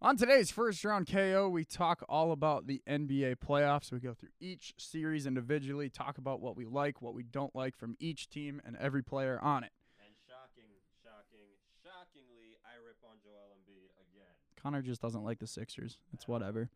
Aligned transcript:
On 0.00 0.16
today's 0.16 0.52
first 0.52 0.84
round 0.84 1.10
KO, 1.10 1.48
we 1.48 1.64
talk 1.64 2.04
all 2.08 2.30
about 2.30 2.68
the 2.68 2.80
NBA 2.88 3.34
playoffs. 3.44 3.90
We 3.90 3.98
go 3.98 4.14
through 4.14 4.28
each 4.38 4.72
series 4.78 5.26
individually, 5.26 5.90
talk 5.90 6.18
about 6.18 6.40
what 6.40 6.56
we 6.56 6.64
like, 6.64 7.02
what 7.02 7.14
we 7.14 7.24
don't 7.24 7.54
like 7.56 7.76
from 7.76 7.96
each 7.98 8.28
team 8.28 8.62
and 8.64 8.76
every 8.76 9.02
player 9.02 9.40
on 9.42 9.64
it. 9.64 9.72
And 9.98 10.14
shocking, 10.28 10.70
shocking, 11.02 11.48
shockingly, 11.82 12.54
I 12.64 12.78
rip 12.86 12.98
on 13.02 13.16
Joel 13.24 13.56
Embiid 13.56 13.90
again. 14.14 14.30
Connor 14.62 14.82
just 14.82 15.02
doesn't 15.02 15.24
like 15.24 15.40
the 15.40 15.48
Sixers. 15.48 15.98
It's 16.12 16.28
whatever. 16.28 16.70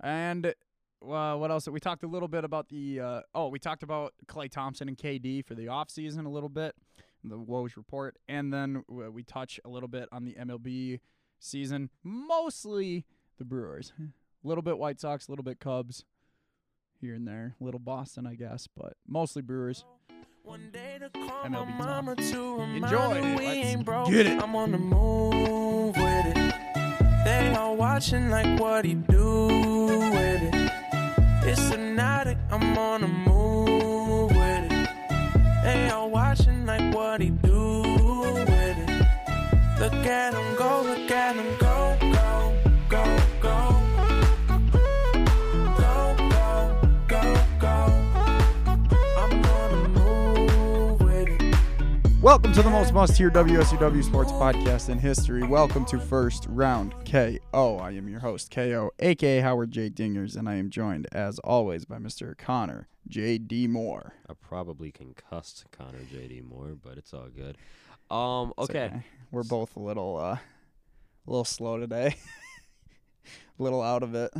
And 0.00 0.46
uh, 0.46 1.34
what 1.36 1.50
else? 1.50 1.68
We 1.68 1.78
talked 1.78 2.04
a 2.04 2.08
little 2.08 2.28
bit 2.28 2.44
about 2.44 2.70
the. 2.70 3.00
Uh, 3.00 3.20
oh, 3.34 3.48
we 3.48 3.58
talked 3.58 3.82
about 3.82 4.14
Klay 4.28 4.50
Thompson 4.50 4.88
and 4.88 4.96
KD 4.96 5.44
for 5.44 5.54
the 5.54 5.66
offseason 5.66 6.24
a 6.24 6.30
little 6.30 6.48
bit, 6.48 6.74
the 7.22 7.38
Woj 7.38 7.76
report, 7.76 8.16
and 8.28 8.50
then 8.50 8.82
w- 8.88 9.10
we 9.10 9.24
touch 9.24 9.60
a 9.62 9.68
little 9.68 9.90
bit 9.90 10.08
on 10.10 10.24
the 10.24 10.32
MLB 10.40 11.00
season, 11.42 11.90
mostly 12.02 13.04
the 13.38 13.44
Brewers, 13.44 13.92
a 13.98 14.02
little 14.46 14.62
bit 14.62 14.78
White 14.78 15.00
Sox, 15.00 15.28
a 15.28 15.30
little 15.30 15.42
bit 15.44 15.60
Cubs, 15.60 16.04
here 17.00 17.14
and 17.14 17.26
there, 17.26 17.56
little 17.60 17.80
Boston, 17.80 18.26
I 18.26 18.34
guess, 18.34 18.68
but 18.74 18.94
mostly 19.06 19.42
Brewers. 19.42 19.84
MLB 21.44 21.78
time. 21.78 22.74
Enjoy. 22.76 23.20
Let's 23.86 24.10
get 24.10 24.26
it. 24.26 24.42
I'm 24.42 24.56
on 24.56 24.72
the 24.72 24.78
move 24.78 25.96
with 25.96 26.36
it. 26.36 26.54
They 27.24 27.54
all 27.56 27.76
watching 27.76 28.28
like 28.28 28.58
what 28.58 28.84
he 28.84 28.94
do 28.94 29.46
with 29.46 30.42
it. 30.42 30.72
It's 31.44 31.68
hypnotic. 31.70 32.38
I'm 32.50 32.76
on 32.76 33.02
the 33.02 33.08
move 33.08 34.30
with 34.30 34.72
it. 34.72 34.88
They 35.62 35.90
all 35.90 36.10
watching 36.10 36.66
like 36.66 36.92
what 36.92 37.20
he 37.20 37.30
do 37.30 37.82
with 37.82 38.48
it. 38.48 39.06
Look 39.78 39.92
at 39.94 40.34
him 40.34 40.56
go, 40.56 40.82
look 41.34 41.46
at 41.46 41.60
go, 41.60 41.98
go, 42.00 42.54
go, 42.88 43.18
go. 43.40 43.82
Go, 45.78 46.14
go, 46.28 46.80
go, 47.08 47.22
go. 47.58 47.74
I'm 49.16 49.44
on 49.46 49.82
the 49.82 49.88
move 49.88 51.00
with 51.00 51.28
it. 51.28 51.56
Welcome 52.22 52.52
to 52.52 52.62
the 52.62 52.68
most 52.68 52.92
must 52.92 53.16
hear 53.16 53.30
WSUW 53.30 54.04
sports 54.04 54.30
podcast 54.32 54.90
in 54.90 54.98
history. 54.98 55.42
Welcome 55.42 55.86
to 55.86 55.98
First 55.98 56.44
Round 56.50 56.92
KO. 57.06 57.78
I 57.78 57.92
am 57.92 58.08
your 58.08 58.20
host, 58.20 58.50
KO, 58.50 58.90
aka 58.98 59.40
Howard 59.40 59.70
J. 59.70 59.88
Dingers, 59.88 60.36
and 60.36 60.48
I 60.50 60.56
am 60.56 60.68
joined, 60.68 61.06
as 61.12 61.38
always, 61.38 61.86
by 61.86 61.96
Mr. 61.96 62.36
Connor 62.36 62.88
J.D. 63.08 63.68
Moore. 63.68 64.14
I 64.28 64.34
probably 64.34 64.92
concussed 64.92 65.64
Connor 65.70 66.00
JD 66.12 66.44
Moore, 66.44 66.76
but 66.82 66.98
it's 66.98 67.14
all 67.14 67.28
good. 67.34 67.56
Um, 68.14 68.52
It's 68.58 68.68
okay. 68.68 69.04
We're 69.30 69.44
both 69.44 69.76
a 69.76 69.80
little, 69.80 70.18
uh, 70.18 70.36
a 71.26 71.30
little 71.30 71.44
slow 71.44 71.78
today. 71.78 72.16
a 73.58 73.62
little 73.62 73.82
out 73.82 74.02
of 74.02 74.14
it. 74.14 74.32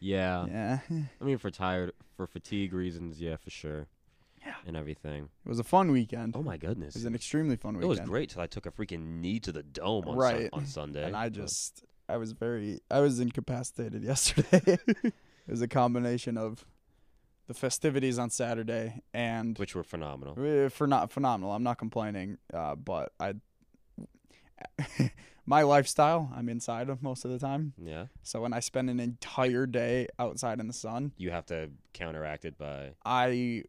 Yeah. 0.00 0.46
Yeah. 0.46 0.78
I 1.20 1.24
mean, 1.24 1.38
for 1.38 1.50
tired, 1.50 1.92
for 2.16 2.26
fatigue 2.26 2.72
reasons, 2.72 3.20
yeah, 3.20 3.36
for 3.36 3.50
sure. 3.50 3.86
Yeah. 4.44 4.54
And 4.66 4.76
everything. 4.76 5.28
It 5.44 5.48
was 5.48 5.58
a 5.58 5.64
fun 5.64 5.90
weekend. 5.90 6.34
Oh 6.36 6.42
my 6.42 6.56
goodness. 6.56 6.94
It 6.94 6.98
was 7.00 7.04
an 7.04 7.14
extremely 7.14 7.56
fun 7.56 7.74
weekend. 7.74 7.84
It 7.84 8.00
was 8.00 8.08
great 8.08 8.30
till 8.30 8.42
I 8.42 8.46
took 8.46 8.66
a 8.66 8.70
freaking 8.70 9.20
knee 9.20 9.40
to 9.40 9.50
the 9.52 9.62
dome 9.62 10.06
on, 10.06 10.16
Right. 10.16 10.48
on 10.52 10.66
Sunday. 10.66 11.04
And 11.04 11.16
I 11.16 11.28
just, 11.30 11.82
I 12.08 12.16
was 12.16 12.32
very, 12.32 12.80
I 12.90 13.00
was 13.00 13.18
incapacitated 13.18 14.02
yesterday. 14.04 14.78
it 14.86 15.12
was 15.48 15.62
a 15.62 15.68
combination 15.68 16.36
of 16.38 16.64
the 17.48 17.54
festivities 17.54 18.18
on 18.18 18.30
Saturday 18.30 19.02
and 19.14 19.56
which 19.58 19.74
were 19.74 19.84
phenomenal. 19.84 20.68
for 20.70 20.86
not 20.86 21.10
phenomenal. 21.12 21.52
I'm 21.52 21.62
not 21.64 21.78
complaining, 21.78 22.38
uh, 22.52 22.74
but 22.76 23.12
I, 23.18 23.34
my 25.46 25.62
lifestyle, 25.62 26.30
I'm 26.36 26.48
inside 26.48 26.88
of 26.88 27.02
most 27.02 27.24
of 27.24 27.30
the 27.30 27.38
time. 27.38 27.72
Yeah. 27.82 28.06
So 28.22 28.40
when 28.40 28.52
I 28.52 28.60
spend 28.60 28.90
an 28.90 28.98
entire 29.00 29.66
day 29.66 30.08
outside 30.18 30.60
in 30.60 30.66
the 30.66 30.72
sun, 30.72 31.12
You 31.16 31.30
have 31.30 31.46
to 31.46 31.70
counteract 31.92 32.44
it 32.44 32.58
by. 32.58 32.92
I. 33.04 33.62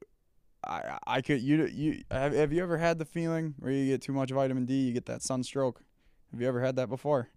I, 0.63 0.97
I 1.05 1.21
could 1.21 1.39
you 1.41 1.65
you 1.67 2.03
have, 2.09 2.33
have 2.33 2.51
you 2.51 2.61
ever 2.63 2.77
had 2.77 2.97
the 2.97 3.05
feeling 3.05 3.53
where 3.59 3.71
you 3.71 3.85
get 3.85 4.01
too 4.01 4.11
much 4.11 4.31
vitamin 4.31 4.65
D 4.65 4.73
you 4.87 4.91
get 4.91 5.05
that 5.05 5.21
sunstroke 5.21 5.81
have 6.31 6.41
you 6.41 6.47
ever 6.47 6.59
had 6.59 6.75
that 6.77 6.89
before 6.89 7.29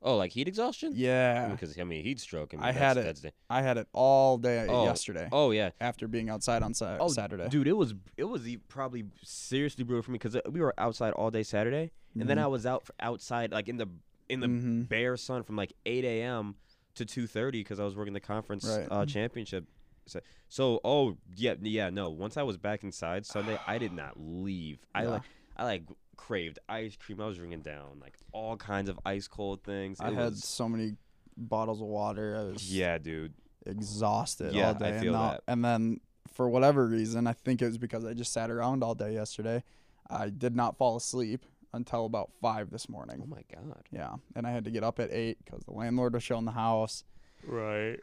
Oh, 0.00 0.16
like 0.16 0.32
heat 0.32 0.48
exhaustion? 0.48 0.92
yeah 0.96 1.48
Because 1.48 1.78
I 1.78 1.84
mean, 1.84 2.02
heat 2.02 2.20
stroke. 2.20 2.54
I, 2.54 2.56
mean, 2.56 2.64
I 2.64 2.72
had 2.72 2.96
it 2.96 3.04
That's 3.04 3.26
I 3.50 3.60
had 3.62 3.76
it 3.76 3.86
all 3.92 4.38
day 4.38 4.66
Oh, 4.68 4.84
yesterday 4.84 5.28
oh 5.30 5.50
yeah. 5.50 5.70
after 5.80 6.08
being 6.08 6.30
outside 6.30 6.62
on 6.62 6.72
sa- 6.72 6.96
Oh, 6.98 7.08
Saturday. 7.08 7.48
Dude, 7.48 7.68
it 7.68 7.74
was 7.76 7.94
it 8.16 8.24
was 8.24 8.42
probably 8.68 9.04
seriously 9.22 9.84
brutal 9.84 10.02
for 10.02 10.12
me 10.12 10.18
because 10.18 10.34
uh, 10.34 10.40
we 10.50 10.60
were 10.60 10.72
outside 10.78 11.12
all 11.12 11.30
day 11.30 11.42
Saturday, 11.42 11.92
and 12.14 12.28
then 12.28 12.36
Mhm. 12.38 12.42
I 12.42 12.46
was 12.46 12.66
out 12.66 12.84
for 12.84 12.94
outside 13.00 13.52
like 13.52 13.68
in 13.68 13.76
the 13.76 13.88
in 14.28 14.40
the 14.40 14.46
Mhm. 14.46 14.88
bare 14.88 15.16
sun 15.16 15.42
from 15.42 15.56
like 15.56 15.72
8 15.86 16.04
a.m. 16.04 16.56
to 16.94 17.04
2:30 17.06 17.52
because 17.60 17.80
I 17.80 17.84
was 17.84 17.96
working 17.96 18.12
the 18.12 18.20
conference 18.20 18.66
Right. 18.66 18.86
uh, 18.90 19.06
championship. 19.06 19.66
So, 20.06 20.20
so 20.48 20.80
oh 20.84 21.16
yeah 21.34 21.54
yeah 21.60 21.90
no. 21.90 22.10
Once 22.10 22.36
I 22.36 22.42
was 22.42 22.56
back 22.58 22.82
inside 22.84 23.24
Sunday, 23.24 23.58
I 23.66 23.78
did 23.78 23.92
not 23.92 24.18
leave. 24.20 24.80
I 24.94 25.04
Yeah. 25.04 25.08
like 25.10 25.22
I 25.56 25.64
like 25.64 25.84
craved 26.16 26.58
ice 26.68 26.96
cream. 26.96 27.20
I 27.20 27.26
was 27.26 27.36
drinking 27.36 27.62
down 27.62 28.00
like 28.00 28.16
all 28.32 28.56
kinds 28.56 28.88
of 28.90 28.98
ice 29.06 29.28
cold 29.28 29.62
things. 29.62 30.00
I 30.00 30.10
had 30.12 30.30
was- 30.30 30.44
so 30.44 30.68
many 30.68 30.96
bottles 31.36 31.80
of 31.80 31.86
water. 31.86 32.36
I 32.36 32.42
was 32.52 32.74
yeah, 32.74 32.98
dude. 32.98 33.34
exhausted 33.66 34.54
Yeah, 34.54 34.68
all 34.68 34.74
I 34.76 34.90
day. 34.90 35.00
feel 35.00 35.14
and, 35.14 35.24
the- 35.24 35.28
that. 35.34 35.42
and 35.46 35.64
then 35.64 36.00
for 36.28 36.48
whatever 36.48 36.86
reason, 36.86 37.26
I 37.26 37.32
think 37.32 37.62
it 37.62 37.66
was 37.66 37.78
because 37.78 38.04
I 38.04 38.14
just 38.14 38.32
sat 38.32 38.50
around 38.50 38.82
all 38.82 38.94
day 38.94 39.12
yesterday. 39.14 39.62
I 40.10 40.30
did 40.30 40.54
not 40.56 40.76
fall 40.76 40.96
asleep 40.96 41.44
until 41.72 42.06
about 42.06 42.30
five 42.40 42.70
this 42.70 42.88
morning. 42.88 43.20
Oh 43.22 43.26
my 43.26 43.42
god. 43.54 43.82
Yeah, 43.90 44.14
and 44.34 44.46
I 44.46 44.50
had 44.50 44.64
to 44.64 44.70
get 44.70 44.82
up 44.84 44.98
at 45.00 45.12
eight 45.12 45.38
because 45.44 45.62
the 45.64 45.72
landlord 45.72 46.14
was 46.14 46.22
showing 46.22 46.44
the 46.44 46.52
house. 46.52 47.04
Right. 47.46 47.98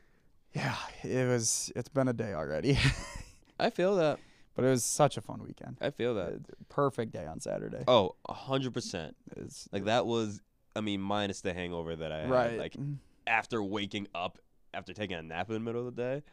Yeah, 0.54 0.76
it 1.04 1.28
was. 1.28 1.72
It's 1.76 1.90
been 1.90 2.08
a 2.08 2.14
day 2.14 2.34
already, 2.34 2.78
I 3.60 3.70
feel 3.70 3.96
that. 3.98 4.20
but 4.56 4.64
it 4.64 4.70
was 4.70 4.84
such 4.86 5.18
a 5.18 5.22
fun 5.22 5.44
weekend. 5.44 5.78
I 5.82 5.90
feel 5.90 6.16
that. 6.16 6.40
Perfect 6.70 7.12
day 7.12 7.26
on 7.26 7.40
Saturday. 7.42 7.84
Oh, 7.88 8.16
a 8.30 8.34
hundred 8.34 8.74
percent. 8.74 9.16
It's- 9.32 9.68
Like 9.74 9.86
that 9.86 10.06
was, 10.06 10.42
I 10.76 10.82
mean, 10.82 11.02
minus 11.02 11.42
the 11.42 11.54
hangover 11.54 11.96
that 11.96 12.12
I 12.12 12.20
had. 12.20 12.30
right. 12.30 12.58
Like 12.60 12.74
mm. 12.74 12.96
after 13.28 13.62
waking 13.62 14.08
up 14.16 14.40
after 14.74 14.94
taking 14.94 15.18
a 15.18 15.22
nap 15.22 15.50
in 15.50 15.54
the 15.56 15.60
middle 15.60 15.86
of 15.88 15.94
the 15.96 16.02
day. 16.02 16.24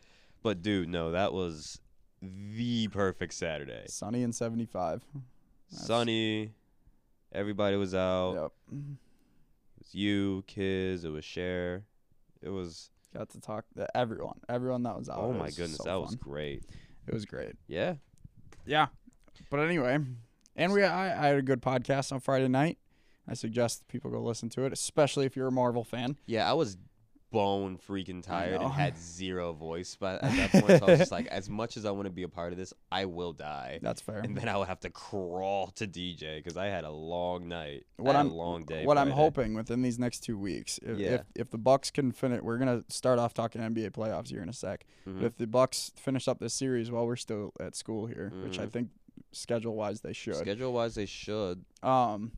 But 0.42 0.62
dude, 0.62 0.88
no, 0.88 1.10
that 1.12 1.32
was 1.32 1.80
the 2.20 2.86
perfect 2.88 3.34
Saturday. 3.34 3.84
sunny 3.88 4.22
and 4.22 4.34
seventy 4.34 4.66
five. 4.66 5.02
That's- 5.70 5.86
Sunny, 5.86 6.52
everybody 7.32 7.76
was 7.76 7.94
out. 7.94 8.34
Yep. 8.34 8.52
It 8.72 9.78
was 9.78 9.94
you, 9.94 10.44
kids. 10.46 11.04
It 11.04 11.10
was 11.10 11.24
Cher. 11.24 11.84
It 12.40 12.50
was. 12.50 12.90
Got 13.14 13.28
to 13.30 13.40
talk 13.40 13.66
to 13.76 13.94
everyone. 13.94 14.40
Everyone 14.48 14.82
that 14.84 14.96
was 14.96 15.10
out. 15.10 15.18
Oh 15.18 15.32
my 15.32 15.50
goodness, 15.50 15.76
so 15.76 15.84
that 15.84 16.00
was 16.00 16.14
great. 16.14 16.64
It 17.06 17.12
was 17.12 17.26
great. 17.26 17.56
Yeah. 17.66 17.96
Yeah. 18.64 18.86
But 19.50 19.60
anyway, 19.60 19.98
and 20.56 20.72
we 20.72 20.82
I, 20.82 21.24
I 21.24 21.26
had 21.28 21.36
a 21.36 21.42
good 21.42 21.60
podcast 21.60 22.10
on 22.12 22.20
Friday 22.20 22.48
night. 22.48 22.78
I 23.28 23.34
suggest 23.34 23.86
people 23.88 24.10
go 24.10 24.20
listen 24.22 24.48
to 24.50 24.64
it, 24.64 24.72
especially 24.72 25.26
if 25.26 25.36
you're 25.36 25.48
a 25.48 25.52
Marvel 25.52 25.84
fan. 25.84 26.16
Yeah, 26.26 26.48
I 26.48 26.54
was 26.54 26.76
bone 27.32 27.78
freaking 27.88 28.22
tired 28.22 28.60
and 28.60 28.70
had 28.72 28.96
zero 29.16 29.52
voice, 29.52 29.96
but 29.98 30.22
at 30.22 30.32
that 30.36 30.50
point, 30.52 30.78
so 30.78 30.86
I 30.86 30.90
was 30.90 30.98
just 31.00 31.10
like, 31.10 31.26
as 31.26 31.50
much 31.50 31.76
as 31.76 31.84
I 31.84 31.90
want 31.90 32.04
to 32.06 32.10
be 32.12 32.22
a 32.22 32.28
part 32.28 32.52
of 32.52 32.58
this, 32.58 32.72
I 32.92 33.06
will 33.06 33.32
die. 33.32 33.80
That's 33.82 34.00
fair. 34.00 34.18
and 34.20 34.36
then 34.36 34.48
I 34.48 34.56
would 34.56 34.68
have 34.68 34.80
to 34.80 34.90
crawl 34.90 35.68
to 35.76 35.86
DJ 35.88 36.36
because 36.36 36.56
I 36.56 36.66
had 36.66 36.84
a 36.84 36.90
long 36.90 37.48
night. 37.48 37.86
What 37.96 38.14
I'm 38.14 38.30
a 38.30 38.34
long 38.34 38.64
day. 38.64 38.84
what 38.86 38.98
I'm 38.98 39.10
hoping 39.10 39.54
within 39.54 39.82
these 39.82 39.98
next 39.98 40.20
two 40.20 40.38
weeks, 40.38 40.78
if 40.82 40.98
Yeah. 40.98 41.14
if, 41.14 41.20
if 41.34 41.50
the 41.50 41.58
Bucks 41.58 41.90
can 41.90 42.12
finish, 42.12 42.40
we're 42.42 42.58
gonna 42.58 42.84
start 42.88 43.18
off 43.18 43.34
talking 43.34 43.60
NBA 43.62 43.90
playoffs 43.90 44.28
here 44.28 44.42
in 44.42 44.48
a 44.48 44.52
sec. 44.52 44.84
Mhm. 45.08 45.16
But 45.20 45.24
if 45.26 45.36
the 45.38 45.46
Bucks 45.46 45.90
finish 45.96 46.28
up 46.28 46.38
this 46.38 46.54
series 46.54 46.90
while 46.90 47.06
we're 47.06 47.16
still 47.16 47.52
at 47.58 47.74
school 47.74 48.06
here, 48.06 48.30
which 48.44 48.58
I 48.58 48.66
Mhm. 48.66 48.72
think 48.72 48.88
schedule 49.32 49.74
wise 49.74 50.00
they 50.02 50.12
should, 50.12 50.36
schedule 50.36 50.72
wise, 50.72 50.94
they 50.94 51.06
should. 51.06 51.64
um, 51.82 52.32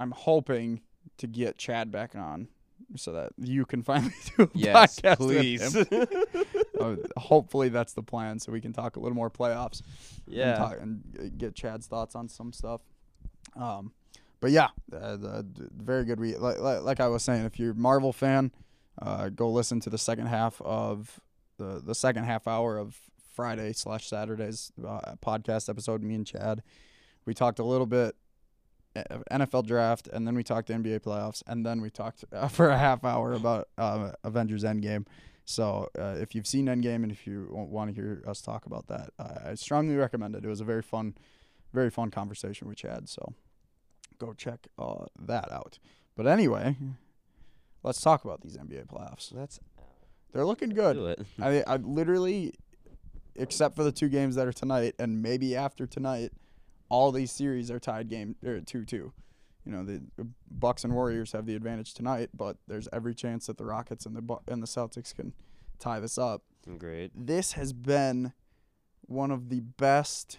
I'm 0.00 0.12
hoping 0.12 0.82
to 1.16 1.26
get 1.26 1.58
Chad 1.58 1.90
back 1.90 2.14
on 2.14 2.48
so 2.96 3.12
that 3.12 3.32
you 3.36 3.64
can 3.66 3.82
finally 3.90 4.12
do 4.36 4.44
a 4.44 4.48
Yes, 4.54 5.00
podcast 5.00 5.16
please. 5.16 5.74
with 5.74 5.88
him. 5.92 6.06
Uh, 6.80 6.96
hopefully 7.20 7.68
that's 7.68 7.92
the 7.92 8.02
plan, 8.02 8.38
so 8.38 8.52
we 8.52 8.60
can 8.60 8.72
talk 8.72 8.96
a 8.96 9.00
little 9.00 9.16
more 9.16 9.30
playoffs. 9.30 9.82
and, 10.26 10.36
yeah. 10.36 10.56
talk, 10.56 10.76
and 10.80 11.02
uh, 11.18 11.22
get 11.36 11.54
Chad's 11.54 11.86
thoughts 11.86 12.14
on 12.14 12.28
some 12.28 12.52
stuff. 12.52 12.80
Um, 13.56 13.92
but 14.40 14.50
yeah, 14.52 14.68
uh, 14.92 15.16
the, 15.16 15.46
the 15.56 15.68
very 15.82 16.04
good. 16.04 16.20
We 16.20 16.36
like, 16.36 16.58
like 16.58 16.82
like 16.82 17.00
I 17.00 17.08
was 17.08 17.22
saying, 17.22 17.44
if 17.44 17.58
you're 17.58 17.72
a 17.72 17.74
Marvel 17.74 18.12
fan, 18.12 18.52
uh, 19.02 19.28
go 19.30 19.50
listen 19.50 19.80
to 19.80 19.90
the 19.90 19.98
second 19.98 20.26
half 20.26 20.60
of 20.62 21.20
the 21.58 21.82
the 21.84 21.94
second 21.94 22.24
half 22.24 22.46
hour 22.46 22.78
of 22.78 22.96
Friday 23.34 23.72
slash 23.72 24.06
Saturday's 24.06 24.72
uh, 24.86 25.14
podcast 25.24 25.68
episode. 25.68 26.02
Me 26.02 26.14
and 26.14 26.26
Chad, 26.26 26.62
we 27.26 27.34
talked 27.34 27.58
a 27.58 27.64
little 27.64 27.86
bit 27.86 28.14
NFL 29.30 29.66
draft, 29.66 30.08
and 30.08 30.26
then 30.26 30.34
we 30.34 30.42
talked 30.42 30.68
NBA 30.68 31.00
playoffs, 31.00 31.42
and 31.46 31.64
then 31.64 31.80
we 31.80 31.90
talked 31.90 32.24
uh, 32.32 32.48
for 32.58 32.68
a 32.68 32.78
half 32.78 33.04
hour 33.04 33.32
about 33.32 33.68
uh, 33.78 34.12
Avengers 34.24 34.64
Endgame. 34.64 35.06
So 35.44 35.88
uh, 35.98 36.16
if 36.18 36.34
you've 36.34 36.46
seen 36.46 36.66
Endgame 36.66 37.02
and 37.02 37.10
if 37.10 37.26
you 37.26 37.48
want 37.50 37.88
to 37.88 37.94
hear 37.94 38.22
us 38.26 38.42
talk 38.42 38.66
about 38.66 38.86
that, 38.88 39.10
I 39.18 39.50
I 39.50 39.54
strongly 39.54 39.96
recommend 39.96 40.34
it. 40.34 40.44
It 40.44 40.48
was 40.48 40.60
a 40.60 40.64
very 40.64 40.82
fun, 40.82 41.14
very 41.72 41.90
fun 41.90 42.10
conversation 42.10 42.68
we 42.68 42.74
Chad. 42.74 43.08
So 43.08 43.32
go 44.18 44.34
check 44.34 44.68
uh, 44.78 45.06
that 45.18 45.50
out. 45.50 45.78
But 46.16 46.26
anyway, 46.26 46.76
let's 47.82 48.00
talk 48.00 48.24
about 48.24 48.42
these 48.42 48.58
NBA 48.58 48.88
playoffs. 48.88 49.30
That's 49.30 49.58
They're 50.32 50.44
looking 50.44 50.70
good. 50.70 51.26
I 51.40 51.62
I 51.66 51.76
literally, 51.76 52.52
except 53.34 53.74
for 53.74 53.84
the 53.84 53.92
two 53.92 54.10
games 54.10 54.34
that 54.34 54.46
are 54.46 54.52
tonight 54.52 54.96
and 54.98 55.22
maybe 55.22 55.56
after 55.56 55.86
tonight, 55.86 56.32
all 56.88 57.12
these 57.12 57.32
series 57.32 57.70
are 57.70 57.78
tied 57.78 58.08
game 58.08 58.36
er, 58.44 58.56
or 58.56 58.60
two 58.60 58.84
two. 58.84 59.12
You 59.64 59.72
know 59.72 59.84
the 59.84 60.00
Bucks 60.50 60.84
and 60.84 60.94
Warriors 60.94 61.32
have 61.32 61.46
the 61.46 61.54
advantage 61.54 61.94
tonight, 61.94 62.30
but 62.34 62.56
there's 62.66 62.88
every 62.92 63.14
chance 63.14 63.46
that 63.46 63.58
the 63.58 63.64
Rockets 63.64 64.06
and 64.06 64.16
the 64.16 64.22
Bu- 64.22 64.40
and 64.48 64.62
the 64.62 64.66
Celtics 64.66 65.14
can 65.14 65.34
tie 65.78 66.00
this 66.00 66.16
up. 66.18 66.42
Great. 66.78 67.10
This 67.14 67.52
has 67.52 67.72
been 67.72 68.32
one 69.02 69.30
of 69.30 69.48
the 69.48 69.60
best. 69.60 70.38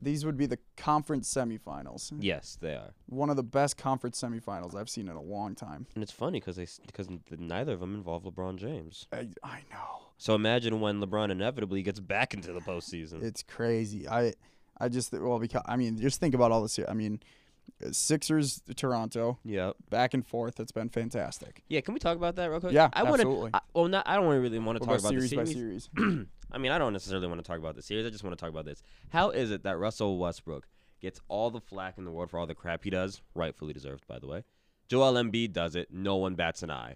These 0.00 0.24
would 0.24 0.36
be 0.36 0.46
the 0.46 0.58
conference 0.76 1.32
semifinals. 1.32 2.12
Yes, 2.18 2.58
they 2.60 2.74
are. 2.74 2.92
One 3.06 3.30
of 3.30 3.36
the 3.36 3.44
best 3.44 3.76
conference 3.76 4.20
semifinals 4.20 4.74
I've 4.74 4.90
seen 4.90 5.08
in 5.08 5.14
a 5.14 5.22
long 5.22 5.54
time. 5.54 5.86
And 5.94 6.02
it's 6.02 6.12
funny 6.12 6.40
because 6.40 6.56
they 6.56 6.66
because 6.86 7.08
neither 7.30 7.72
of 7.74 7.80
them 7.80 7.94
involve 7.94 8.24
LeBron 8.24 8.56
James. 8.56 9.06
I, 9.12 9.28
I 9.44 9.60
know. 9.70 10.11
So 10.22 10.36
imagine 10.36 10.78
when 10.80 11.00
LeBron 11.00 11.32
inevitably 11.32 11.82
gets 11.82 11.98
back 11.98 12.32
into 12.32 12.52
the 12.52 12.60
postseason. 12.60 13.24
It's 13.24 13.42
crazy. 13.42 14.08
I 14.08 14.34
I 14.78 14.88
just 14.88 15.12
well 15.12 15.40
because 15.40 15.62
I 15.66 15.74
mean 15.74 15.98
just 15.98 16.20
think 16.20 16.32
about 16.32 16.52
all 16.52 16.62
this 16.62 16.76
here. 16.76 16.86
I 16.88 16.94
mean, 16.94 17.18
uh, 17.84 17.90
Sixers 17.90 18.62
Toronto 18.76 19.40
yeah. 19.44 19.72
back 19.90 20.14
and 20.14 20.24
forth. 20.24 20.60
It's 20.60 20.70
been 20.70 20.90
fantastic. 20.90 21.64
Yeah. 21.68 21.80
Can 21.80 21.92
we 21.92 21.98
talk 21.98 22.16
about 22.16 22.36
that 22.36 22.46
real 22.52 22.60
quick? 22.60 22.72
Yeah, 22.72 22.88
I 22.92 23.02
wanna- 23.02 23.14
absolutely. 23.14 23.50
I, 23.52 23.60
well, 23.74 23.88
not. 23.88 24.08
I 24.08 24.14
don't 24.14 24.28
really 24.28 24.60
want 24.60 24.78
to 24.78 24.86
talk 24.86 25.00
about 25.00 25.08
series 25.10 25.30
the 25.30 25.36
by 25.38 25.44
series. 25.44 25.90
series? 25.96 26.26
I 26.52 26.58
mean, 26.58 26.70
I 26.70 26.78
don't 26.78 26.92
necessarily 26.92 27.26
want 27.26 27.40
to 27.40 27.44
talk 27.44 27.58
about 27.58 27.74
the 27.74 27.82
series. 27.82 28.06
I 28.06 28.10
just 28.10 28.22
want 28.22 28.38
to 28.38 28.40
talk 28.40 28.50
about 28.50 28.64
this. 28.64 28.80
How 29.08 29.30
is 29.30 29.50
it 29.50 29.64
that 29.64 29.76
Russell 29.76 30.18
Westbrook 30.18 30.68
gets 31.00 31.20
all 31.26 31.50
the 31.50 31.60
flack 31.60 31.98
in 31.98 32.04
the 32.04 32.12
world 32.12 32.30
for 32.30 32.38
all 32.38 32.46
the 32.46 32.54
crap 32.54 32.84
he 32.84 32.90
does, 32.90 33.22
rightfully 33.34 33.72
deserved, 33.72 34.06
by 34.06 34.20
the 34.20 34.28
way? 34.28 34.44
Joel 34.86 35.14
Embiid 35.14 35.52
does 35.52 35.74
it. 35.74 35.88
No 35.90 36.14
one 36.14 36.36
bats 36.36 36.62
an 36.62 36.70
eye. 36.70 36.94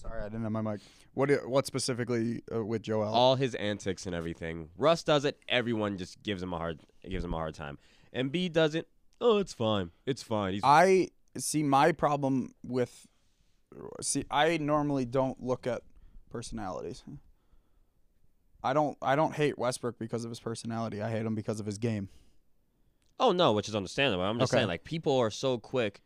Sorry, 0.00 0.20
I 0.22 0.24
didn't 0.28 0.44
have 0.44 0.52
my 0.52 0.62
mic. 0.62 0.80
What 1.14 1.28
what 1.48 1.66
specifically 1.66 2.42
uh, 2.54 2.64
with 2.64 2.82
Joel? 2.82 3.12
All 3.12 3.34
his 3.34 3.56
antics 3.56 4.06
and 4.06 4.14
everything. 4.14 4.68
Russ 4.78 5.02
does 5.02 5.24
it. 5.24 5.40
Everyone 5.48 5.98
just 5.98 6.22
gives 6.22 6.40
him 6.40 6.52
a 6.52 6.58
hard 6.58 6.80
gives 7.08 7.24
him 7.24 7.34
a 7.34 7.36
hard 7.36 7.54
time. 7.54 7.78
Embiid 8.14 8.52
does 8.52 8.76
it. 8.76 8.86
Oh, 9.20 9.38
it's 9.38 9.52
fine. 9.52 9.90
It's 10.06 10.22
fine. 10.22 10.52
He's 10.54 10.62
I 10.62 11.08
see 11.36 11.64
my 11.64 11.90
problem 11.90 12.54
with 12.62 13.06
see 14.00 14.24
I 14.30 14.56
normally 14.58 15.04
don't 15.04 15.42
look 15.42 15.66
at 15.66 15.82
personalities. 16.30 17.02
I 18.62 18.72
don't 18.72 18.96
I 19.02 19.16
don't 19.16 19.34
hate 19.34 19.58
Westbrook 19.58 19.98
because 19.98 20.24
of 20.24 20.30
his 20.30 20.38
personality. 20.38 21.02
I 21.02 21.10
hate 21.10 21.26
him 21.26 21.34
because 21.34 21.58
of 21.58 21.66
his 21.66 21.78
game. 21.78 22.08
Oh 23.18 23.32
no, 23.32 23.52
which 23.52 23.68
is 23.68 23.74
understandable. 23.74 24.22
I'm 24.22 24.38
just 24.38 24.52
Okay. 24.52 24.60
saying, 24.60 24.68
like 24.68 24.84
people 24.84 25.16
are 25.18 25.30
so 25.30 25.58
quick 25.58 26.02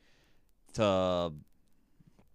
to 0.75 1.33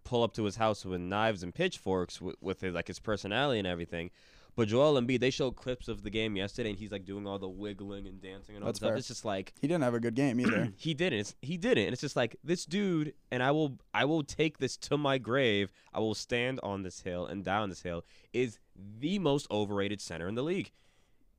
pull 0.08 0.24
up 0.24 0.34
to 0.34 0.46
his 0.46 0.56
house 0.56 0.86
with 0.86 1.02
knives 1.02 1.44
and 1.44 1.54
pitchforks 1.54 2.22
with, 2.22 2.36
with 2.42 2.62
his, 2.62 2.74
like 2.74 2.88
his 2.88 2.98
personality 3.00 3.60
and 3.60 3.68
everything. 3.68 4.10
But 4.56 4.70
Joel 4.70 5.00
Embiid, 5.00 5.20
they 5.20 5.30
showed 5.30 5.56
clips 5.56 5.88
of 5.88 6.02
the 6.02 6.10
game 6.10 6.36
yesterday, 6.36 6.70
and 6.72 6.80
he's 6.80 6.92
like 6.92 7.06
doing 7.06 7.28
all 7.28 7.38
the 7.38 7.48
wiggling 7.48 8.08
and 8.08 8.20
dancing 8.20 8.56
and 8.56 8.64
all 8.64 8.70
That's 8.70 8.80
that 8.80 8.86
stuff. 8.86 8.90
fair. 8.92 8.98
It's 8.98 9.08
just 9.08 9.26
like 9.26 9.54
He 9.62 9.68
didn't 9.68 9.84
have 9.84 9.94
a 9.94 10.00
good 10.00 10.16
game 10.16 10.40
either. 10.40 10.72
he 10.78 10.94
didn't. 10.96 11.20
It's, 11.20 11.36
he 11.42 11.58
didn't. 11.58 11.84
And 11.84 11.94
it's 11.94 12.02
just 12.02 12.16
like 12.16 12.38
this 12.44 12.66
dude, 12.66 13.14
and 13.32 13.44
I 13.44 13.52
will, 13.52 13.78
I 13.94 14.06
will 14.06 14.24
take 14.24 14.58
this 14.58 14.76
to 14.78 14.98
my 14.98 15.20
grave. 15.20 15.72
I 15.94 16.00
will 16.00 16.16
stand 16.16 16.60
on 16.64 16.82
this 16.82 17.02
hill 17.02 17.28
and 17.28 17.44
die 17.44 17.58
on 17.60 17.70
this 17.70 17.84
hill. 17.84 18.04
Is 18.34 18.58
the 19.00 19.20
most 19.20 19.46
overrated 19.52 20.02
center 20.02 20.28
in 20.28 20.34
the 20.36 20.44
league. 20.44 20.72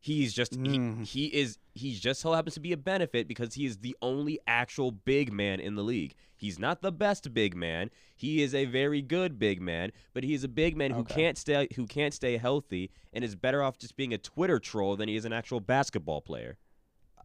He's 0.01 0.33
just 0.33 0.55
he, 0.55 0.61
Mm. 0.79 1.05
he 1.07 1.27
is 1.27 1.59
he 1.75 1.95
just 1.95 2.21
so 2.21 2.33
happens 2.33 2.55
to 2.55 2.61
be 2.61 2.73
a 2.73 2.77
benefit 2.77 3.27
because 3.27 3.55
he 3.55 3.65
is 3.67 3.79
the 3.79 3.97
only 4.01 4.39
actual 4.47 4.91
big 4.93 5.33
man 5.33 5.59
in 5.61 5.75
the 5.75 5.83
league. 5.83 6.15
He's 6.37 6.59
not 6.59 6.83
the 6.83 6.93
best 6.93 7.35
big 7.35 7.57
man. 7.57 7.91
He 8.15 8.43
is 8.43 8.55
a 8.55 8.65
very 8.67 9.03
good 9.03 9.39
big 9.41 9.61
man, 9.61 9.91
but 10.15 10.23
he 10.23 10.35
is 10.35 10.45
a 10.45 10.49
big 10.49 10.77
man 10.77 10.93
who 10.93 11.03
can't 11.05 11.37
stay 11.37 11.67
who 11.75 11.87
can't 11.87 12.15
stay 12.15 12.37
healthy 12.37 12.91
and 13.13 13.25
is 13.25 13.35
better 13.35 13.61
off 13.63 13.77
just 13.79 13.97
being 13.97 14.15
a 14.15 14.19
Twitter 14.19 14.61
troll 14.61 14.95
than 14.97 15.09
he 15.09 15.17
is 15.17 15.25
an 15.25 15.33
actual 15.33 15.59
basketball 15.61 16.21
player. 16.21 16.59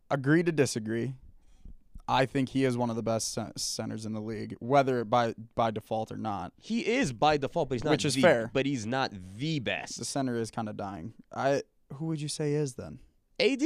Agree 0.10 0.42
to 0.44 0.52
disagree. 0.52 1.14
I 2.08 2.26
think 2.26 2.50
he 2.50 2.66
is 2.66 2.76
one 2.76 2.90
of 2.90 2.98
the 2.98 3.02
best 3.04 3.38
centers 3.56 4.06
in 4.06 4.12
the 4.14 4.20
league, 4.20 4.56
whether 4.60 5.06
by 5.06 5.36
by 5.56 5.72
default 5.72 6.12
or 6.12 6.18
not. 6.18 6.52
He 6.58 6.86
is 6.86 7.14
by 7.14 7.38
default, 7.38 7.70
but 7.70 7.76
he's 7.76 7.84
not 7.84 7.92
Which 7.92 8.04
is 8.06 8.16
the- 8.16 8.22
fair. 8.22 8.50
But 8.52 8.66
he's 8.66 8.86
not 8.86 9.14
the 9.38 9.60
best. 9.60 10.00
The 10.00 10.06
center 10.06 10.36
is 10.36 10.52
kind 10.52 10.68
of 10.68 10.76
dying. 10.76 11.14
I 11.34 11.62
who 11.94 12.06
would 12.08 12.22
you 12.22 12.28
say 12.28 12.54
is 12.54 12.74
then? 12.76 13.00
AD. 13.40 13.62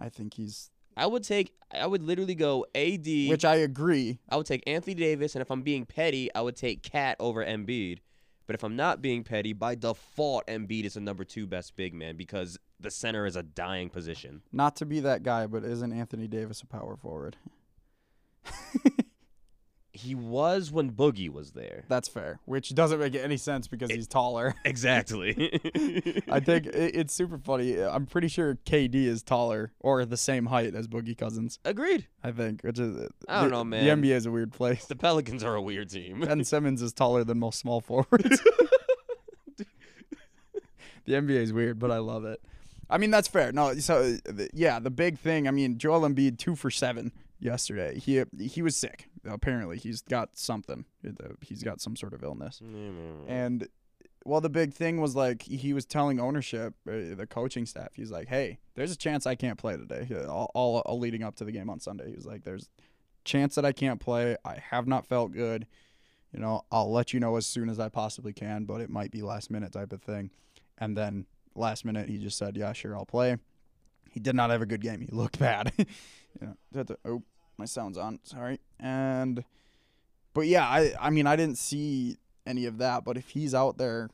I 0.00 0.08
think 0.08 0.34
he's 0.34 0.70
I 0.96 1.06
would 1.06 1.22
take 1.24 1.52
I 1.72 1.86
would 1.86 2.02
literally 2.02 2.34
go 2.34 2.66
AD. 2.74 3.06
which 3.06 3.44
I 3.44 3.56
agree. 3.56 4.18
I 4.28 4.36
would 4.36 4.46
take 4.46 4.62
Anthony 4.66 4.94
Davis, 4.94 5.34
and 5.34 5.42
if 5.42 5.50
I'm 5.50 5.62
being 5.62 5.84
petty, 5.84 6.32
I 6.34 6.40
would 6.40 6.56
take 6.56 6.82
KAT 6.82 7.16
over 7.20 7.44
Embiid. 7.44 7.98
But 8.46 8.54
if 8.54 8.62
I'm 8.62 8.76
not 8.76 9.02
being 9.02 9.24
petty, 9.24 9.52
by 9.52 9.74
default, 9.74 10.46
Embiid 10.46 10.84
is 10.84 10.94
the 10.94 11.00
number 11.00 11.24
two 11.24 11.46
best 11.48 11.74
big 11.74 11.92
man 11.92 12.16
because 12.16 12.56
the 12.78 12.90
center 12.92 13.26
is 13.26 13.34
a 13.34 13.42
dying 13.42 13.90
position. 13.90 14.42
Not 14.52 14.76
to 14.76 14.86
be 14.86 15.00
that 15.00 15.24
guy, 15.24 15.46
but 15.48 15.64
isn't 15.64 15.92
Anthony 15.92 16.28
Davis 16.28 16.62
a 16.62 16.66
power 16.66 16.96
forward? 16.96 17.36
He 19.96 20.14
was 20.14 20.70
when 20.70 20.92
Boogie 20.92 21.30
was 21.30 21.52
there. 21.52 21.84
That's 21.88 22.08
fair. 22.08 22.38
Which 22.44 22.74
doesn't 22.74 22.98
make 23.00 23.14
any 23.14 23.36
sense 23.36 23.66
because 23.66 23.90
he's 23.90 24.06
taller. 24.06 24.54
Exactly. 24.64 25.32
I 26.30 26.40
think 26.40 26.66
it, 26.66 26.94
it's 26.96 27.14
super 27.14 27.38
funny. 27.38 27.80
I'm 27.80 28.06
pretty 28.06 28.28
sure 28.28 28.56
KD 28.66 28.94
is 29.06 29.22
taller 29.22 29.72
or 29.80 30.04
the 30.04 30.16
same 30.16 30.46
height 30.46 30.74
as 30.74 30.86
Boogie 30.88 31.16
Cousins. 31.16 31.58
Agreed. 31.64 32.06
I 32.22 32.32
think, 32.32 32.62
which 32.62 32.78
is 32.78 33.08
I 33.28 33.40
don't 33.40 33.50
the- 33.50 33.56
know, 33.56 33.64
man. 33.64 34.00
The 34.00 34.08
NBA 34.08 34.14
is 34.14 34.26
a 34.26 34.30
weird 34.30 34.52
place. 34.52 34.84
The 34.86 34.96
Pelicans 34.96 35.42
are 35.44 35.54
a 35.54 35.62
weird 35.62 35.90
team. 35.90 36.20
Ben 36.20 36.44
Simmons 36.44 36.82
is 36.82 36.92
taller 36.92 37.24
than 37.24 37.38
most 37.38 37.58
small 37.58 37.80
forwards. 37.80 38.42
the 41.04 41.12
NBA 41.12 41.30
is 41.42 41.52
weird, 41.52 41.78
but 41.78 41.90
I 41.90 41.98
love 41.98 42.24
it. 42.24 42.40
I 42.88 42.98
mean, 42.98 43.10
that's 43.10 43.28
fair. 43.28 43.52
No, 43.52 43.74
so 43.74 44.16
uh, 44.28 44.44
yeah, 44.52 44.78
the 44.78 44.90
big 44.90 45.18
thing. 45.18 45.48
I 45.48 45.50
mean, 45.50 45.78
Joel 45.78 46.02
Embiid 46.02 46.38
two 46.38 46.54
for 46.54 46.70
seven 46.70 47.12
yesterday. 47.40 47.98
He 47.98 48.22
he 48.40 48.62
was 48.62 48.76
sick. 48.76 49.08
Apparently, 49.28 49.78
he's 49.78 50.02
got 50.02 50.36
something. 50.36 50.84
He's 51.40 51.62
got 51.62 51.80
some 51.80 51.96
sort 51.96 52.12
of 52.14 52.22
illness. 52.22 52.60
And 53.28 53.68
well, 54.24 54.40
the 54.40 54.50
big 54.50 54.74
thing 54.74 55.00
was 55.00 55.14
like 55.14 55.42
he 55.42 55.72
was 55.72 55.84
telling 55.84 56.18
ownership, 56.18 56.74
uh, 56.88 57.14
the 57.14 57.26
coaching 57.28 57.64
staff, 57.64 57.90
he's 57.94 58.10
like, 58.10 58.28
"Hey, 58.28 58.58
there's 58.74 58.90
a 58.90 58.96
chance 58.96 59.26
I 59.26 59.36
can't 59.36 59.58
play 59.58 59.76
today." 59.76 60.08
All, 60.26 60.50
all, 60.54 60.78
all 60.80 60.98
leading 60.98 61.22
up 61.22 61.36
to 61.36 61.44
the 61.44 61.52
game 61.52 61.70
on 61.70 61.78
Sunday, 61.80 62.08
he 62.10 62.16
was 62.16 62.26
like, 62.26 62.42
"There's 62.44 62.68
chance 63.24 63.54
that 63.54 63.64
I 63.64 63.72
can't 63.72 64.00
play. 64.00 64.36
I 64.44 64.56
have 64.70 64.86
not 64.86 65.06
felt 65.06 65.32
good. 65.32 65.66
You 66.32 66.40
know, 66.40 66.64
I'll 66.72 66.90
let 66.90 67.14
you 67.14 67.20
know 67.20 67.36
as 67.36 67.46
soon 67.46 67.68
as 67.68 67.78
I 67.78 67.88
possibly 67.88 68.32
can, 68.32 68.64
but 68.64 68.80
it 68.80 68.90
might 68.90 69.10
be 69.10 69.22
last 69.22 69.50
minute 69.50 69.72
type 69.72 69.92
of 69.92 70.02
thing." 70.02 70.30
And 70.78 70.96
then 70.96 71.26
last 71.54 71.84
minute, 71.84 72.08
he 72.08 72.18
just 72.18 72.36
said, 72.36 72.56
"Yeah, 72.56 72.72
sure, 72.72 72.96
I'll 72.96 73.06
play." 73.06 73.36
He 74.10 74.18
did 74.18 74.34
not 74.34 74.50
have 74.50 74.62
a 74.62 74.66
good 74.66 74.80
game. 74.80 75.00
He 75.02 75.08
looked 75.12 75.38
bad. 75.38 75.72
you 75.78 75.86
know, 76.74 76.84
oh, 77.04 77.22
my 77.58 77.64
sound's 77.64 77.98
on. 77.98 78.20
Sorry. 78.24 78.60
And 78.80 79.44
but 80.34 80.46
yeah, 80.46 80.66
I 80.66 80.92
I 81.00 81.10
mean, 81.10 81.26
I 81.26 81.36
didn't 81.36 81.58
see 81.58 82.16
any 82.46 82.66
of 82.66 82.78
that, 82.78 83.04
but 83.04 83.16
if 83.16 83.30
he's 83.30 83.54
out 83.54 83.78
there 83.78 84.08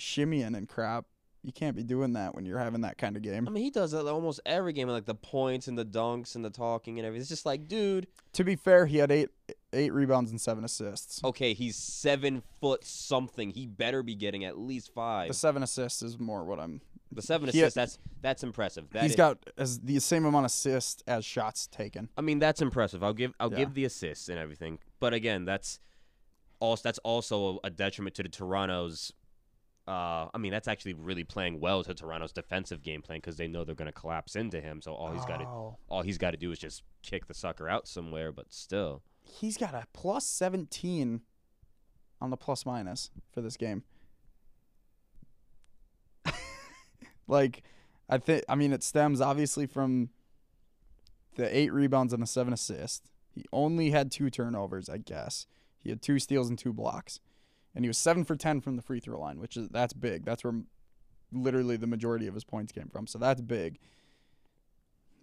shimmying 0.00 0.56
and 0.56 0.68
crap, 0.68 1.04
you 1.42 1.52
can't 1.52 1.74
be 1.74 1.82
doing 1.82 2.12
that 2.12 2.34
when 2.34 2.46
you're 2.46 2.58
having 2.58 2.82
that 2.82 2.98
kind 2.98 3.16
of 3.16 3.22
game. 3.22 3.48
I 3.48 3.50
mean, 3.50 3.64
he 3.64 3.70
does 3.70 3.90
that 3.90 4.06
almost 4.06 4.38
every 4.46 4.72
game, 4.72 4.88
like 4.88 5.06
the 5.06 5.14
points 5.14 5.66
and 5.66 5.76
the 5.76 5.84
dunks 5.84 6.36
and 6.36 6.44
the 6.44 6.50
talking 6.50 6.98
and 6.98 7.06
everything. 7.06 7.20
It's 7.22 7.28
just 7.28 7.44
like, 7.46 7.66
dude, 7.66 8.06
To 8.34 8.44
be 8.44 8.54
fair, 8.54 8.86
he 8.86 8.98
had 8.98 9.10
eight 9.10 9.30
eight 9.72 9.92
rebounds 9.92 10.30
and 10.30 10.40
seven 10.40 10.64
assists. 10.64 11.22
okay, 11.24 11.52
he's 11.54 11.76
seven 11.76 12.42
foot 12.60 12.84
something. 12.84 13.50
He 13.50 13.66
better 13.66 14.02
be 14.02 14.14
getting 14.14 14.44
at 14.44 14.56
least 14.58 14.92
five. 14.94 15.28
The 15.28 15.34
seven 15.34 15.62
assists 15.62 16.02
is 16.02 16.18
more 16.18 16.44
what 16.44 16.60
I'm. 16.60 16.80
The 17.14 17.22
seven 17.22 17.48
he 17.50 17.60
assists, 17.60 17.74
that's 17.74 17.98
that's 18.20 18.42
impressive. 18.42 18.88
That 18.90 19.02
he's 19.02 19.12
is- 19.12 19.16
got 19.16 19.38
as 19.56 19.80
the 19.80 19.98
same 20.00 20.24
amount 20.24 20.44
of 20.44 20.50
assists 20.50 21.02
as 21.06 21.24
shots 21.24 21.66
taken. 21.66 22.08
I 22.16 22.20
mean, 22.22 22.38
that's 22.38 22.62
impressive. 22.62 23.02
I'll 23.02 23.12
give 23.12 23.32
I'll 23.40 23.50
Yeah. 23.52 23.58
give 23.58 23.74
the 23.74 23.84
assists 23.84 24.28
and 24.28 24.38
everything. 24.38 24.78
But 25.00 25.12
again, 25.14 25.44
that's 25.44 25.78
also 26.60 26.82
that's 26.82 26.98
also 27.00 27.60
a 27.64 27.70
detriment 27.70 28.14
to 28.16 28.22
the 28.22 28.28
Toronto's. 28.28 29.12
Uh, 29.88 30.28
I 30.32 30.38
mean, 30.38 30.52
that's 30.52 30.68
actually 30.68 30.92
really 30.94 31.24
playing 31.24 31.58
well 31.58 31.82
to 31.82 31.92
Toronto's 31.92 32.32
defensive 32.32 32.82
game 32.84 33.02
plan 33.02 33.18
because 33.18 33.36
they 33.36 33.48
know 33.48 33.64
they're 33.64 33.74
going 33.74 33.86
to 33.86 33.92
collapse 33.92 34.36
into 34.36 34.60
him. 34.60 34.80
So 34.80 34.94
all 34.94 35.10
he's 35.12 35.24
got 35.24 35.38
to 35.38 35.44
Oh. 35.44 35.76
all 35.88 36.02
he's 36.02 36.18
got 36.18 36.30
to 36.30 36.36
do 36.36 36.52
is 36.52 36.58
just 36.60 36.84
kick 37.02 37.26
the 37.26 37.34
sucker 37.34 37.68
out 37.68 37.88
somewhere. 37.88 38.30
But 38.32 38.52
still, 38.52 39.02
He's 39.24 39.56
got 39.58 39.74
a 39.74 39.86
plus 39.92 40.24
seventeen 40.24 41.22
on 42.20 42.30
the 42.30 42.36
plus 42.36 42.64
minus 42.64 43.10
for 43.32 43.40
this 43.40 43.56
game. 43.56 43.82
Like, 47.26 47.62
I 48.08 48.18
think 48.18 48.44
I 48.48 48.54
mean 48.54 48.72
it 48.72 48.82
stems 48.82 49.20
obviously 49.20 49.66
from 49.66 50.10
the 51.36 51.56
eight 51.56 51.72
rebounds 51.72 52.12
and 52.12 52.22
the 52.22 52.26
seven 52.26 52.52
assists. 52.52 53.10
He 53.34 53.44
only 53.52 53.90
had 53.90 54.10
two 54.12 54.28
turnovers, 54.28 54.88
I 54.88 54.98
guess. 54.98 55.46
He 55.78 55.90
had 55.90 56.02
two 56.02 56.18
steals 56.18 56.48
and 56.48 56.58
two 56.58 56.72
blocks, 56.72 57.20
and 57.74 57.84
he 57.84 57.88
was 57.88 57.98
seven 57.98 58.24
for 58.24 58.36
ten 58.36 58.60
from 58.60 58.76
the 58.76 58.82
free 58.82 59.00
throw 59.00 59.18
line, 59.18 59.40
which 59.40 59.56
is 59.56 59.68
that's 59.68 59.94
big. 59.94 60.24
That's 60.24 60.44
where 60.44 60.54
literally 61.32 61.76
the 61.76 61.86
majority 61.86 62.26
of 62.26 62.34
his 62.34 62.44
points 62.44 62.72
came 62.72 62.88
from. 62.88 63.06
So 63.06 63.18
that's 63.18 63.40
big. 63.40 63.78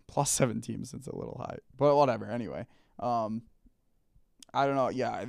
Plus 0.07 0.31
seventeen 0.31 0.83
since 0.85 1.05
a 1.05 1.15
little 1.15 1.37
high, 1.39 1.59
but 1.77 1.95
whatever. 1.95 2.25
Anyway, 2.25 2.65
um, 2.99 3.43
I 4.53 4.65
don't 4.65 4.75
know. 4.75 4.89
Yeah, 4.89 5.25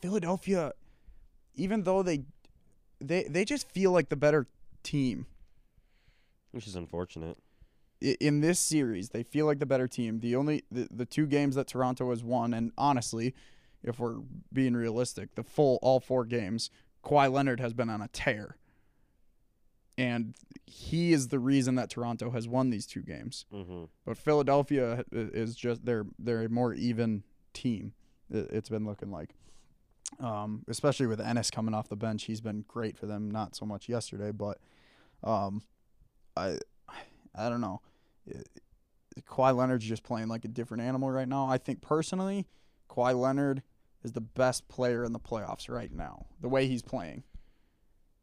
Philadelphia, 0.00 0.72
even 1.54 1.82
though 1.82 2.02
they 2.02 2.24
they 3.00 3.24
they 3.24 3.44
just 3.44 3.70
feel 3.70 3.92
like 3.92 4.08
the 4.08 4.16
better 4.16 4.46
team 4.82 5.26
which 6.52 6.66
is 6.66 6.76
unfortunate. 6.76 7.38
In 8.20 8.40
this 8.42 8.58
series. 8.60 9.08
They 9.08 9.22
feel 9.22 9.46
like 9.46 9.58
the 9.58 9.64
better 9.64 9.88
team. 9.88 10.20
The 10.20 10.36
only 10.36 10.64
the, 10.70 10.86
the 10.90 11.06
two 11.06 11.26
games 11.26 11.54
that 11.54 11.66
Toronto 11.68 12.10
has 12.10 12.22
won, 12.22 12.52
and 12.52 12.72
honestly, 12.76 13.34
if 13.82 13.98
we're 13.98 14.16
being 14.52 14.74
realistic, 14.74 15.34
the 15.34 15.44
full 15.44 15.78
all 15.80 15.98
four 15.98 16.24
games, 16.26 16.68
Kawhi 17.04 17.32
Leonard 17.32 17.58
has 17.60 17.72
been 17.72 17.88
on 17.88 18.02
a 18.02 18.08
tear. 18.08 18.56
And 19.98 20.34
he 20.66 21.12
is 21.12 21.28
the 21.28 21.38
reason 21.38 21.74
that 21.76 21.90
Toronto 21.90 22.30
has 22.30 22.48
won 22.48 22.70
these 22.70 22.86
two 22.86 23.02
games. 23.02 23.44
Mm-hmm. 23.52 23.84
But 24.04 24.16
Philadelphia 24.18 25.04
is 25.12 25.54
just 25.54 25.84
they're 25.84 26.06
they're 26.18 26.42
a 26.44 26.48
more 26.48 26.74
even 26.74 27.22
team. 27.54 27.92
It- 28.30 28.48
It's 28.50 28.68
been 28.68 28.84
looking 28.84 29.10
like, 29.10 29.34
um, 30.18 30.64
especially 30.68 31.06
with 31.06 31.20
Ennis 31.20 31.50
coming 31.50 31.72
off 31.74 31.88
the 31.88 31.96
bench, 31.96 32.24
he's 32.24 32.40
been 32.40 32.64
great 32.66 32.98
for 32.98 33.06
them. 33.06 33.30
Not 33.30 33.54
so 33.54 33.64
much 33.64 33.88
yesterday, 33.88 34.32
but 34.32 34.58
um, 35.22 35.62
I 36.36 36.58
I 37.34 37.48
don't 37.48 37.60
know. 37.60 37.80
Kawhi 39.28 39.54
Leonard's 39.54 39.84
just 39.84 40.02
playing 40.02 40.28
like 40.28 40.44
a 40.44 40.48
different 40.48 40.82
animal 40.82 41.10
right 41.10 41.28
now. 41.28 41.46
I 41.46 41.58
think 41.58 41.82
personally, 41.82 42.46
Kawhi 42.88 43.18
Leonard 43.18 43.62
is 44.02 44.12
the 44.12 44.20
best 44.20 44.68
player 44.68 45.04
in 45.04 45.12
the 45.12 45.20
playoffs 45.20 45.68
right 45.68 45.92
now. 45.92 46.26
The 46.40 46.48
way 46.48 46.66
he's 46.66 46.82
playing. 46.82 47.24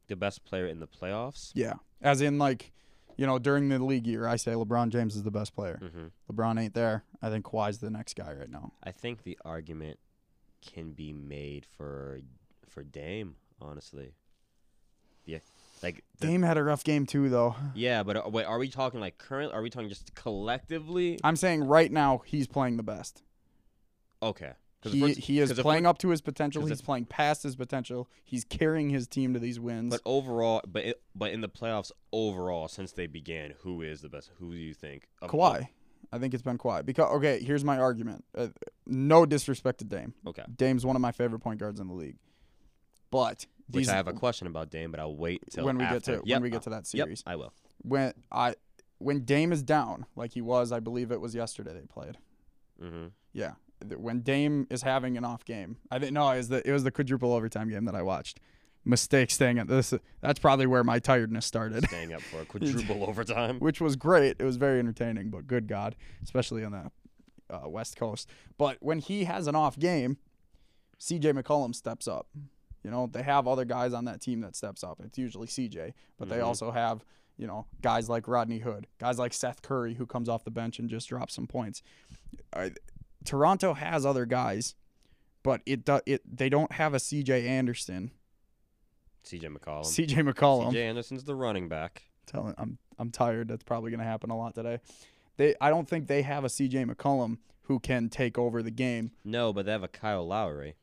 The 0.07 0.15
best 0.15 0.43
player 0.43 0.67
in 0.67 0.79
the 0.79 0.87
playoffs. 0.87 1.51
Yeah. 1.53 1.75
As 2.01 2.21
in 2.21 2.37
like, 2.37 2.71
you 3.17 3.27
know, 3.27 3.37
during 3.37 3.69
the 3.69 3.79
league 3.79 4.07
year, 4.07 4.27
I 4.27 4.35
say 4.37 4.53
LeBron 4.53 4.89
James 4.89 5.15
is 5.15 5.23
the 5.23 5.31
best 5.31 5.53
player. 5.53 5.79
Mm-hmm. 5.81 6.07
LeBron 6.31 6.59
ain't 6.59 6.73
there. 6.73 7.03
I 7.21 7.29
think 7.29 7.45
Kawhi's 7.45 7.79
the 7.79 7.89
next 7.89 8.15
guy 8.15 8.33
right 8.33 8.49
now. 8.49 8.73
I 8.83 8.91
think 8.91 9.23
the 9.23 9.37
argument 9.45 9.99
can 10.65 10.91
be 10.91 11.13
made 11.13 11.65
for 11.65 12.19
for 12.67 12.83
Dame. 12.83 13.35
Honestly. 13.61 14.13
Yeah. 15.25 15.39
Like 15.81 16.03
the, 16.19 16.27
Dame 16.27 16.41
had 16.41 16.57
a 16.57 16.63
rough 16.63 16.83
game 16.83 17.05
too, 17.05 17.29
though. 17.29 17.55
Yeah, 17.73 18.03
but 18.03 18.17
uh, 18.17 18.29
wait, 18.29 18.45
are 18.45 18.57
we 18.59 18.69
talking 18.69 18.99
like 18.99 19.17
current? 19.17 19.53
Are 19.53 19.61
we 19.61 19.69
talking 19.69 19.89
just 19.89 20.13
collectively? 20.15 21.19
I'm 21.23 21.35
saying 21.35 21.63
right 21.63 21.91
now 21.91 22.21
he's 22.25 22.47
playing 22.47 22.77
the 22.77 22.83
best. 22.83 23.23
Okay. 24.21 24.53
He 24.81 25.13
he 25.13 25.39
is 25.39 25.51
playing 25.53 25.85
up 25.85 25.97
to 25.99 26.09
his 26.09 26.21
potential. 26.21 26.65
He's 26.65 26.79
if- 26.79 26.85
playing 26.85 27.05
past 27.05 27.43
his 27.43 27.55
potential. 27.55 28.09
He's 28.23 28.45
carrying 28.45 28.89
his 28.89 29.07
team 29.07 29.33
to 29.33 29.39
these 29.39 29.59
wins. 29.59 29.91
But 29.91 30.01
overall, 30.05 30.61
but 30.65 30.85
it, 30.85 31.01
but 31.13 31.31
in 31.31 31.41
the 31.41 31.49
playoffs 31.49 31.91
overall, 32.13 32.69
since 32.69 32.93
they 32.93 33.07
began, 33.07 33.55
who 33.59 33.81
is 33.81 34.01
the 34.01 34.09
best? 34.09 34.31
Who 34.39 34.51
do 34.51 34.57
you 34.57 34.73
think? 34.73 35.07
of- 35.21 35.31
Kawhi, 35.31 35.67
I 36.13 36.17
think 36.17 36.33
it's 36.33 36.43
been 36.43 36.57
Kawhi 36.57 36.85
because 36.85 37.13
okay, 37.17 37.43
here's 37.43 37.65
my 37.65 37.77
argument. 37.77 38.23
Uh, 38.33 38.47
no 38.85 39.25
disrespect 39.25 39.79
to 39.79 39.85
Dame. 39.85 40.13
Okay. 40.25 40.43
Dame's 40.55 40.85
one 40.85 40.95
of 40.95 41.01
my 41.01 41.11
favorite 41.11 41.39
point 41.39 41.59
guards 41.59 41.81
in 41.81 41.87
the 41.87 41.93
league. 41.93 42.17
But 43.11 43.45
Which 43.71 43.87
I 43.87 43.95
have 43.95 44.07
a 44.07 44.13
question 44.13 44.47
about 44.47 44.69
Dame, 44.69 44.91
but 44.91 44.99
I'll 44.99 45.15
wait 45.15 45.41
till 45.49 45.65
when 45.65 45.77
we 45.77 45.85
get 45.85 46.03
to 46.05 46.21
Yep, 46.23 46.25
when 46.25 46.41
we 46.41 46.49
get 46.49 46.63
to 46.63 46.69
that 46.71 46.91
Yep, 46.93 47.05
series. 47.05 47.23
I 47.25 47.35
will. 47.35 47.53
When 47.81 48.13
I 48.31 48.55
when 48.97 49.23
Dame 49.23 49.51
is 49.53 49.63
down, 49.63 50.05
like 50.15 50.33
he 50.33 50.41
was, 50.41 50.71
I 50.71 50.79
believe 50.79 51.11
it 51.11 51.21
was 51.21 51.33
yesterday 51.33 51.73
they 51.73 51.85
played. 51.85 52.17
Mm-hmm. 52.81 53.07
Yeah, 53.33 53.53
when 53.97 54.21
Dame 54.21 54.67
is 54.69 54.81
having 54.81 55.17
an 55.17 55.23
off 55.23 55.45
game, 55.45 55.77
I 55.89 55.99
didn't 55.99 56.13
know 56.13 56.29
it 56.31 56.37
was 56.37 56.49
the 56.49 56.67
it 56.67 56.71
was 56.71 56.83
the 56.83 56.91
quadruple 56.91 57.33
overtime 57.33 57.69
game 57.69 57.85
that 57.85 57.95
I 57.95 58.01
watched. 58.01 58.39
Mistake 58.85 59.29
staying 59.29 59.59
at 59.59 59.67
this. 59.67 59.93
That's 60.21 60.39
probably 60.39 60.65
where 60.65 60.83
my 60.83 60.99
tiredness 60.99 61.45
started, 61.45 61.85
Staying 61.87 62.13
up 62.13 62.21
for 62.23 62.41
a 62.41 62.45
quadruple 62.45 63.03
overtime. 63.07 63.59
which 63.59 63.81
was 63.81 63.95
great. 63.95 64.37
It 64.39 64.45
was 64.45 64.55
very 64.55 64.79
entertaining, 64.79 65.29
but 65.29 65.47
good 65.47 65.67
God, 65.67 65.95
especially 66.23 66.63
on 66.63 66.71
the 66.71 66.91
uh, 67.53 67.67
West 67.67 67.97
Coast. 67.97 68.29
But 68.57 68.77
when 68.79 68.99
he 68.99 69.25
has 69.25 69.47
an 69.47 69.55
off 69.55 69.77
game, 69.77 70.17
C.J. 70.97 71.33
McCollum 71.33 71.75
steps 71.75 72.07
up. 72.07 72.27
You 72.83 72.91
know 72.91 73.07
they 73.11 73.23
have 73.23 73.47
other 73.47 73.65
guys 73.65 73.93
on 73.93 74.05
that 74.05 74.21
team 74.21 74.41
that 74.41 74.55
steps 74.55 74.83
up. 74.83 74.99
It's 75.03 75.17
usually 75.17 75.47
C.J., 75.47 75.93
but 76.17 76.29
they 76.29 76.37
Mhm. 76.37 76.45
also 76.45 76.71
have 76.71 77.03
you 77.37 77.45
know 77.47 77.65
guys 77.81 78.09
like 78.09 78.27
Rodney 78.27 78.59
Hood, 78.59 78.87
guys 78.99 79.19
like 79.19 79.33
Seth 79.33 79.61
Curry 79.61 79.95
who 79.95 80.05
comes 80.05 80.29
off 80.29 80.43
the 80.43 80.51
bench 80.51 80.79
and 80.79 80.89
just 80.89 81.09
drops 81.09 81.33
some 81.33 81.47
points. 81.47 81.81
I, 82.53 82.71
Toronto 83.25 83.73
has 83.73 84.05
other 84.05 84.25
guys, 84.25 84.75
but 85.43 85.61
it 85.65 85.83
do, 85.85 85.99
it 86.05 86.21
they 86.25 86.47
don't 86.49 86.71
have 86.73 86.93
a 86.93 86.99
C.J. 86.99 87.45
Anderson, 87.47 88.11
C.J. 89.23 89.47
McCollum. 89.47 89.85
C.J. 89.85 90.15
McCollum. 90.23 90.67
C.J. 90.71 90.83
Anderson's 90.85 91.23
the 91.25 91.35
running 91.35 91.67
back. 91.67 92.03
Telling 92.25 92.55
I'm 92.57 92.77
I'm 92.97 93.11
tired. 93.11 93.47
That's 93.49 93.63
probably 93.63 93.91
gonna 93.91 94.03
happen 94.03 94.29
a 94.29 94.37
lot 94.37 94.55
today. 94.55 94.79
They 95.37 95.55
I 95.59 95.69
don't 95.69 95.87
think 95.87 96.07
they 96.07 96.21
have 96.21 96.43
a 96.43 96.49
C.J. 96.49 96.85
McCollum 96.85 97.37
who 97.63 97.79
can 97.79 98.09
take 98.09 98.37
over 98.37 98.63
the 98.63 98.71
game. 98.71 99.11
No, 99.23 99.53
but 99.53 99.65
they 99.65 99.71
have 99.71 99.83
a 99.83 99.87
Kyle 99.87 100.25
Lowry. 100.25 100.75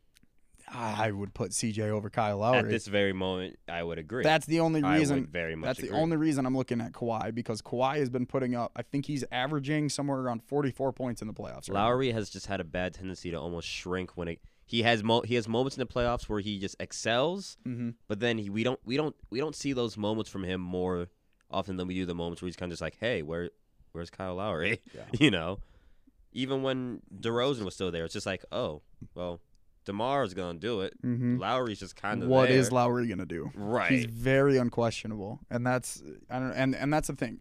I 0.68 1.10
would 1.12 1.32
put 1.32 1.52
C.J. 1.54 1.90
over 1.90 2.10
Kyle 2.10 2.38
Lowry. 2.38 2.58
At 2.58 2.68
this 2.68 2.86
very 2.88 3.12
moment, 3.12 3.58
I 3.68 3.82
would 3.82 3.98
agree. 3.98 4.24
That's 4.24 4.46
the 4.46 4.60
only 4.60 4.82
I 4.82 4.98
reason. 4.98 5.20
would 5.20 5.28
very 5.30 5.54
much 5.54 5.66
That's 5.78 5.88
the 5.88 5.94
only 5.96 6.16
reason 6.16 6.44
I'm 6.44 6.56
looking 6.56 6.80
at 6.80 6.92
Kawhi 6.92 7.34
because 7.34 7.62
Kawhi 7.62 7.96
has 7.96 8.10
been 8.10 8.26
putting 8.26 8.54
up. 8.56 8.72
I 8.74 8.82
think 8.82 9.06
he's 9.06 9.24
averaging 9.30 9.88
somewhere 9.90 10.18
around 10.18 10.42
44 10.42 10.92
points 10.92 11.22
in 11.22 11.28
the 11.28 11.34
playoffs. 11.34 11.68
Right 11.68 11.74
now. 11.74 11.84
Lowry 11.86 12.10
has 12.12 12.30
just 12.30 12.46
had 12.46 12.60
a 12.60 12.64
bad 12.64 12.94
tendency 12.94 13.30
to 13.30 13.36
almost 13.38 13.68
shrink 13.68 14.16
when 14.16 14.28
it. 14.28 14.40
He 14.68 14.82
has 14.82 15.04
mo- 15.04 15.22
he 15.22 15.36
has 15.36 15.46
moments 15.46 15.76
in 15.76 15.80
the 15.80 15.86
playoffs 15.86 16.28
where 16.28 16.40
he 16.40 16.58
just 16.58 16.74
excels, 16.80 17.56
Mhm. 17.64 17.94
but 18.08 18.18
then 18.18 18.36
he, 18.38 18.50
we 18.50 18.64
don't 18.64 18.80
we 18.84 18.96
don't 18.96 19.14
we 19.30 19.38
don't 19.38 19.54
see 19.54 19.72
those 19.72 19.96
moments 19.96 20.28
from 20.28 20.42
him 20.42 20.60
more 20.60 21.06
often 21.48 21.76
than 21.76 21.86
we 21.86 21.94
do 21.94 22.04
the 22.04 22.16
moments 22.16 22.42
where 22.42 22.48
he's 22.48 22.56
kind 22.56 22.72
of 22.72 22.74
just 22.74 22.82
like, 22.82 22.96
hey, 22.98 23.22
where 23.22 23.50
where's 23.92 24.10
Kyle 24.10 24.34
Lowry? 24.34 24.80
Yeah. 24.92 25.02
you 25.20 25.30
know, 25.30 25.60
even 26.32 26.62
when 26.64 27.00
DeRozan 27.16 27.62
was 27.64 27.74
still 27.74 27.92
there, 27.92 28.04
it's 28.04 28.12
just 28.14 28.26
like, 28.26 28.44
oh, 28.50 28.82
well, 29.14 29.40
DeMar's 29.86 30.34
gonna 30.34 30.58
do 30.58 30.80
it. 30.82 31.00
Mhm. 31.02 31.38
Lowry's 31.38 31.78
just 31.80 31.96
kind 31.96 32.22
of 32.22 32.28
What 32.28 32.48
there. 32.48 32.58
is 32.58 32.70
Lowry 32.72 33.06
gonna 33.08 33.24
do? 33.26 33.50
right? 33.54 33.90
He's 33.90 34.04
very 34.06 34.56
unquestionable, 34.58 35.40
and 35.50 35.66
that's 35.66 36.02
I 36.28 36.38
don't 36.40 36.52
and 36.52 36.74
and 36.74 36.92
that's 36.92 37.08
the 37.08 37.16
thing. 37.16 37.40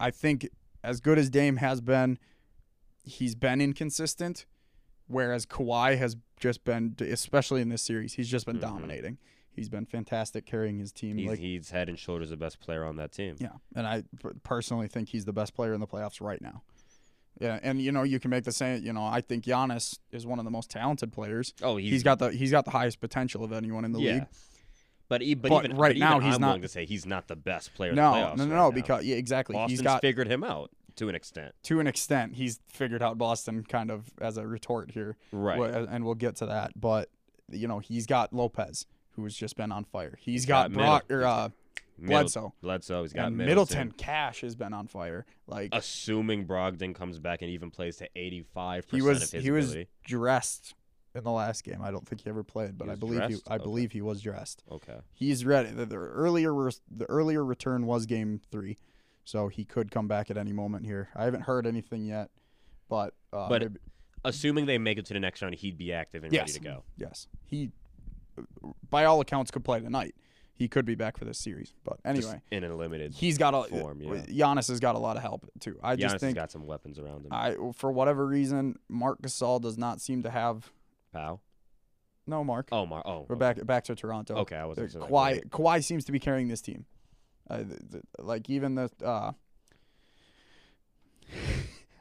I 0.00 0.10
think 0.10 0.48
as 0.82 1.00
good 1.00 1.18
as 1.18 1.30
Dame 1.30 1.56
has 1.56 1.80
been, 1.80 2.18
he's 3.04 3.34
been 3.34 3.60
inconsistent, 3.60 4.46
whereas 5.06 5.46
Kawhi 5.46 5.96
has 5.98 6.16
just 6.38 6.64
been, 6.64 6.94
especially 7.00 7.60
in 7.62 7.68
this 7.68 7.82
series, 7.82 8.14
he's 8.14 8.28
just 8.28 8.46
been 8.46 8.56
Mhm. 8.58 8.62
dominating. 8.62 9.18
He's 9.50 9.68
been 9.68 9.86
fantastic 9.86 10.46
carrying 10.46 10.78
his 10.78 10.90
team. 10.92 11.16
he's, 11.16 11.28
like 11.28 11.38
he's 11.38 11.70
head 11.70 11.88
and 11.88 11.96
shoulders 11.98 12.30
the 12.30 12.36
best 12.36 12.58
player 12.60 12.84
on 12.84 12.96
that 12.96 13.12
team. 13.12 13.36
yeah, 13.38 13.52
and 13.74 13.86
I 13.86 14.02
personally 14.42 14.88
think 14.88 15.10
he's 15.10 15.24
the 15.26 15.32
best 15.32 15.54
player 15.54 15.72
in 15.74 15.80
the 15.80 15.86
playoffs 15.86 16.20
right 16.20 16.40
now. 16.42 16.62
Yeah, 17.40 17.58
and 17.62 17.80
you 17.82 17.90
know 17.92 18.02
you 18.04 18.20
can 18.20 18.30
make 18.30 18.44
the 18.44 18.52
same. 18.52 18.82
You 18.84 18.92
know, 18.92 19.04
I 19.04 19.20
think 19.20 19.44
Giannis 19.44 19.98
is 20.12 20.24
one 20.26 20.38
of 20.38 20.44
the 20.44 20.50
most 20.50 20.70
talented 20.70 21.12
players. 21.12 21.52
Oh, 21.62 21.76
he's, 21.76 21.90
he's 21.90 22.02
got 22.02 22.18
the 22.20 22.30
he's 22.30 22.50
got 22.50 22.64
the 22.64 22.70
highest 22.70 23.00
potential 23.00 23.42
of 23.44 23.52
anyone 23.52 23.84
in 23.84 23.92
the 23.92 24.00
yeah. 24.00 24.12
league. 24.12 24.26
But, 25.06 25.20
e- 25.22 25.34
but, 25.34 25.50
But 25.50 25.64
even 25.66 25.76
right 25.76 25.94
but 25.94 25.98
now, 25.98 26.16
even 26.16 26.26
he's 26.26 26.34
I'm 26.36 26.40
not- 26.40 26.46
willing 26.48 26.62
to 26.62 26.68
say 26.68 26.86
he's 26.86 27.04
not 27.04 27.28
the 27.28 27.36
best 27.36 27.74
player. 27.74 27.90
in 27.90 27.96
No, 27.96 28.12
the 28.12 28.16
playoffs 28.18 28.36
no, 28.38 28.44
no, 28.46 28.54
right 28.54 28.60
no, 28.62 28.72
because 28.72 29.04
yeah, 29.04 29.16
exactly. 29.16 29.52
Boston's 29.54 29.70
he's 29.72 29.82
got 29.82 30.00
figured 30.00 30.28
him 30.28 30.42
out 30.42 30.70
to 30.96 31.08
an 31.08 31.14
extent. 31.14 31.54
to 31.64 31.78
an 31.80 31.86
extent, 31.86 32.36
he's 32.36 32.60
figured 32.68 33.02
out 33.02 33.18
Boston 33.18 33.64
kind 33.64 33.90
of 33.90 34.10
as 34.20 34.36
a 34.38 34.46
retort 34.46 34.92
here, 34.92 35.16
Right. 35.32 35.60
And 35.60 36.04
we'll 36.04 36.14
get 36.14 36.36
to 36.36 36.46
that. 36.46 36.80
But 36.80 37.10
you 37.50 37.68
know, 37.68 37.80
he's 37.80 38.06
got 38.06 38.32
Lopez, 38.32 38.86
who 39.16 39.24
has 39.24 39.34
just 39.36 39.56
been 39.56 39.70
on 39.72 39.84
fire. 39.84 40.16
he's 40.20 40.32
He's 40.42 40.46
got, 40.46 40.72
got 40.72 40.78
Brock 40.78 41.04
or 41.10 41.24
uh, 41.24 41.48
Bledsoe, 41.98 42.52
Bledsoe. 42.60 43.02
He's 43.02 43.12
got 43.12 43.26
and 43.28 43.36
Middleton. 43.36 43.78
Middleton. 43.78 43.92
Cash 43.98 44.40
has 44.40 44.54
been 44.56 44.72
on 44.72 44.86
fire. 44.88 45.26
Like 45.46 45.70
Assuming 45.72 46.46
Brogdon 46.46 46.94
comes 46.94 47.18
back 47.18 47.42
and 47.42 47.50
even 47.50 47.70
plays 47.70 47.96
to 47.98 48.08
85% 48.16 48.78
of 49.24 49.30
his 49.32 49.42
he 49.44 49.50
was 49.50 49.76
dressed 50.04 50.74
in 51.14 51.22
the 51.22 51.30
last 51.30 51.62
game. 51.64 51.80
I 51.82 51.90
don't 51.92 52.06
think 52.06 52.22
he 52.22 52.30
ever 52.30 52.42
played, 52.42 52.76
but 52.76 52.88
I 52.88 52.94
believe 52.96 53.22
he. 53.28 53.36
I 53.48 53.54
Okay. 53.54 53.62
believe 53.64 53.92
he 53.92 54.00
was 54.02 54.20
dressed. 54.20 54.62
Okay. 54.70 54.98
He's 55.12 55.44
ready. 55.44 55.70
The, 55.70 55.86
the 55.86 55.96
earlier 55.96 56.52
the 56.90 57.04
earlier 57.08 57.44
return 57.44 57.86
was 57.86 58.06
game 58.06 58.40
three, 58.50 58.76
so 59.24 59.46
he 59.48 59.64
could 59.64 59.90
come 59.92 60.08
back 60.08 60.30
at 60.30 60.36
any 60.36 60.52
moment 60.52 60.86
here. 60.86 61.10
I 61.14 61.24
haven't 61.24 61.42
heard 61.42 61.66
anything 61.66 62.04
yet, 62.04 62.30
but 62.88 63.14
uh, 63.32 63.48
But- 63.48 63.62
maybe- 63.62 63.80
Assuming 64.26 64.64
they 64.64 64.78
make 64.78 64.96
it 64.96 65.04
to 65.04 65.12
the 65.12 65.20
next 65.20 65.42
round, 65.42 65.54
he'd 65.54 65.76
be 65.76 65.92
active 65.92 66.24
and 66.24 66.32
Yes. 66.32 66.48
ready 66.48 66.52
to 66.54 66.60
go. 66.60 66.84
Yes, 66.96 67.28
he, 67.44 67.70
by 68.88 69.04
all 69.04 69.20
accounts, 69.20 69.50
could 69.50 69.64
play 69.64 69.80
tonight. 69.80 70.14
He 70.56 70.68
could 70.68 70.84
be 70.84 70.94
back 70.94 71.16
for 71.18 71.24
this 71.24 71.38
series, 71.38 71.74
but 71.82 71.96
Just 72.14 72.28
anyway, 72.28 72.40
in 72.52 72.62
a 72.62 72.74
limited. 72.76 73.12
he's 73.14 73.38
got 73.38 73.54
a 73.54 73.64
form, 73.68 74.00
yeah. 74.00 74.22
Giannis 74.26 74.68
has 74.68 74.78
got 74.78 74.94
a 74.94 74.98
lot 75.00 75.16
of 75.16 75.22
help 75.22 75.50
too. 75.58 75.78
I 75.82 75.96
Giannis 75.96 75.98
just 75.98 76.18
think 76.20 76.36
got 76.36 76.52
some 76.52 76.64
weapons 76.66 76.98
around 76.98 77.26
him. 77.26 77.32
I, 77.32 77.56
for 77.74 77.90
whatever 77.90 78.24
reason, 78.24 78.78
Marc 78.88 79.20
Gasol 79.20 79.60
does 79.60 79.76
not 79.76 80.00
seem 80.00 80.22
to 80.22 80.30
have 80.30 80.70
Pow. 81.12 81.40
no 82.28 82.44
Mark. 82.44 82.68
Oh, 82.70 82.86
Mar. 82.86 83.02
Oh. 83.04 83.26
We're 83.28 83.34
okay. 83.34 83.38
back 83.60 83.66
back 83.66 83.84
to 83.84 83.96
Toronto. 83.96 84.36
Okay, 84.36 84.54
I 84.56 84.64
wasn't. 84.64 84.92
Kawhi. 84.92 85.44
Kawhi 85.48 85.82
seems 85.82 86.04
to 86.04 86.12
be 86.12 86.20
carrying 86.20 86.46
this 86.46 86.60
team. 86.60 86.84
Uh, 87.50 87.58
th- 87.58 87.68
th- 87.90 88.04
like 88.20 88.48
even 88.48 88.76
the 88.76 88.90
uh, 89.04 89.32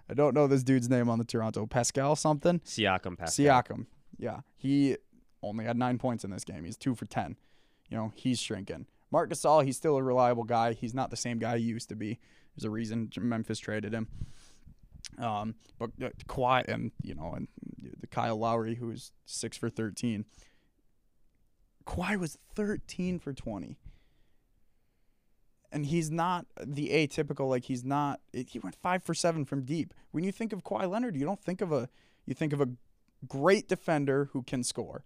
I 0.10 0.13
don't 0.13 0.33
know 0.36 0.48
this 0.48 0.63
dude's 0.63 0.89
name 0.89 1.10
on 1.10 1.17
the 1.17 1.25
Toronto 1.25 1.65
Pascal 1.65 2.15
something. 2.15 2.60
Siakam. 2.60 3.17
Pascal. 3.17 3.63
Siakam. 3.63 3.86
Yeah, 4.17 4.41
he 4.55 4.98
only 5.41 5.65
had 5.65 5.75
nine 5.77 5.98
points 5.98 6.24
in 6.24 6.29
this 6.29 6.43
game. 6.43 6.65
He's 6.65 6.77
two 6.77 6.93
for 6.95 7.05
ten. 7.05 7.36
You 7.93 8.00
know, 8.00 8.12
he's 8.15 8.39
shrinking. 8.39 8.88
Marc 9.12 9.29
Gasol, 9.29 9.63
he's 9.63 9.77
still 9.77 9.97
a 9.97 10.01
reliable 10.01 10.45
guy. 10.45 10.73
He's 10.73 10.95
not 10.95 11.12
the 11.12 11.15
same 11.15 11.38
guy 11.38 11.59
he 11.59 11.63
used 11.63 11.89
to 11.89 11.95
be. 11.95 12.17
There's 12.55 12.65
a 12.65 12.71
reason 12.71 13.12
Memphis 13.19 13.59
traded 13.59 13.93
him. 13.93 14.07
Um, 15.19 15.53
but 15.77 15.91
uh, 16.03 16.09
Kawhi 16.27 16.67
and 16.67 16.91
you 17.03 17.13
know 17.13 17.33
and 17.35 17.47
the 18.00 18.07
Kyle 18.07 18.35
Lowry, 18.35 18.73
who's 18.73 19.12
six 19.27 19.57
for 19.57 19.69
13. 19.69 20.25
Kawhi 21.85 22.17
was 22.17 22.39
13 22.55 23.19
for 23.19 23.31
20. 23.31 23.77
And 25.71 25.85
he's 25.85 26.09
not 26.09 26.47
the 26.59 26.89
atypical, 26.89 27.47
like 27.47 27.65
he's 27.65 27.83
not. 27.83 28.21
He 28.31 28.57
went 28.57 28.75
five 28.75 29.03
for 29.03 29.13
seven 29.13 29.45
from 29.45 29.65
deep. 29.65 29.93
When 30.09 30.23
you 30.23 30.31
think 30.31 30.51
of 30.51 30.63
Kawhi 30.63 30.89
Leonard, 30.89 31.15
you 31.15 31.25
don't 31.25 31.43
think 31.43 31.62
of 31.62 31.71
a, 31.71 31.89
you 32.25 32.33
think 32.33 32.53
of 32.53 32.62
a 32.62 32.69
great 33.27 33.67
defender 33.67 34.29
who 34.33 34.41
can 34.41 34.63
score. 34.63 35.03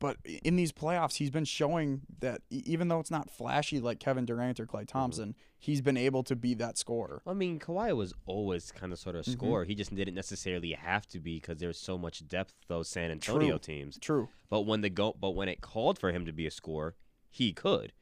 But 0.00 0.16
in 0.24 0.56
these 0.56 0.72
playoffs, 0.72 1.16
he's 1.16 1.30
been 1.30 1.44
showing 1.44 2.02
that 2.20 2.42
even 2.50 2.88
though 2.88 3.00
it's 3.00 3.10
not 3.10 3.30
flashy 3.30 3.80
like 3.80 4.00
Kevin 4.00 4.26
Durant 4.26 4.58
or 4.60 4.66
Klay 4.66 4.86
Thompson, 4.86 5.34
he's 5.58 5.80
been 5.80 5.96
able 5.96 6.22
to 6.24 6.36
be 6.36 6.52
that 6.54 6.76
scorer. 6.76 7.22
I 7.26 7.32
mean, 7.32 7.58
Kawhi 7.58 7.96
was 7.96 8.12
always 8.26 8.70
kind 8.72 8.92
of 8.92 8.98
sort 8.98 9.14
of 9.16 9.26
a 9.26 9.30
Mhm. 9.30 9.32
scorer. 9.32 9.64
He 9.64 9.74
just 9.74 9.94
didn't 9.94 10.14
necessarily 10.14 10.72
have 10.72 11.06
to 11.08 11.20
be 11.20 11.36
because 11.36 11.58
there's 11.58 11.78
so 11.78 11.96
much 11.96 12.26
depth 12.28 12.54
those 12.68 12.88
San 12.88 13.10
Antonio 13.10 13.56
True. 13.56 13.74
teams. 13.74 13.98
True. 14.00 14.28
But 14.50 14.62
when 14.62 14.80
the 14.82 14.90
go, 14.90 15.14
but 15.18 15.30
when 15.30 15.48
it 15.48 15.60
called 15.60 15.98
for 15.98 16.10
him 16.12 16.26
to 16.26 16.32
be 16.32 16.46
a 16.46 16.50
scorer, 16.50 16.96
he 17.30 17.52
could. 17.52 17.92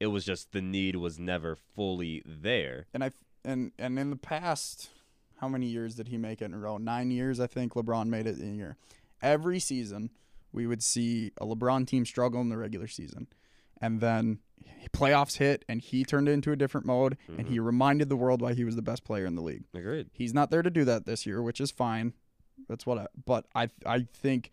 It 0.00 0.08
was 0.08 0.24
just 0.24 0.52
the 0.52 0.62
need 0.62 0.96
was 0.96 1.18
never 1.18 1.56
fully 1.56 2.22
there. 2.24 2.86
and 2.94 3.04
I 3.04 3.12
and 3.44 3.72
and 3.78 3.98
in 3.98 4.10
the 4.10 4.16
past, 4.16 4.90
how 5.36 5.48
many 5.48 5.66
years 5.66 5.94
did 5.94 6.08
he 6.08 6.16
make 6.16 6.40
it 6.42 6.46
in 6.46 6.54
a 6.54 6.58
row? 6.58 6.78
Nine 6.78 7.10
years, 7.10 7.38
I 7.38 7.46
think. 7.46 7.74
LeBron 7.74 8.08
made 8.08 8.26
it 8.26 8.38
in 8.38 8.52
a 8.52 8.56
year. 8.56 8.76
Every 9.22 9.58
season, 9.60 10.10
we 10.52 10.66
would 10.66 10.82
see 10.82 11.32
a 11.40 11.46
LeBron 11.46 11.86
team 11.86 12.04
struggle 12.04 12.40
in 12.40 12.48
the 12.48 12.56
regular 12.56 12.86
season, 12.86 13.26
and 13.80 14.00
then 14.00 14.38
playoffs 14.92 15.38
hit, 15.38 15.64
and 15.68 15.80
he 15.80 16.04
turned 16.04 16.28
it 16.28 16.32
into 16.32 16.52
a 16.52 16.56
different 16.56 16.86
mode, 16.86 17.16
and 17.28 17.46
he 17.48 17.56
mm-hmm. 17.56 17.66
reminded 17.66 18.08
the 18.08 18.16
world 18.16 18.40
why 18.40 18.54
he 18.54 18.64
was 18.64 18.76
the 18.76 18.82
best 18.82 19.04
player 19.04 19.26
in 19.26 19.34
the 19.34 19.42
league. 19.42 19.64
Agreed. 19.74 20.08
He's 20.12 20.34
not 20.34 20.50
there 20.50 20.62
to 20.62 20.70
do 20.70 20.84
that 20.84 21.06
this 21.06 21.26
year, 21.26 21.42
which 21.42 21.60
is 21.60 21.70
fine. 21.70 22.14
That's 22.68 22.86
what 22.86 22.98
I. 22.98 23.06
But 23.24 23.46
I 23.54 23.68
I 23.86 24.06
think 24.12 24.50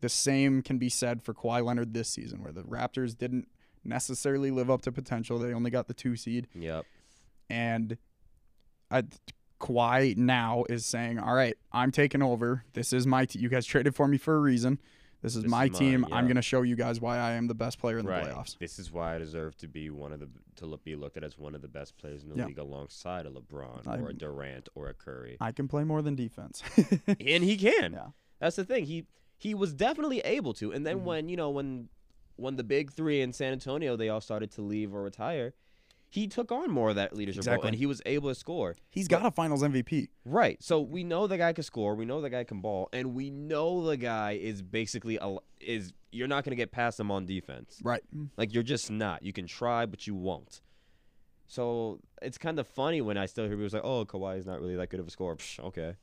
the 0.00 0.08
same 0.08 0.62
can 0.62 0.78
be 0.78 0.88
said 0.88 1.22
for 1.22 1.34
Kawhi 1.34 1.64
Leonard 1.64 1.94
this 1.94 2.08
season, 2.08 2.42
where 2.42 2.52
the 2.52 2.62
Raptors 2.62 3.16
didn't 3.16 3.48
necessarily 3.84 4.50
live 4.50 4.70
up 4.70 4.82
to 4.82 4.92
potential. 4.92 5.38
They 5.38 5.52
only 5.52 5.70
got 5.70 5.88
the 5.88 5.94
two 5.94 6.16
seed 6.16 6.48
Yep. 6.54 6.84
and 7.48 7.98
I, 8.90 9.04
Kawhi 9.60 10.16
now 10.16 10.64
is 10.68 10.84
saying, 10.84 11.18
"All 11.18 11.34
right, 11.34 11.56
I'm 11.72 11.90
taking 11.90 12.22
over. 12.22 12.64
This 12.72 12.92
is 12.92 13.06
my 13.06 13.24
team. 13.24 13.42
You 13.42 13.48
guys 13.48 13.66
traded 13.66 13.94
for 13.94 14.08
me 14.08 14.18
for 14.18 14.36
a 14.36 14.40
reason. 14.40 14.78
This 15.24 15.36
is 15.36 15.42
This 15.44 15.50
my 15.50 15.64
is 15.64 15.70
team. 15.78 16.02
mine, 16.02 16.12
I'm 16.12 16.26
going 16.26 16.36
to 16.36 16.42
show 16.42 16.60
you 16.62 16.76
guys 16.76 17.00
why 17.00 17.16
I 17.18 17.32
am 17.32 17.46
the 17.46 17.54
best 17.54 17.78
player 17.78 17.98
in 17.98 18.04
the 18.04 18.12
playoffs." 18.12 18.58
This 18.58 18.78
is 18.78 18.92
why 18.92 19.14
I 19.14 19.18
deserve 19.18 19.56
to 19.56 19.66
be 19.66 19.88
one 19.88 20.12
of 20.12 20.20
the 20.20 20.28
to 20.56 20.66
look, 20.66 20.84
be 20.84 20.94
looked 20.96 21.16
at 21.16 21.24
as 21.24 21.38
one 21.38 21.54
of 21.54 21.62
the 21.62 21.68
best 21.68 21.96
players 21.96 22.22
in 22.22 22.28
the 22.28 22.36
Yeah. 22.36 22.46
league 22.46 22.58
alongside 22.58 23.24
a 23.26 23.30
LeBron 23.30 23.86
I- 23.86 23.98
or 23.98 24.10
a 24.10 24.12
Durant 24.12 24.68
or 24.74 24.88
a 24.90 24.94
Curry. 24.94 25.38
I 25.40 25.50
can 25.50 25.66
play 25.66 25.82
more 25.82 26.02
than 26.02 26.14
defense. 26.14 26.62
and 27.08 27.42
he 27.42 27.56
can. 27.56 27.94
Yeah. 27.94 28.08
That's 28.38 28.56
the 28.56 28.64
thing. 28.66 28.84
He 28.84 29.06
he 29.38 29.54
was 29.54 29.72
definitely 29.72 30.20
able 30.20 30.52
to. 30.54 30.72
And 30.72 30.86
then 30.86 30.98
Mhm. 31.00 31.04
when 31.04 31.28
you 31.30 31.36
know 31.36 31.48
when 31.50 31.88
when 32.36 32.56
the 32.56 32.64
big 32.64 32.92
three 32.92 33.20
in 33.22 33.32
San 33.32 33.52
Antonio 33.52 33.96
they 33.96 34.10
all 34.10 34.20
started 34.20 34.50
to 34.52 34.62
leave 34.62 34.94
or 34.94 35.02
retire, 35.02 35.54
he 36.14 36.28
took 36.28 36.52
on 36.52 36.70
more 36.70 36.90
of 36.90 36.94
that 36.96 37.12
leadership 37.16 37.44
role 37.44 37.54
Exactly. 37.54 37.68
and 37.70 37.76
he 37.76 37.86
was 37.86 38.00
able 38.06 38.28
to 38.28 38.36
score. 38.36 38.76
He's 38.88 39.08
got 39.08 39.26
a 39.26 39.32
Finals 39.32 39.64
MVP. 39.64 40.10
Right. 40.24 40.62
So 40.62 40.80
we 40.80 41.02
know 41.02 41.26
the 41.26 41.36
guy 41.36 41.52
can 41.52 41.64
score. 41.64 41.96
We 41.96 42.04
know 42.04 42.20
the 42.20 42.30
guy 42.30 42.44
can 42.44 42.60
ball, 42.60 42.88
and 42.92 43.14
we 43.14 43.30
know 43.30 43.84
the 43.84 43.96
guy 43.96 44.38
is 44.40 44.62
basically 44.62 45.18
a, 45.20 45.38
is 45.60 45.92
you're 46.12 46.28
not 46.28 46.44
gonna 46.44 46.54
get 46.54 46.70
past 46.70 47.00
him 47.00 47.10
on 47.10 47.26
defense. 47.26 47.80
Right. 47.82 48.00
Like 48.36 48.54
you're 48.54 48.62
just 48.62 48.92
not. 48.92 49.24
You 49.24 49.32
can 49.32 49.48
try, 49.48 49.86
but 49.86 50.06
you 50.06 50.14
won't. 50.14 50.60
So 51.48 51.98
it's 52.22 52.38
kind 52.38 52.60
of 52.60 52.68
funny 52.68 53.00
when 53.00 53.18
I 53.18 53.26
still 53.26 53.46
hear 53.48 53.56
people 53.56 53.70
say, 53.70 53.80
"Oh, 53.82 54.04
Kawhi 54.04 54.38
is 54.38 54.46
not 54.46 54.60
really 54.60 54.76
that 54.76 54.90
good 54.90 55.00
of 55.00 55.08
a 55.08 55.10
scorer." 55.10 55.34
Psh, 55.34 55.58
okay. 55.64 55.96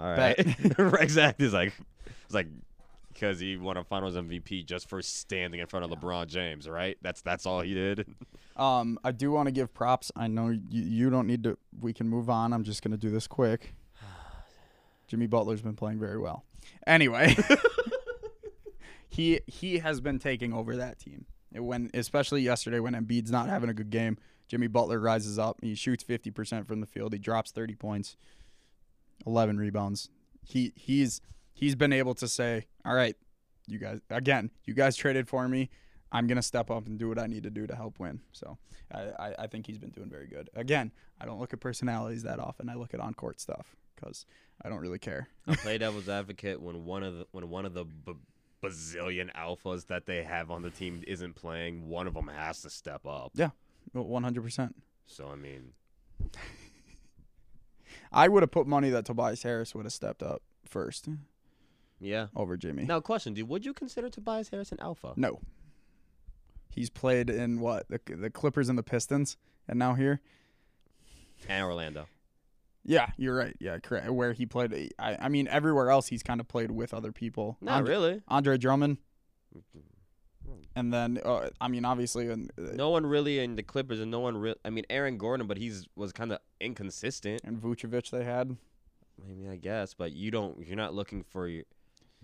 All 0.00 0.08
right. 0.08 0.34
Bet. 0.36 0.78
exactly. 1.02 1.44
It's 1.44 1.54
like 1.54 1.74
it's 2.24 2.34
like 2.34 2.48
because 3.14 3.38
he 3.40 3.56
won 3.56 3.76
a 3.76 3.84
Finals 3.84 4.16
MVP 4.16 4.66
just 4.66 4.88
for 4.88 5.00
standing 5.00 5.60
in 5.60 5.66
front 5.66 5.84
of 5.84 5.98
LeBron 5.98 6.26
James, 6.26 6.68
right? 6.68 6.98
That's 7.00 7.22
that's 7.22 7.46
all 7.46 7.60
he 7.60 7.74
did. 7.74 8.06
Um, 8.56 9.00
I 9.02 9.10
do 9.10 9.32
want 9.32 9.48
to 9.48 9.50
give 9.50 9.74
props. 9.74 10.12
I 10.14 10.28
know 10.28 10.50
you, 10.50 10.60
you 10.70 11.10
don't 11.10 11.26
need 11.26 11.42
to. 11.42 11.58
We 11.80 11.92
can 11.92 12.08
move 12.08 12.30
on. 12.30 12.52
I'm 12.52 12.62
just 12.62 12.84
going 12.84 12.92
to 12.92 12.96
do 12.96 13.10
this 13.10 13.26
quick. 13.26 13.74
Jimmy 15.08 15.26
Butler's 15.26 15.60
been 15.60 15.74
playing 15.74 15.98
very 15.98 16.20
well. 16.20 16.44
Anyway, 16.86 17.36
he 19.08 19.40
he 19.48 19.78
has 19.78 20.00
been 20.00 20.20
taking 20.20 20.52
over 20.52 20.76
that 20.76 21.00
team. 21.00 21.26
When 21.50 21.90
especially 21.94 22.42
yesterday 22.42 22.78
when 22.78 22.94
Embiid's 22.94 23.32
not 23.32 23.48
having 23.48 23.70
a 23.70 23.74
good 23.74 23.90
game, 23.90 24.18
Jimmy 24.46 24.68
Butler 24.68 25.00
rises 25.00 25.36
up. 25.36 25.58
He 25.60 25.74
shoots 25.74 26.04
50% 26.04 26.68
from 26.68 26.80
the 26.80 26.86
field. 26.86 27.12
He 27.12 27.18
drops 27.18 27.50
30 27.50 27.74
points, 27.74 28.16
11 29.26 29.58
rebounds. 29.58 30.10
He 30.44 30.72
he's 30.76 31.20
he's 31.54 31.74
been 31.74 31.92
able 31.92 32.14
to 32.16 32.28
say, 32.28 32.66
"All 32.84 32.94
right, 32.94 33.16
you 33.66 33.78
guys 33.78 34.00
again, 34.10 34.50
you 34.64 34.74
guys 34.74 34.96
traded 34.96 35.28
for 35.28 35.48
me. 35.48 35.70
I'm 36.12 36.26
gonna 36.26 36.42
step 36.42 36.70
up 36.70 36.86
and 36.86 36.98
do 36.98 37.08
what 37.08 37.18
I 37.18 37.26
need 37.26 37.44
to 37.44 37.50
do 37.50 37.66
to 37.66 37.74
help 37.74 37.98
win." 37.98 38.20
So 38.32 38.58
I, 38.92 39.34
I, 39.38 39.46
think 39.46 39.66
he's 39.66 39.78
been 39.78 39.90
doing 39.90 40.08
very 40.08 40.26
good. 40.26 40.50
Again, 40.54 40.92
I 41.20 41.26
don't 41.26 41.40
look 41.40 41.52
at 41.52 41.60
personalities 41.60 42.22
that 42.24 42.38
often. 42.38 42.68
I 42.68 42.74
look 42.74 42.94
at 42.94 43.00
on 43.00 43.14
court 43.14 43.40
stuff 43.40 43.74
because 43.94 44.26
I 44.62 44.68
don't 44.68 44.80
really 44.80 44.98
care. 44.98 45.28
I 45.46 45.56
play 45.56 45.78
devil's 45.78 46.08
advocate 46.08 46.60
when 46.60 46.84
one 46.84 47.02
of 47.02 47.18
the 47.18 47.26
when 47.32 47.48
one 47.48 47.66
of 47.66 47.74
the 47.74 47.84
b- 47.84 48.14
bazillion 48.62 49.32
alphas 49.34 49.86
that 49.88 50.06
they 50.06 50.22
have 50.22 50.50
on 50.50 50.62
the 50.62 50.70
team 50.70 51.02
isn't 51.06 51.34
playing. 51.34 51.88
One 51.88 52.06
of 52.06 52.14
them 52.14 52.28
has 52.28 52.62
to 52.62 52.70
step 52.70 53.06
up. 53.06 53.32
Yeah, 53.34 53.50
One 53.92 54.22
hundred 54.22 54.42
percent. 54.42 54.76
So 55.06 55.28
I 55.28 55.36
mean, 55.36 55.72
I 58.12 58.28
would 58.28 58.42
have 58.42 58.50
put 58.50 58.66
money 58.66 58.90
that 58.90 59.04
Tobias 59.04 59.42
Harris 59.42 59.74
would 59.74 59.84
have 59.84 59.92
stepped 59.92 60.22
up 60.22 60.42
first 60.64 61.08
yeah. 62.00 62.26
over 62.36 62.56
Jimmy. 62.56 62.84
Now, 62.84 63.00
question: 63.00 63.34
Do 63.34 63.44
would 63.46 63.64
you 63.64 63.72
consider 63.72 64.08
Tobias 64.08 64.48
Harris 64.48 64.72
an 64.72 64.80
alpha? 64.80 65.12
No. 65.16 65.40
He's 66.70 66.90
played 66.90 67.30
in 67.30 67.60
what 67.60 67.86
the 67.88 68.00
the 68.08 68.30
Clippers 68.30 68.68
and 68.68 68.76
the 68.76 68.82
Pistons, 68.82 69.36
and 69.68 69.78
now 69.78 69.94
here. 69.94 70.20
And 71.48 71.64
Orlando. 71.64 72.06
Yeah, 72.84 73.10
you're 73.16 73.34
right. 73.34 73.56
Yeah, 73.60 73.78
correct. 73.78 74.10
Where 74.10 74.32
he 74.34 74.44
played, 74.44 74.92
I, 74.98 75.16
I 75.18 75.28
mean, 75.28 75.48
everywhere 75.48 75.90
else 75.90 76.08
he's 76.08 76.22
kind 76.22 76.38
of 76.38 76.48
played 76.48 76.70
with 76.70 76.92
other 76.92 77.12
people. 77.12 77.56
Not 77.60 77.78
Andre, 77.78 77.94
really. 77.94 78.22
Andre 78.28 78.58
Drummond, 78.58 78.98
and 80.76 80.92
then 80.92 81.18
uh, 81.24 81.48
I 81.60 81.68
mean, 81.68 81.84
obviously, 81.84 82.28
and 82.28 82.50
uh, 82.58 82.74
No 82.74 82.90
one 82.90 83.06
really 83.06 83.38
in 83.38 83.56
the 83.56 83.62
Clippers, 83.62 84.00
and 84.00 84.10
no 84.10 84.20
one 84.20 84.36
real. 84.36 84.56
I 84.64 84.70
mean, 84.70 84.84
Aaron 84.90 85.16
Gordon, 85.16 85.46
but 85.46 85.56
he's 85.56 85.86
was 85.96 86.12
kind 86.12 86.32
of 86.32 86.38
inconsistent. 86.60 87.42
and 87.44 87.60
Vucevic 87.60 88.10
they 88.10 88.24
had. 88.24 88.56
I 89.22 89.32
mean, 89.32 89.48
I 89.48 89.56
guess, 89.56 89.94
but 89.94 90.12
you 90.12 90.30
don't. 90.30 90.66
You're 90.66 90.76
not 90.76 90.94
looking 90.94 91.22
for 91.22 91.48
your, 91.48 91.64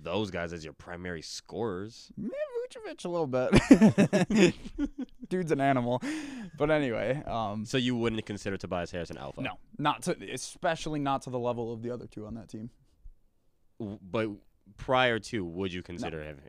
those 0.02 0.30
guys 0.30 0.52
as 0.52 0.64
your 0.64 0.72
primary 0.72 1.22
scorers. 1.22 2.10
Man, 2.16 2.30
Vucevic 2.70 3.04
a 3.04 3.08
little 3.08 3.26
bit. 3.26 4.54
Dude's 5.28 5.52
an 5.52 5.60
animal, 5.60 6.02
but 6.58 6.70
anyway, 6.70 7.22
um, 7.26 7.64
So 7.64 7.76
you 7.78 7.94
wouldn't 7.96 8.24
consider 8.26 8.56
Tobias 8.56 8.90
Harris 8.90 9.10
an 9.10 9.18
alpha? 9.18 9.40
no, 9.42 9.58
not 9.78 10.02
to, 10.02 10.16
especially 10.32 11.00
not 11.00 11.22
to 11.22 11.30
the 11.30 11.38
level 11.38 11.72
of 11.72 11.82
the 11.82 11.90
other 11.90 12.06
two 12.06 12.26
on 12.26 12.34
that 12.34 12.48
team. 12.48 12.70
But 13.78 14.28
prior 14.76 15.18
to, 15.18 15.44
would 15.44 15.72
you 15.72 15.82
consider 15.82 16.22
him? 16.22 16.40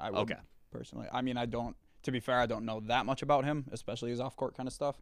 I 0.00 0.10
would, 0.10 0.20
Okay. 0.20 0.36
personally. 0.70 1.08
I 1.12 1.22
mean, 1.22 1.36
I 1.36 1.46
don't. 1.46 1.76
To 2.04 2.12
be 2.12 2.20
fair, 2.20 2.38
I 2.38 2.46
don't 2.46 2.64
know 2.64 2.80
that 2.86 3.06
much 3.06 3.22
about 3.22 3.44
him, 3.44 3.64
especially 3.72 4.10
his 4.10 4.20
off 4.20 4.36
court 4.36 4.54
kind 4.56 4.66
of 4.66 4.72
stuff. 4.72 4.96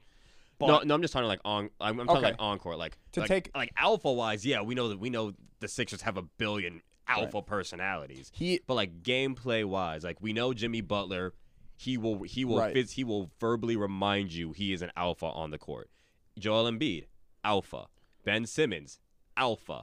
But 0.59 0.67
no, 0.69 0.81
no, 0.85 0.95
I'm 0.95 1.03
just 1.03 1.13
talking 1.13 1.27
like 1.29 1.41
on. 1.45 1.71
I'm, 1.81 1.99
I'm 2.01 2.07
talking 2.07 2.19
Okay. 2.19 2.27
like 2.33 2.37
on 2.39 2.59
court, 2.59 2.79
like 2.79 2.97
To 3.13 3.21
like, 3.21 3.29
take- 3.29 3.51
like 3.57 3.73
alpha 3.77 4.13
wise. 4.13 4.45
Yeah, 4.47 4.63
we 4.63 4.75
know 4.75 4.89
that 4.89 4.99
we 5.01 5.11
know 5.11 5.33
the 5.61 5.69
Sixers 5.69 6.03
have 6.03 6.17
a 6.17 6.23
billion 6.23 6.81
alpha 7.21 7.43
personalities. 7.43 8.31
he 8.35 8.61
But 8.67 8.75
like 8.75 9.03
gameplay 9.03 9.65
wise, 9.65 10.05
like 10.05 10.19
we 10.21 10.33
know 10.33 10.53
Jimmy 10.55 10.81
Butler, 10.81 11.33
he 11.77 11.97
will 11.99 12.23
he 12.23 12.45
will 12.45 12.59
Right. 12.59 12.91
he 12.91 13.05
will 13.05 13.31
verbally 13.41 13.77
remind 13.77 14.33
you 14.33 14.53
he 14.53 14.73
is 14.73 14.83
an 14.83 14.91
alpha 14.97 15.27
on 15.27 15.51
the 15.51 15.59
court. 15.59 15.91
Joel 16.39 16.71
Embiid, 16.71 17.07
alpha. 17.45 17.87
Ben 18.25 18.47
Simmons, 18.47 19.01
alpha. 19.37 19.83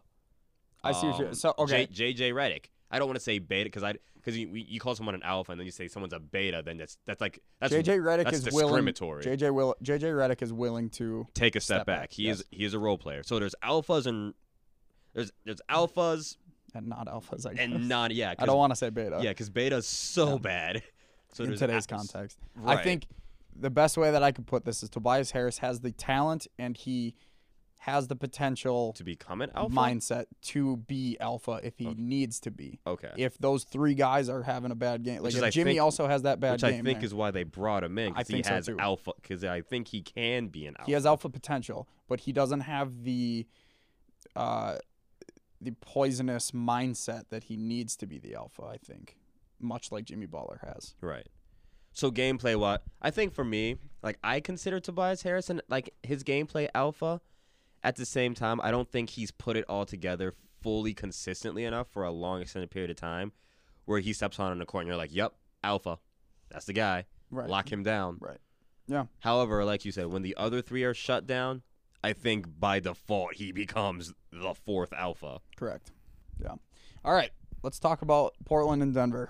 I 0.84 0.94
see 0.94 1.08
what 1.08 1.20
you're 1.20 1.28
Um, 1.30 1.34
so 1.34 1.54
okay. 1.60 1.88
J, 1.92 2.14
JJ 2.14 2.34
Redick. 2.34 2.66
I 2.90 2.98
don't 3.00 3.08
want 3.08 3.18
to 3.18 3.24
say 3.24 3.38
beta 3.40 3.66
because 3.66 3.84
I 3.84 3.96
because 4.16 4.38
you, 4.38 4.50
you 4.54 4.80
call 4.80 4.96
someone 4.96 5.14
an 5.16 5.24
alpha 5.24 5.52
and 5.52 5.60
then 5.60 5.66
you 5.66 5.72
say 5.72 5.88
someone's 5.88 6.14
a 6.14 6.20
beta, 6.20 6.62
then 6.66 6.78
that's 6.78 6.98
that's 7.06 7.20
like 7.22 7.40
that's 7.60 7.74
JJ 7.74 8.00
Redick 8.02 8.24
that's 8.26 8.38
is 8.38 8.54
willing. 8.54 8.84
discriminatory. 8.86 9.24
JJ 9.26 9.54
will. 9.54 9.76
JJ 9.84 10.04
Redick 10.14 10.42
is 10.42 10.52
willing 10.54 10.90
to. 10.92 11.28
take 11.34 11.56
a 11.56 11.60
step, 11.60 11.78
Step 11.80 11.86
back. 11.88 12.00
back, 12.04 12.12
He 12.14 12.24
yes. 12.24 12.40
is 12.40 12.46
he 12.52 12.64
is 12.66 12.74
a 12.74 12.80
role 12.80 12.98
player. 12.98 13.24
So 13.24 13.38
there's 13.40 13.56
alphas 13.64 14.06
and 14.08 14.34
there's 15.14 15.32
there's 15.46 15.62
alphas 15.70 16.38
And 16.76 16.88
not 16.88 17.08
alphas, 17.08 17.46
I 17.48 17.54
guess. 17.54 17.64
and 17.66 17.88
not 17.90 18.12
yeah. 18.12 18.34
I 18.38 18.46
don't 18.46 18.58
want 18.58 18.72
to 18.72 18.76
say 18.76 18.90
beta. 18.90 19.20
yeah 19.22 19.30
because 19.32 19.50
beta's 19.50 19.88
so 19.88 20.34
Yeah. 20.34 20.38
bad. 20.38 20.84
So 21.32 21.44
in 21.44 21.52
there's 21.52 21.60
today's 21.60 21.86
al- 21.92 21.98
context. 22.00 22.40
Right. 22.56 22.80
I 22.80 22.84
think 22.84 23.06
the 23.56 23.70
best 23.70 23.98
way 23.98 24.10
that 24.10 24.24
I 24.24 24.32
could 24.32 24.48
put 24.48 24.66
this 24.66 24.82
is 24.82 24.90
Tobias 24.90 25.30
Harris 25.30 25.60
has 25.60 25.80
the 25.82 25.92
talent 25.92 26.48
and 26.58 26.76
he 26.76 27.14
has 27.78 28.08
the 28.08 28.16
potential 28.16 28.94
to 28.94 29.04
become 29.04 29.42
an 29.42 29.52
alpha. 29.54 29.74
mindset 29.76 30.26
to 30.42 30.78
be 30.78 31.18
alpha 31.20 31.60
if 31.64 31.78
he 31.78 31.94
needs 31.94 32.40
to 32.42 32.52
be. 32.52 32.80
Okay. 32.88 33.12
If 33.16 33.38
those 33.38 33.64
three 33.64 33.94
guys 33.94 34.28
are 34.28 34.42
having 34.42 34.72
a 34.72 34.76
bad 34.76 35.04
game, 35.04 35.22
like 35.22 35.30
is, 35.34 35.38
if 35.38 35.44
I 35.44 35.50
Jimmy 35.52 35.74
think- 35.74 35.82
also 35.84 36.08
has 36.08 36.24
that 36.24 36.40
bad 36.40 36.54
Which 36.54 36.62
game, 36.62 36.70
I 36.82 36.82
think 36.82 36.98
man, 36.98 37.06
is 37.06 37.14
why 37.14 37.30
they 37.30 37.44
brought 37.44 37.84
him 37.84 38.00
in. 38.00 38.12
I 38.14 38.16
'cause 38.24 38.28
he 38.28 38.34
think 38.34 38.46
so 38.48 38.54
has 38.56 38.66
too. 38.66 38.80
alpha. 38.80 39.12
Because 39.22 39.44
I 39.44 39.62
think 39.62 39.90
he 39.90 40.02
can 40.02 40.48
be 40.48 40.66
an 40.66 40.76
alpha. 40.80 40.88
he 40.88 40.94
has 40.94 41.06
alpha 41.06 41.30
potential, 41.30 41.88
but 42.08 42.22
he 42.22 42.32
doesn't 42.34 42.62
have 42.62 43.04
the 43.04 43.46
uh 44.36 44.78
the 45.62 45.72
poisonous 45.72 46.52
mindset 46.52 47.30
that 47.30 47.46
he 47.46 47.58
needs 47.58 47.96
to 47.98 48.08
be 48.08 48.20
the 48.20 48.36
alpha. 48.36 48.64
I 48.64 48.78
think, 48.78 49.18
much 49.60 49.92
like 49.92 50.06
Jimmy 50.06 50.28
Baller 50.28 50.60
has. 50.62 50.96
Right. 51.02 51.28
So 51.92 52.12
gameplay, 52.12 52.56
what 52.56 52.84
I 53.02 53.12
think 53.12 53.34
for 53.34 53.44
me, 53.44 53.78
like 54.04 54.18
I 54.24 54.40
consider 54.40 54.80
Tobias 54.80 55.22
Harrison 55.24 55.62
like 55.70 55.94
his 56.04 56.24
gameplay 56.24 56.70
alpha. 56.74 57.22
At 57.82 57.96
the 57.96 58.06
same 58.06 58.34
time, 58.34 58.60
I 58.62 58.72
don't 58.72 58.92
think 58.92 59.12
he's 59.12 59.32
put 59.32 59.56
it 59.56 59.64
all 59.70 59.86
together 59.86 60.34
fully 60.62 60.94
consistently 60.94 61.64
enough 61.64 61.88
for 61.88 62.04
a 62.04 62.12
long 62.12 62.42
extended 62.42 62.70
period 62.70 62.92
of 62.92 62.98
time, 62.98 63.32
where 63.86 64.00
he 64.00 64.12
steps 64.12 64.38
on 64.38 64.52
in 64.52 64.60
the 64.60 64.66
court 64.66 64.82
and 64.82 64.90
you're 64.90 64.98
like, 64.98 65.16
"Yep, 65.16 65.34
alpha, 65.64 65.98
that's 66.52 66.66
the 66.66 66.74
guy. 66.74 67.06
Right. 67.32 67.50
Lock 67.50 67.72
him 67.72 67.84
down." 67.84 68.18
Right. 68.20 68.40
Yeah. 68.88 69.06
However, 69.20 69.64
like 69.64 69.86
you 69.86 69.94
said, 69.94 70.08
when 70.08 70.24
the 70.24 70.36
other 70.36 70.62
three 70.62 70.84
are 70.84 70.94
shut 70.94 71.26
down, 71.26 71.62
I 72.04 72.14
think 72.14 72.60
by 72.60 72.80
default 72.80 73.34
he 73.36 73.52
becomes 73.52 74.14
the 74.32 74.54
fourth 74.54 74.94
alpha. 74.94 75.40
Correct. 75.58 75.92
Yeah. 76.42 76.56
All 77.04 77.14
right. 77.14 77.32
Let's 77.64 77.80
talk 77.80 78.02
about 78.02 78.34
Portland 78.46 78.82
and 78.82 78.94
Denver. 78.94 79.30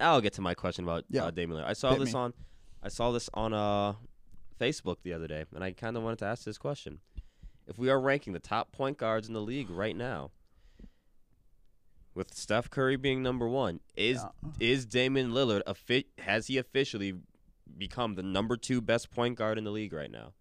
I'll 0.00 0.20
get 0.20 0.32
to 0.34 0.40
my 0.40 0.54
question 0.54 0.84
about 0.84 1.04
Yeah. 1.08 1.24
uh, 1.26 1.30
Damian 1.30 1.60
Lillard. 1.60 1.66
I 1.68 1.72
saw 1.74 1.90
Hit 1.90 2.00
this 2.00 2.14
me. 2.14 2.18
on, 2.20 2.34
I 2.82 2.88
saw 2.88 3.12
this 3.12 3.28
on 3.34 3.52
uh, 3.52 3.94
Facebook 4.58 4.96
the 5.02 5.12
other 5.12 5.28
day, 5.28 5.44
and 5.54 5.62
I 5.62 5.72
kind 5.72 5.96
of 5.96 6.02
wanted 6.02 6.18
to 6.20 6.24
ask 6.24 6.44
this 6.44 6.58
question: 6.58 6.98
If 7.68 7.78
we 7.78 7.90
are 7.90 8.00
ranking 8.00 8.32
the 8.32 8.40
top 8.40 8.72
point 8.72 8.98
guards 8.98 9.28
in 9.28 9.34
the 9.34 9.40
league 9.42 9.70
right 9.70 9.94
now, 9.94 10.30
with 12.14 12.34
Steph 12.34 12.70
Curry 12.70 12.96
being 12.96 13.22
number 13.22 13.46
one, 13.48 13.80
is 13.96 14.22
Yeah. 14.22 14.50
is 14.58 14.86
Damian 14.86 15.30
Lillard 15.32 15.62
a 15.66 15.74
fit? 15.74 16.06
Has 16.18 16.48
he 16.48 16.58
officially 16.58 17.14
become 17.78 18.14
the 18.16 18.22
number 18.22 18.56
two 18.56 18.80
best 18.80 19.10
point 19.10 19.36
guard 19.38 19.58
in 19.58 19.64
the 19.64 19.70
league 19.70 19.92
right 19.92 20.10
now? 20.10 20.32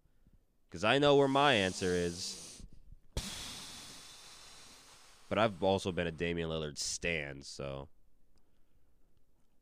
Because 0.70 0.84
I 0.84 1.00
know 1.00 1.16
where 1.16 1.28
my 1.28 1.54
answer 1.54 1.94
is. 1.94 2.62
But 5.28 5.38
I've 5.38 5.62
also 5.62 5.92
been 5.92 6.08
a 6.08 6.12
Damian 6.12 6.50
Lillard 6.50 6.78
stan, 6.78 7.44
so 7.44 7.88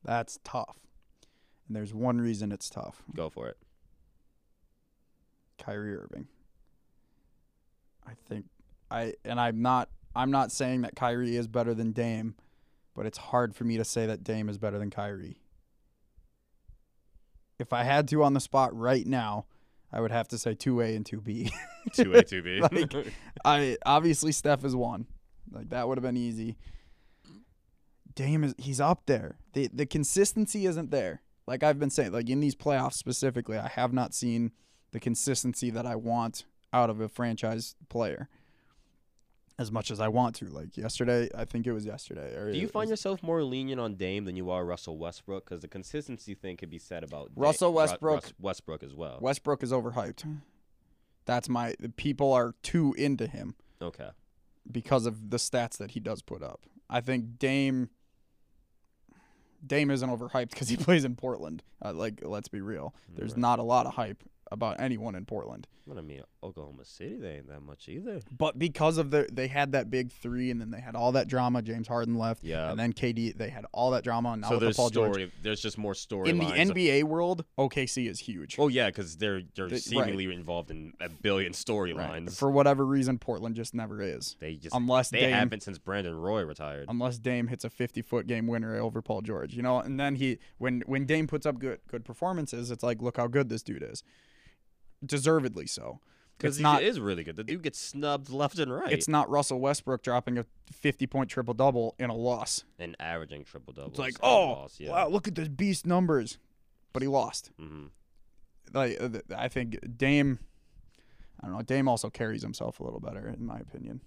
That's 0.04 0.39
tough. 0.43 0.78
And 1.67 1.76
there's 1.76 1.93
one 1.93 2.20
reason 2.22 2.52
it's 2.52 2.70
tough. 2.70 3.04
go 3.15 3.30
for 3.30 3.50
it. 3.50 3.58
Kyrie 5.58 5.96
Irving. 5.96 6.28
I 8.06 8.12
think 8.30 8.46
I 8.89 9.13
and 9.26 9.39
I'm 9.39 9.62
not 9.62 9.89
I'm 10.15 10.32
not 10.32 10.52
saying 10.52 10.82
that 10.82 10.96
Kyrie 10.96 11.36
is 11.36 11.48
better 11.48 11.74
than 11.74 11.91
Dame, 11.91 12.36
but 12.96 13.06
it's 13.06 13.17
hard 13.17 13.54
for 13.56 13.65
me 13.65 13.78
to 13.78 13.84
say 13.84 14.06
that 14.06 14.24
Dame 14.24 14.48
is 14.48 14.58
better 14.58 14.80
than 14.80 14.89
Kyrie. 14.89 15.41
If 17.60 17.74
I 17.74 17.84
had 17.84 18.08
to 18.10 18.24
on 18.24 18.34
the 18.34 18.39
spot 18.39 18.74
right 18.78 19.06
now, 19.06 19.46
I 19.91 20.02
would 20.02 20.12
have 20.12 20.28
to 20.30 20.38
say 20.38 20.54
2A 20.54 20.95
and 20.95 21.06
2B. 21.06 21.50
Two 21.93 22.13
A, 22.13 22.23
two 22.23 22.41
B. 22.43 22.60
Like- 22.71 23.13
I 23.45 23.78
obviously 23.86 24.32
Steph 24.32 24.65
is 24.65 24.76
one. 24.76 25.08
Like 25.52 25.69
that 25.69 25.88
would 25.88 25.97
have 25.97 26.04
been 26.04 26.17
easy. 26.17 26.58
Dame 28.15 28.43
is 28.43 28.56
he's 28.58 28.82
up 28.82 29.06
there. 29.06 29.38
The 29.54 29.69
the 29.71 29.86
consistency 29.86 30.65
isn't 30.65 30.91
there. 30.91 31.21
Like 31.45 31.63
I've 31.63 31.80
been 31.80 31.89
saying, 31.89 32.12
like 32.12 32.30
in 32.30 32.39
these 32.39 32.56
playoffs 32.56 32.93
specifically, 32.95 33.58
I 33.58 33.67
have 33.69 33.93
not 33.93 34.13
seen 34.13 34.52
the 34.91 35.00
consistency 35.00 35.69
that 35.69 35.86
I 35.86 35.95
want 35.95 36.45
out 36.73 36.89
of 36.89 37.00
a 37.00 37.08
franchise 37.08 37.76
player. 37.89 38.28
As 39.60 39.72
much 39.72 39.89
as 39.89 40.00
I 40.00 40.08
want 40.08 40.36
to. 40.36 40.46
Like 40.46 40.78
yesterday, 40.78 41.30
I 41.36 41.43
think 41.46 41.65
it 41.65 41.72
was 41.72 41.84
yesterday. 41.86 42.36
Or 42.36 42.52
Do 42.52 42.58
you 42.60 42.67
find 42.67 42.89
yourself 42.91 43.24
more 43.24 43.43
lenient 43.43 43.82
on 43.82 43.96
Dame 43.96 44.26
than 44.26 44.36
you 44.36 44.52
are 44.52 44.63
Russell 44.63 44.98
Westbrook? 45.00 45.46
Because 45.46 45.62
the 45.62 45.67
consistency 45.67 46.36
thing 46.36 46.58
could 46.58 46.70
be 46.70 46.78
said 46.78 47.04
about 47.04 47.32
Russell 47.36 47.72
Ru- 47.72 47.78
Westbrook- 47.78 48.24
Russ- 48.24 48.34
Westbrook 48.39 48.84
as 48.84 48.93
well. 48.93 49.17
Westbrook 49.20 49.63
is 49.63 49.72
overhyped. 49.72 50.26
That's 51.26 51.50
my 51.50 51.74
the 51.80 51.89
people 51.89 52.32
are 52.34 52.54
too 52.62 52.93
into 52.98 53.26
him. 53.28 53.56
Okay. 53.82 54.10
because 54.72 55.06
of 55.06 55.30
the 55.30 55.38
stats 55.38 55.78
that 55.78 55.91
he 55.91 56.00
does 56.02 56.22
put 56.22 56.43
up. 56.43 56.65
I 56.89 57.00
think 57.02 57.39
Dame 57.39 57.89
Dame 59.65 59.89
isn't 59.91 60.10
overhyped 60.10 60.50
because 60.52 60.70
he 60.70 60.78
plays 60.88 61.04
in 61.04 61.15
Portland. 61.15 61.63
Uh, 61.84 61.93
like, 61.93 62.22
let's 62.24 62.48
be 62.48 62.62
real. 62.62 62.93
There's 63.13 63.32
Right. 63.32 63.39
not 63.39 63.60
a 63.60 63.63
lot 63.63 63.86
of 63.86 63.96
hype 63.96 64.24
about 64.51 64.79
anyone 64.79 65.15
in 65.15 65.25
Portland. 65.25 65.67
But 65.86 65.97
I 65.97 66.01
mean, 66.01 66.21
Oklahoma 66.43 66.83
City, 66.83 67.15
they 67.15 67.36
ain't 67.36 67.47
that 67.47 67.62
much 67.62 67.88
either. 67.88 68.19
But 68.38 68.60
because 68.60 68.97
of 68.97 69.10
the 69.10 69.25
they 69.31 69.47
had 69.47 69.71
that 69.71 69.89
big 69.89 70.12
three, 70.12 70.51
and 70.51 70.60
then 70.60 70.69
they 70.69 70.81
had 70.81 70.95
all 70.97 71.13
that 71.13 71.29
drama. 71.29 71.62
James 71.62 71.88
Harden 71.88 72.17
left, 72.17 72.43
Yeah. 72.43 72.69
and 72.71 72.77
then 72.77 72.91
KD. 72.91 73.38
They 73.38 73.47
had 73.49 73.65
all 73.71 73.91
that 73.91 74.03
drama. 74.03 74.31
And 74.31 74.41
now 74.41 74.49
so 74.49 74.53
with 74.55 74.60
the 74.60 74.65
there's 74.65 74.75
Paul 74.75 74.89
George. 74.89 75.31
There's 75.41 75.62
just 75.62 75.77
more 75.77 75.95
story 75.95 76.29
In 76.29 76.39
the. 76.39 76.45
NBA 76.45 77.03
world, 77.05 77.45
OKC 77.57 78.10
is 78.10 78.19
huge. 78.19 78.57
Oh 78.60 78.67
yeah, 78.67 78.88
because 78.88 79.15
they're 79.15 79.41
they're 79.55 79.67
They- 79.69 79.75
right. 79.75 79.81
seemingly 79.81 80.25
involved 80.33 80.71
in 80.71 80.93
a 80.99 81.07
billion 81.07 81.51
Right. 81.51 81.55
storylines. 81.55 82.38
For 82.38 82.51
whatever 82.51 82.86
reason, 82.86 83.17
Portland 83.17 83.55
just 83.55 83.73
never 83.73 84.01
is. 84.01 84.36
They 84.41 84.55
just 84.55 84.75
Unless 84.75 85.12
they 85.12 85.21
Dame, 85.21 85.33
haven't 85.36 85.63
since 85.63 85.77
Brandon 85.77 86.15
Roy 86.15 86.43
retired. 86.43 86.88
unless 86.89 87.17
Dame 87.17 87.47
hits 87.47 87.63
a 87.63 87.69
50 87.69 88.01
foot 88.01 88.27
game 88.27 88.47
winner 88.47 88.75
over 88.75 89.01
Paul 89.01 89.21
George, 89.21 89.53
you 89.53 89.62
know. 89.62 89.79
And 89.79 89.97
then 89.97 90.15
he, 90.15 90.39
when 90.57 90.81
when 90.86 91.05
Dame 91.05 91.27
puts 91.27 91.45
up 91.45 91.60
good 91.60 91.79
good 91.88 92.03
performances, 92.03 92.71
it's 92.71 92.83
like, 92.83 93.01
look 93.01 93.15
how 93.15 93.27
good 93.27 93.47
this 93.47 93.63
dude 93.63 93.83
is, 93.83 94.03
deservedly 95.05 95.67
so. 95.67 95.99
Because 96.38 96.57
he 96.57 96.63
not 96.63 96.83
is 96.83 96.99
really 96.99 97.23
good. 97.23 97.36
The 97.36 97.43
dude 97.43 97.63
gets 97.63 97.79
snubbed 97.79 98.29
left 98.29 98.60
and 98.60 98.71
right. 98.71 98.91
it's 98.91 99.07
not 99.07 99.27
Russell 99.27 99.60
Westbrook 99.60 100.03
dropping 100.03 100.38
a 100.38 100.45
50 100.71 101.07
point 101.07 101.31
triple 101.31 101.55
double 101.55 101.95
in 101.97 102.12
a 102.12 102.15
loss. 102.15 102.63
and 102.77 102.95
averaging 102.99 103.43
triple 103.43 103.73
doubles. 103.73 103.93
It's 103.93 103.99
like, 103.99 104.15
oh, 104.21 104.51
loss, 104.51 104.79
yeah. 104.79 104.91
wow, 104.91 105.07
look 105.07 105.27
at 105.27 105.33
this 105.33 105.47
beast 105.47 105.88
numbers, 105.88 106.38
but 106.93 107.01
he 107.01 107.07
lost. 107.07 107.49
hmm 107.60 107.88
Like 108.71 108.97
uh, 109.01 109.10
I 109.36 109.47
think 109.47 109.79
Dame, 109.97 110.38
I 111.41 111.47
don't 111.47 111.55
know. 111.55 111.62
Dame 111.63 111.88
also 111.88 112.12
carries 112.12 112.43
himself 112.43 112.79
a 112.79 112.83
little 112.83 112.99
better, 112.99 113.27
in 113.27 113.43
my 113.43 113.57
opinion. 113.57 114.01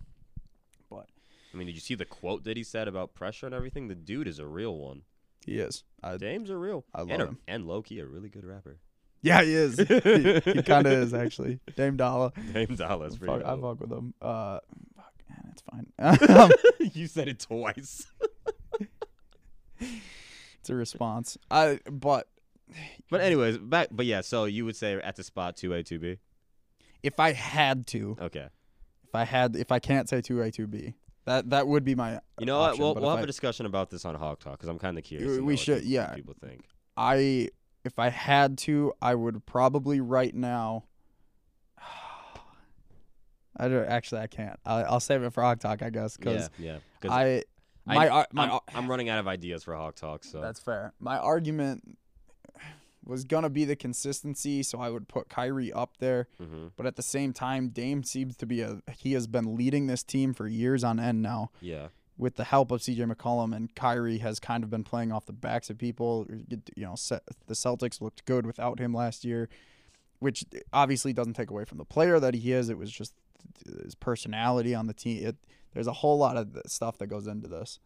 But 0.89 1.07
I 1.53 1.57
mean, 1.57 1.67
did 1.67 1.75
you 1.75 1.81
see 1.81 1.97
the 1.97 2.05
quote 2.05 2.45
that 2.45 2.57
he 2.57 2.63
said 2.63 2.87
about 2.87 3.13
pressure 3.13 3.47
and 3.47 3.55
everything? 3.57 3.89
The 3.89 3.97
dude 3.97 4.29
is 4.29 4.39
a 4.39 4.47
real 4.47 4.77
one. 4.77 5.03
he 5.45 5.59
is. 5.59 5.83
I, 6.01 6.17
Dame's 6.17 6.49
a 6.51 6.57
real. 6.57 6.85
I 6.95 7.01
love 7.01 7.11
and 7.11 7.23
a, 7.23 7.27
him. 7.27 7.39
And 7.49 7.67
low 7.67 7.83
key, 7.83 7.99
a 7.99 8.07
really 8.07 8.29
good 8.29 8.45
rapper. 8.45 8.79
Yeah, 9.23 9.43
he 9.43 9.55
is. 9.55 9.77
he 9.79 10.41
he 10.53 10.63
kind 10.63 10.87
of 10.87 10.93
is 10.93 11.15
actually. 11.15 11.61
Dame 11.77 11.97
Dollar. 11.97 12.33
Dame 12.53 12.75
Dallas. 12.77 13.17
Pretty. 13.17 13.33
Fuck, 13.33 13.45
I 13.45 13.61
fuck 13.61 13.81
with 13.81 13.91
him. 13.93 14.15
Uh, 14.21 14.59
fuck, 14.97 15.13
man, 15.29 15.53
it's 15.53 15.63
fine. 15.63 15.87
Um, 16.39 16.51
you 16.95 17.07
said 17.07 17.29
it 17.29 17.41
twice. 17.41 18.07
it's 19.81 20.71
a 20.71 20.75
response. 20.75 21.37
I 21.51 21.81
but 21.91 22.29
But 23.11 23.21
anyways, 23.21 23.59
back. 23.59 23.89
But 23.91 24.07
yeah, 24.07 24.21
so 24.21 24.45
you 24.45 24.65
would 24.65 24.77
say 24.77 24.95
at 24.95 25.17
the 25.17 25.25
spot 25.25 25.57
two 25.57 25.73
A 25.75 25.83
two 25.83 25.99
B. 25.99 26.19
if 27.03 27.19
I 27.21 27.33
had 27.33 27.87
to, 27.89 28.17
Okay. 28.21 28.49
if 29.05 29.15
I 29.15 29.25
had, 29.25 29.57
if 29.57 29.73
I 29.73 29.79
can't 29.79 30.09
say 30.09 30.21
two 30.21 30.41
A 30.43 30.51
two 30.51 30.67
B, 30.67 30.95
that 31.27 31.51
that 31.51 31.67
would 31.67 31.85
be 31.85 31.95
my. 31.95 32.21
You 32.39 32.47
know 32.47 32.59
what? 32.61 32.71
option, 32.71 32.85
We'll, 32.85 32.95
but 32.95 33.03
we'll 33.03 33.11
if 33.13 33.17
have 33.17 33.23
I- 33.23 33.25
a 33.25 33.27
discussion 33.27 33.67
about 33.67 33.91
this 33.91 34.05
on 34.05 34.15
Hawk 34.15 34.41
Talk 34.41 34.53
because 34.55 34.69
I'm 34.69 34.79
kind 34.79 34.99
of 34.99 35.05
curious. 35.05 35.39
We 35.39 35.41
what 35.43 35.59
should, 35.59 35.79
people- 35.79 35.93
yeah. 35.93 36.15
people 36.15 36.35
think. 36.41 36.65
I 36.97 37.49
if 37.85 37.99
I 37.99 38.09
had 38.11 38.59
to, 38.59 38.93
I 39.01 39.15
would 39.15 39.45
probably 39.47 40.01
right 40.01 40.35
now. 40.35 40.85
I 43.57 43.69
don't 43.69 43.87
actually. 43.87 44.21
I 44.23 44.27
can't. 44.27 44.59
I, 44.65 44.83
I'll 44.83 45.01
save 45.01 45.23
it 45.23 45.33
for 45.33 45.43
Hawk 45.43 45.59
Talk, 45.61 45.83
I 45.83 45.91
guess, 45.91 46.17
Yeah, 46.21 46.33
because 46.33 46.51
yeah. 46.59 46.79
'Cause 47.01 47.11
I 47.11 47.25
I- 47.25 47.95
my 47.95 48.09
ar- 48.09 48.29
my 48.33 48.51
I'm, 48.51 48.61
I'm 48.75 48.91
running 48.91 49.09
out 49.09 49.19
of 49.19 49.27
ideas 49.27 49.65
for 49.65 49.75
Hawk 49.75 49.97
Talk. 49.97 50.25
So 50.25 50.41
That's 50.41 50.61
fair. 50.61 50.93
My 51.01 51.19
argument 51.19 51.97
was 53.05 53.25
gonna 53.25 53.51
be 53.51 53.65
the 53.65 53.75
consistency, 53.77 54.63
so 54.63 54.79
I 54.81 54.91
would 54.91 55.09
put 55.09 55.29
Kyrie 55.29 55.73
up 55.73 55.97
there. 55.99 56.29
hmm 56.39 56.69
But 56.77 56.87
at 56.87 56.97
the 56.97 57.03
same 57.03 57.33
time, 57.33 57.69
Dame 57.71 58.03
seems 58.05 58.37
to 58.37 58.47
be 58.47 58.61
a 58.61 58.81
he 58.97 59.15
has 59.15 59.27
been 59.27 59.57
leading 59.57 59.87
this 59.89 60.03
team 60.03 60.33
for 60.35 60.47
years 60.47 60.85
on 60.85 61.01
end 61.01 61.21
now 61.23 61.51
yeah. 61.61 61.89
With 62.21 62.37
the 62.37 62.45
help 62.45 62.71
of 62.71 62.83
CJ 62.83 63.11
McCollum 63.11 63.57
and 63.57 63.75
Kyrie 63.75 64.19
has 64.19 64.39
kind 64.39 64.63
of 64.63 64.69
been 64.69 64.85
playing 64.85 65.11
off 65.11 65.25
the 65.25 65.33
backs 65.33 65.71
of 65.71 65.79
people. 65.79 66.27
You 66.77 66.85
know, 66.85 66.95
the 67.47 67.55
Celtics 67.55 68.03
looked 68.03 68.27
good 68.27 68.45
without 68.45 68.79
him 68.79 68.93
last 68.93 69.25
year, 69.25 69.49
which 70.19 70.45
obviously 70.71 71.15
doesn't 71.15 71.33
take 71.33 71.51
away 71.51 71.65
from 71.65 71.79
the 71.79 71.85
player 71.87 72.21
that 72.21 72.35
he 72.35 72.53
is. 72.53 72.69
It 72.69 72.77
was 72.77 72.91
just 72.93 73.15
his 73.83 73.95
personality 73.95 74.75
on 74.75 74.87
the 74.87 74.93
team. 74.93 75.27
It, 75.27 75.37
there's 75.73 75.87
a 75.87 75.95
whole 75.95 76.19
lot 76.19 76.37
of 76.37 76.59
stuff 76.67 76.99
that 76.99 77.07
goes 77.07 77.27
into 77.27 77.49
this. 77.49 77.79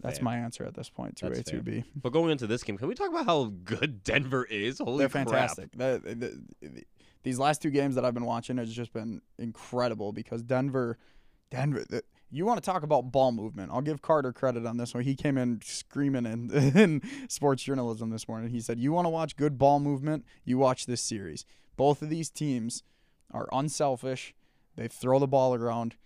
That's 0.00 0.18
Fair. 0.18 0.24
my 0.24 0.36
answer 0.36 0.64
at 0.64 0.74
this 0.74 0.88
point. 0.88 1.16
Two 1.16 1.26
A, 1.26 1.42
two 1.42 1.62
B. 1.62 1.82
But 2.00 2.12
going 2.12 2.30
into 2.30 2.46
this 2.46 2.62
game, 2.62 2.78
can 2.78 2.86
we 2.86 2.94
talk 2.94 3.08
about 3.10 3.26
how 3.26 3.52
good 3.64 4.04
Denver 4.04 4.44
is? 4.44 4.78
Holy 4.78 4.98
They're 4.98 5.08
fantastic. 5.08 5.72
The- 5.72 6.00
the- 6.04 6.42
the- 6.68 6.84
these 7.24 7.38
last 7.38 7.62
two 7.62 7.70
games 7.70 7.94
that 7.94 8.04
I've 8.04 8.14
been 8.14 8.24
watching 8.24 8.56
has 8.58 8.72
just 8.72 8.92
been 8.92 9.20
incredible 9.38 10.12
because 10.12 10.42
Denver, 10.42 10.98
Denver. 11.52 11.84
You 12.34 12.46
want 12.46 12.62
to 12.62 12.64
talk 12.64 12.82
about 12.82 13.12
ball 13.12 13.30
movement? 13.30 13.70
I'll 13.72 13.82
give 13.82 14.00
Carter 14.00 14.32
credit 14.32 14.64
on 14.64 14.78
this 14.78 14.94
one. 14.94 15.04
He 15.04 15.14
came 15.14 15.36
in 15.36 15.60
screaming 15.62 16.24
in, 16.24 16.50
in 16.76 17.02
sports 17.28 17.62
journalism 17.62 18.08
this 18.10 18.26
morning. 18.26 18.48
He 18.50 18.60
said, 18.60 18.80
"You 18.80 18.90
want 18.92 19.04
to 19.04 19.10
watch 19.10 19.36
good 19.36 19.58
ball 19.58 19.78
movement? 19.80 20.24
You 20.44 20.56
watch 20.56 20.86
this 20.86 21.02
series. 21.02 21.44
Both 21.76 22.00
of 22.00 22.08
these 22.08 22.30
teams 22.30 22.82
are 23.30 23.48
unselfish. 23.52 24.34
They 24.76 24.88
throw 24.88 25.18
the 25.18 25.28
ball 25.28 25.54
around. 25.54 25.96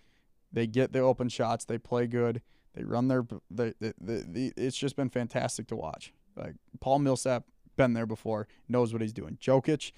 They 0.51 0.67
get 0.67 0.91
the 0.91 0.99
open 0.99 1.29
shots. 1.29 1.63
They 1.63 1.77
play 1.77 2.07
good. 2.07 2.41
They 2.75 2.83
run 2.83 3.07
their. 3.07 3.25
They, 3.49 3.73
they, 3.79 3.93
the 3.99 4.25
the, 4.27 4.53
it's 4.57 4.77
just 4.77 4.97
been 4.97 5.09
fantastic 5.09 5.67
to 5.67 5.75
watch. 5.77 6.13
Like 6.35 6.55
Paul 6.81 6.99
Millsap, 6.99 7.45
been 7.77 7.93
there 7.93 8.05
before, 8.05 8.47
knows 8.67 8.91
what 8.91 9.01
he's 9.01 9.13
doing. 9.13 9.37
Jokic, 9.41 9.93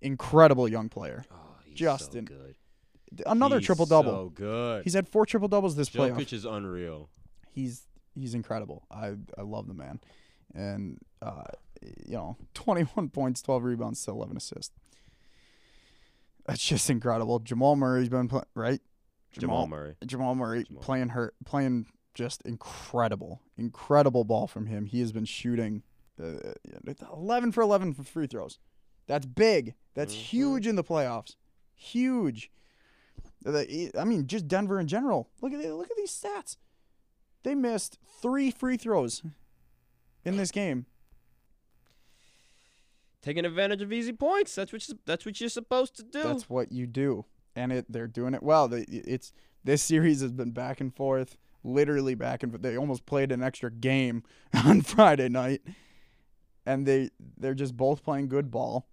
incredible 0.00 0.66
young 0.68 0.88
player. 0.88 1.24
Oh, 1.30 1.36
Just 1.74 2.12
so 2.12 2.18
in- 2.18 2.24
good. 2.24 2.56
Another 3.26 3.58
He's 3.58 3.66
triple 3.66 3.86
double. 3.86 4.10
So 4.12 4.28
good. 4.30 4.84
He's 4.84 4.94
had 4.94 5.08
four 5.08 5.26
triple 5.26 5.48
doubles 5.48 5.76
this 5.76 5.90
playoff. 5.90 6.16
Jokic 6.18 6.32
is 6.32 6.44
unreal. 6.44 7.08
He's 7.50 7.86
he's 8.14 8.34
incredible. 8.34 8.86
I 8.90 9.14
I 9.38 9.42
love 9.42 9.66
the 9.68 9.74
man, 9.74 10.00
and 10.54 10.98
uh, 11.22 11.42
you 12.06 12.14
know, 12.14 12.36
21 12.54 13.10
points, 13.10 13.42
12 13.42 13.64
rebounds, 13.64 14.06
11 14.06 14.36
assists. 14.36 14.72
That's 16.46 16.64
just 16.64 16.90
incredible. 16.90 17.38
Jamal 17.38 17.76
Murray's 17.76 18.08
been 18.08 18.28
playing 18.28 18.44
right. 18.54 18.80
Jamal 19.32 19.66
Murray. 19.66 19.96
Jamal 20.06 20.34
Murray 20.34 20.64
Jamal. 20.64 20.82
playing 20.82 21.08
hurt, 21.08 21.34
playing 21.44 21.86
just 22.14 22.42
incredible, 22.42 23.40
incredible 23.56 24.22
ball 24.24 24.46
from 24.46 24.66
him. 24.66 24.86
He 24.86 25.00
has 25.00 25.10
been 25.10 25.24
shooting 25.24 25.82
uh, 26.22 26.52
11 27.12 27.50
for 27.52 27.62
11 27.62 27.94
for 27.94 28.04
free 28.04 28.26
throws. 28.28 28.58
That's 29.08 29.26
big. 29.26 29.74
That's 29.94 30.14
Mhm. 30.14 30.18
huge 30.18 30.66
in 30.68 30.76
the 30.76 30.84
playoffs. 30.84 31.34
Huge. 31.74 32.50
I 33.46 34.04
mean, 34.04 34.26
just 34.26 34.48
Denver 34.48 34.80
in 34.80 34.86
general. 34.86 35.28
Look 35.42 35.52
at 35.52 35.60
look 35.60 35.90
at 35.90 35.96
these 35.96 36.10
stats. 36.12 36.56
They 37.42 37.54
missed 37.54 37.98
three 38.22 38.50
free 38.50 38.76
throws 38.76 39.22
in 40.24 40.36
this 40.36 40.50
game. 40.50 40.86
Taking 43.22 43.44
advantage 43.44 43.82
of 43.82 43.92
easy 43.92 44.12
points. 44.12 44.54
That's 44.54 44.72
what 44.72 44.86
you, 44.88 44.98
that's 45.06 45.24
what 45.24 45.40
you're 45.40 45.48
supposed 45.48 45.96
to 45.96 46.02
do. 46.02 46.22
That's 46.22 46.48
what 46.48 46.72
you 46.72 46.86
do, 46.86 47.24
and 47.54 47.72
it 47.72 47.86
they're 47.88 48.06
doing 48.06 48.34
it 48.34 48.42
well. 48.42 48.68
They, 48.68 48.82
it's 48.88 49.32
this 49.62 49.82
series 49.82 50.20
has 50.20 50.32
been 50.32 50.50
back 50.50 50.80
and 50.80 50.94
forth, 50.94 51.36
literally 51.62 52.14
back 52.14 52.42
and 52.42 52.52
forth. 52.52 52.62
They 52.62 52.76
almost 52.76 53.06
played 53.06 53.32
an 53.32 53.42
extra 53.42 53.70
game 53.70 54.24
on 54.64 54.82
Friday 54.82 55.28
night, 55.28 55.62
and 56.66 56.86
they 56.86 57.10
they're 57.38 57.54
just 57.54 57.76
both 57.76 58.02
playing 58.02 58.28
good 58.28 58.50
ball. 58.50 58.88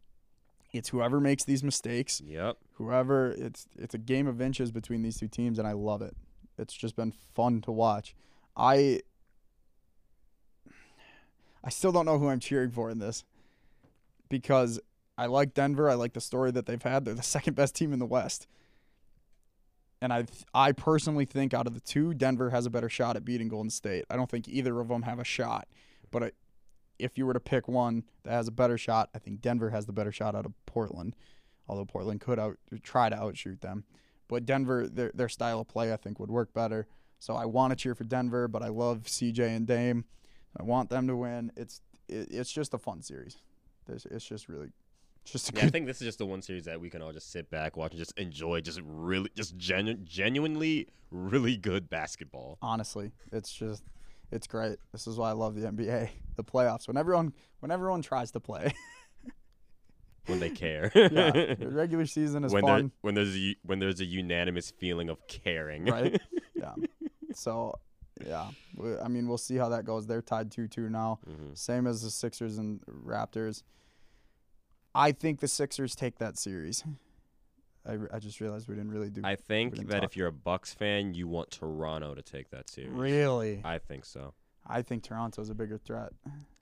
It's 0.73 0.89
whoever 0.89 1.19
makes 1.19 1.43
these 1.43 1.63
mistakes, 1.63 2.21
yep. 2.21 2.57
Whoever. 2.81 3.31
It's 3.31 3.67
it's 3.77 3.93
a 3.93 3.97
game 3.97 4.27
of 4.27 4.41
inches 4.41 4.71
between 4.71 5.01
these 5.01 5.17
two 5.17 5.27
teams, 5.27 5.59
and 5.59 5.67
I 5.67 5.73
love 5.73 6.01
it. 6.01 6.15
It's 6.57 6.73
just 6.73 6.95
been 6.95 7.11
fun 7.11 7.61
to 7.61 7.71
watch. 7.71 8.15
I 8.55 9.01
I 11.63 11.69
still 11.69 11.91
don't 11.91 12.05
know 12.05 12.17
who 12.19 12.29
I'm 12.29 12.39
cheering 12.39 12.71
for 12.71 12.89
in 12.89 12.99
this 12.99 13.23
because 14.29 14.79
I 15.17 15.27
like 15.27 15.53
Denver. 15.53 15.89
I 15.89 15.93
like 15.93 16.13
the 16.13 16.21
story 16.21 16.51
that 16.51 16.65
they've 16.65 16.81
had. 16.81 17.05
They're 17.05 17.13
the 17.13 17.23
second 17.37 17.55
best 17.55 17.75
team 17.75 17.93
in 17.93 17.99
the 17.99 18.05
West. 18.05 18.47
And 20.01 20.11
I 20.11 20.25
I 20.53 20.71
personally 20.71 21.25
think 21.25 21.53
out 21.53 21.67
of 21.67 21.73
the 21.73 21.79
two, 21.79 22.13
Denver 22.13 22.49
has 22.49 22.65
a 22.65 22.71
better 22.71 22.89
shot 22.89 23.15
at 23.15 23.23
beating 23.23 23.47
Golden 23.47 23.69
State. 23.69 24.05
I 24.09 24.15
don't 24.15 24.29
think 24.29 24.47
either 24.47 24.79
of 24.79 24.87
them 24.87 25.03
have 25.03 25.19
a 25.19 25.23
shot. 25.23 25.67
But 26.09 26.23
I, 26.23 26.31
if 26.97 27.17
you 27.17 27.25
were 27.25 27.33
to 27.33 27.39
pick 27.39 27.67
one 27.67 28.03
that 28.23 28.31
has 28.31 28.47
a 28.47 28.51
better 28.51 28.77
shot, 28.77 29.09
I 29.13 29.19
think 29.19 29.41
Denver 29.41 29.69
has 29.69 29.85
the 29.85 29.93
better 29.93 30.11
shot 30.11 30.35
out 30.35 30.45
of 30.45 30.53
Portland. 30.65 31.15
Although 31.67 31.85
Portland 31.85 32.21
could 32.21 32.39
out 32.39 32.57
try 32.83 33.09
to 33.09 33.15
outshoot 33.15 33.61
them. 33.61 33.85
But 34.27 34.45
Denver, 34.45 34.87
their 34.87 35.11
their 35.13 35.29
style 35.29 35.59
of 35.59 35.67
play, 35.67 35.93
I 35.93 35.97
think 35.97 36.19
would 36.19 36.31
work 36.31 36.53
better. 36.53 36.87
So 37.19 37.35
I 37.35 37.45
want 37.45 37.71
to 37.71 37.75
cheer 37.75 37.93
for 37.93 38.03
Denver, 38.03 38.47
but 38.47 38.63
I 38.63 38.69
love 38.69 39.03
CJ 39.03 39.55
and 39.55 39.67
Dame. 39.67 40.05
I 40.59 40.63
want 40.63 40.89
them 40.89 41.07
to 41.07 41.15
win. 41.15 41.51
It's 41.55 41.81
it, 42.07 42.27
it's 42.31 42.51
just 42.51 42.73
a 42.73 42.77
fun 42.77 43.01
series. 43.01 43.37
There's, 43.85 44.05
it's 44.05 44.25
just 44.25 44.47
really, 44.49 44.69
it's 45.23 45.31
just 45.31 45.55
Yeah, 45.55 45.65
I 45.65 45.69
think 45.69 45.85
this 45.85 46.01
is 46.01 46.07
just 46.07 46.17
the 46.17 46.25
one 46.25 46.41
series 46.41 46.65
that 46.65 46.79
we 46.79 46.89
can 46.89 47.01
all 47.01 47.11
just 47.11 47.31
sit 47.31 47.49
back, 47.49 47.77
watch, 47.77 47.91
and 47.91 47.99
just 47.99 48.17
enjoy. 48.17 48.61
Just 48.61 48.81
really, 48.83 49.29
just 49.35 49.57
genu- 49.57 49.97
genuinely, 50.03 50.87
really 51.09 51.57
good 51.57 51.89
basketball. 51.89 52.57
honestly, 52.61 53.11
it's 53.31 53.51
just, 53.51 53.83
it's 54.31 54.47
great. 54.47 54.77
This 54.91 55.07
is 55.07 55.17
why 55.17 55.29
I 55.29 55.33
love 55.33 55.55
the 55.55 55.67
NBA, 55.67 56.09
the 56.35 56.43
playoffs. 56.43 56.87
When 56.87 56.97
everyone, 56.97 57.33
when 57.59 57.71
everyone 57.71 58.01
tries 58.01 58.31
to 58.31 58.39
play, 58.39 58.73
When 60.27 60.39
they 60.39 60.49
care. 60.51 60.91
yeah, 60.95 61.55
the 61.55 61.69
regular 61.71 62.05
season 62.05 62.43
is 62.43 62.53
when 62.53 62.63
there, 62.65 62.91
when 63.01 63.15
there's 63.15 63.35
a, 63.35 63.55
when 63.63 63.79
there's 63.79 63.99
a 64.01 64.05
unanimous 64.05 64.69
feeling 64.71 65.09
of 65.09 65.25
caring. 65.27 65.85
right? 65.85 66.21
yeah. 66.55 66.73
So, 67.33 67.79
yeah, 68.25 68.49
we- 68.77 68.97
I 68.99 69.07
mean, 69.07 69.27
we'll 69.27 69.37
see 69.39 69.55
how 69.55 69.69
that 69.69 69.83
goes. 69.85 70.05
They're 70.05 70.21
tied 70.21 70.51
two-two 70.51 70.89
now. 70.89 71.19
Mhm. 71.27 71.57
Same 71.57 71.87
as 71.87 72.03
the 72.03 72.11
Sixers 72.11 72.57
and 72.59 72.81
Raptors. 72.85 73.63
I 74.93 75.11
think 75.11 75.39
the 75.39 75.47
Sixers 75.47 75.95
take 75.95 76.19
that 76.19 76.37
series. 76.37 76.83
I, 77.87 77.97
I 78.13 78.19
just 78.19 78.39
realized 78.41 78.67
we 78.67 78.75
didn't 78.75 78.91
really 78.91 79.09
do. 79.09 79.21
I 79.23 79.35
think 79.35 79.75
that 79.87 80.01
talk. 80.01 80.03
if 80.03 80.15
you're 80.17 80.27
a 80.27 80.31
Bucks 80.31 80.73
fan, 80.73 81.15
you 81.15 81.27
want 81.27 81.49
Toronto 81.49 82.13
to 82.13 82.21
take 82.21 82.51
that 82.51 82.69
series. 82.69 82.91
really, 82.91 83.61
I 83.63 83.79
think 83.79 84.05
so. 84.05 84.33
I 84.67 84.83
think 84.83 85.01
Toronto's 85.03 85.49
a 85.49 85.55
bigger 85.55 85.79
threat. 85.79 86.11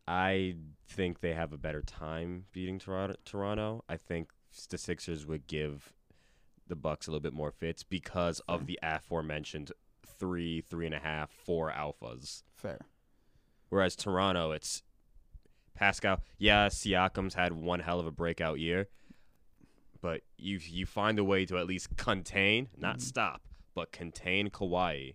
I 0.09 0.55
think 0.87 1.19
they 1.21 1.33
have 1.33 1.53
a 1.53 1.57
better 1.57 1.83
time 1.83 2.45
beating 2.51 2.79
Toronto. 2.79 3.15
Toronto. 3.25 3.83
I 3.87 3.97
think 3.97 4.31
the 4.69 4.77
Sixers 4.79 5.27
would 5.27 5.45
give 5.45 5.93
the 6.67 6.75
Bucks 6.75 7.07
a 7.07 7.11
little 7.11 7.21
bit 7.21 7.33
more 7.33 7.51
fits 7.51 7.83
because 7.83 8.41
of 8.47 8.65
the 8.65 8.79
aforementioned 8.81 9.71
three, 10.05 10.61
three 10.61 10.87
and 10.87 10.95
a 10.95 10.99
half, 10.99 11.29
four 11.29 11.71
alphas. 11.71 12.41
Fair. 12.55 12.79
Whereas 13.69 13.95
Toronto, 13.95 14.51
it's 14.51 14.81
Pascal. 15.75 16.21
Yeah, 16.39 16.69
Siakam's 16.69 17.35
had 17.35 17.53
one 17.53 17.79
hell 17.79 17.99
of 17.99 18.07
a 18.07 18.11
breakout 18.11 18.59
year, 18.59 18.87
but 20.01 20.21
you 20.39 20.59
you 20.61 20.85
find 20.87 21.19
a 21.19 21.23
way 21.23 21.45
to 21.45 21.57
at 21.59 21.67
least 21.67 21.95
contain, 21.97 22.69
not 22.75 22.97
Mhm. 22.97 23.01
stop, 23.01 23.43
but 23.75 23.91
contain 23.91 24.49
Kawhi. 24.49 25.13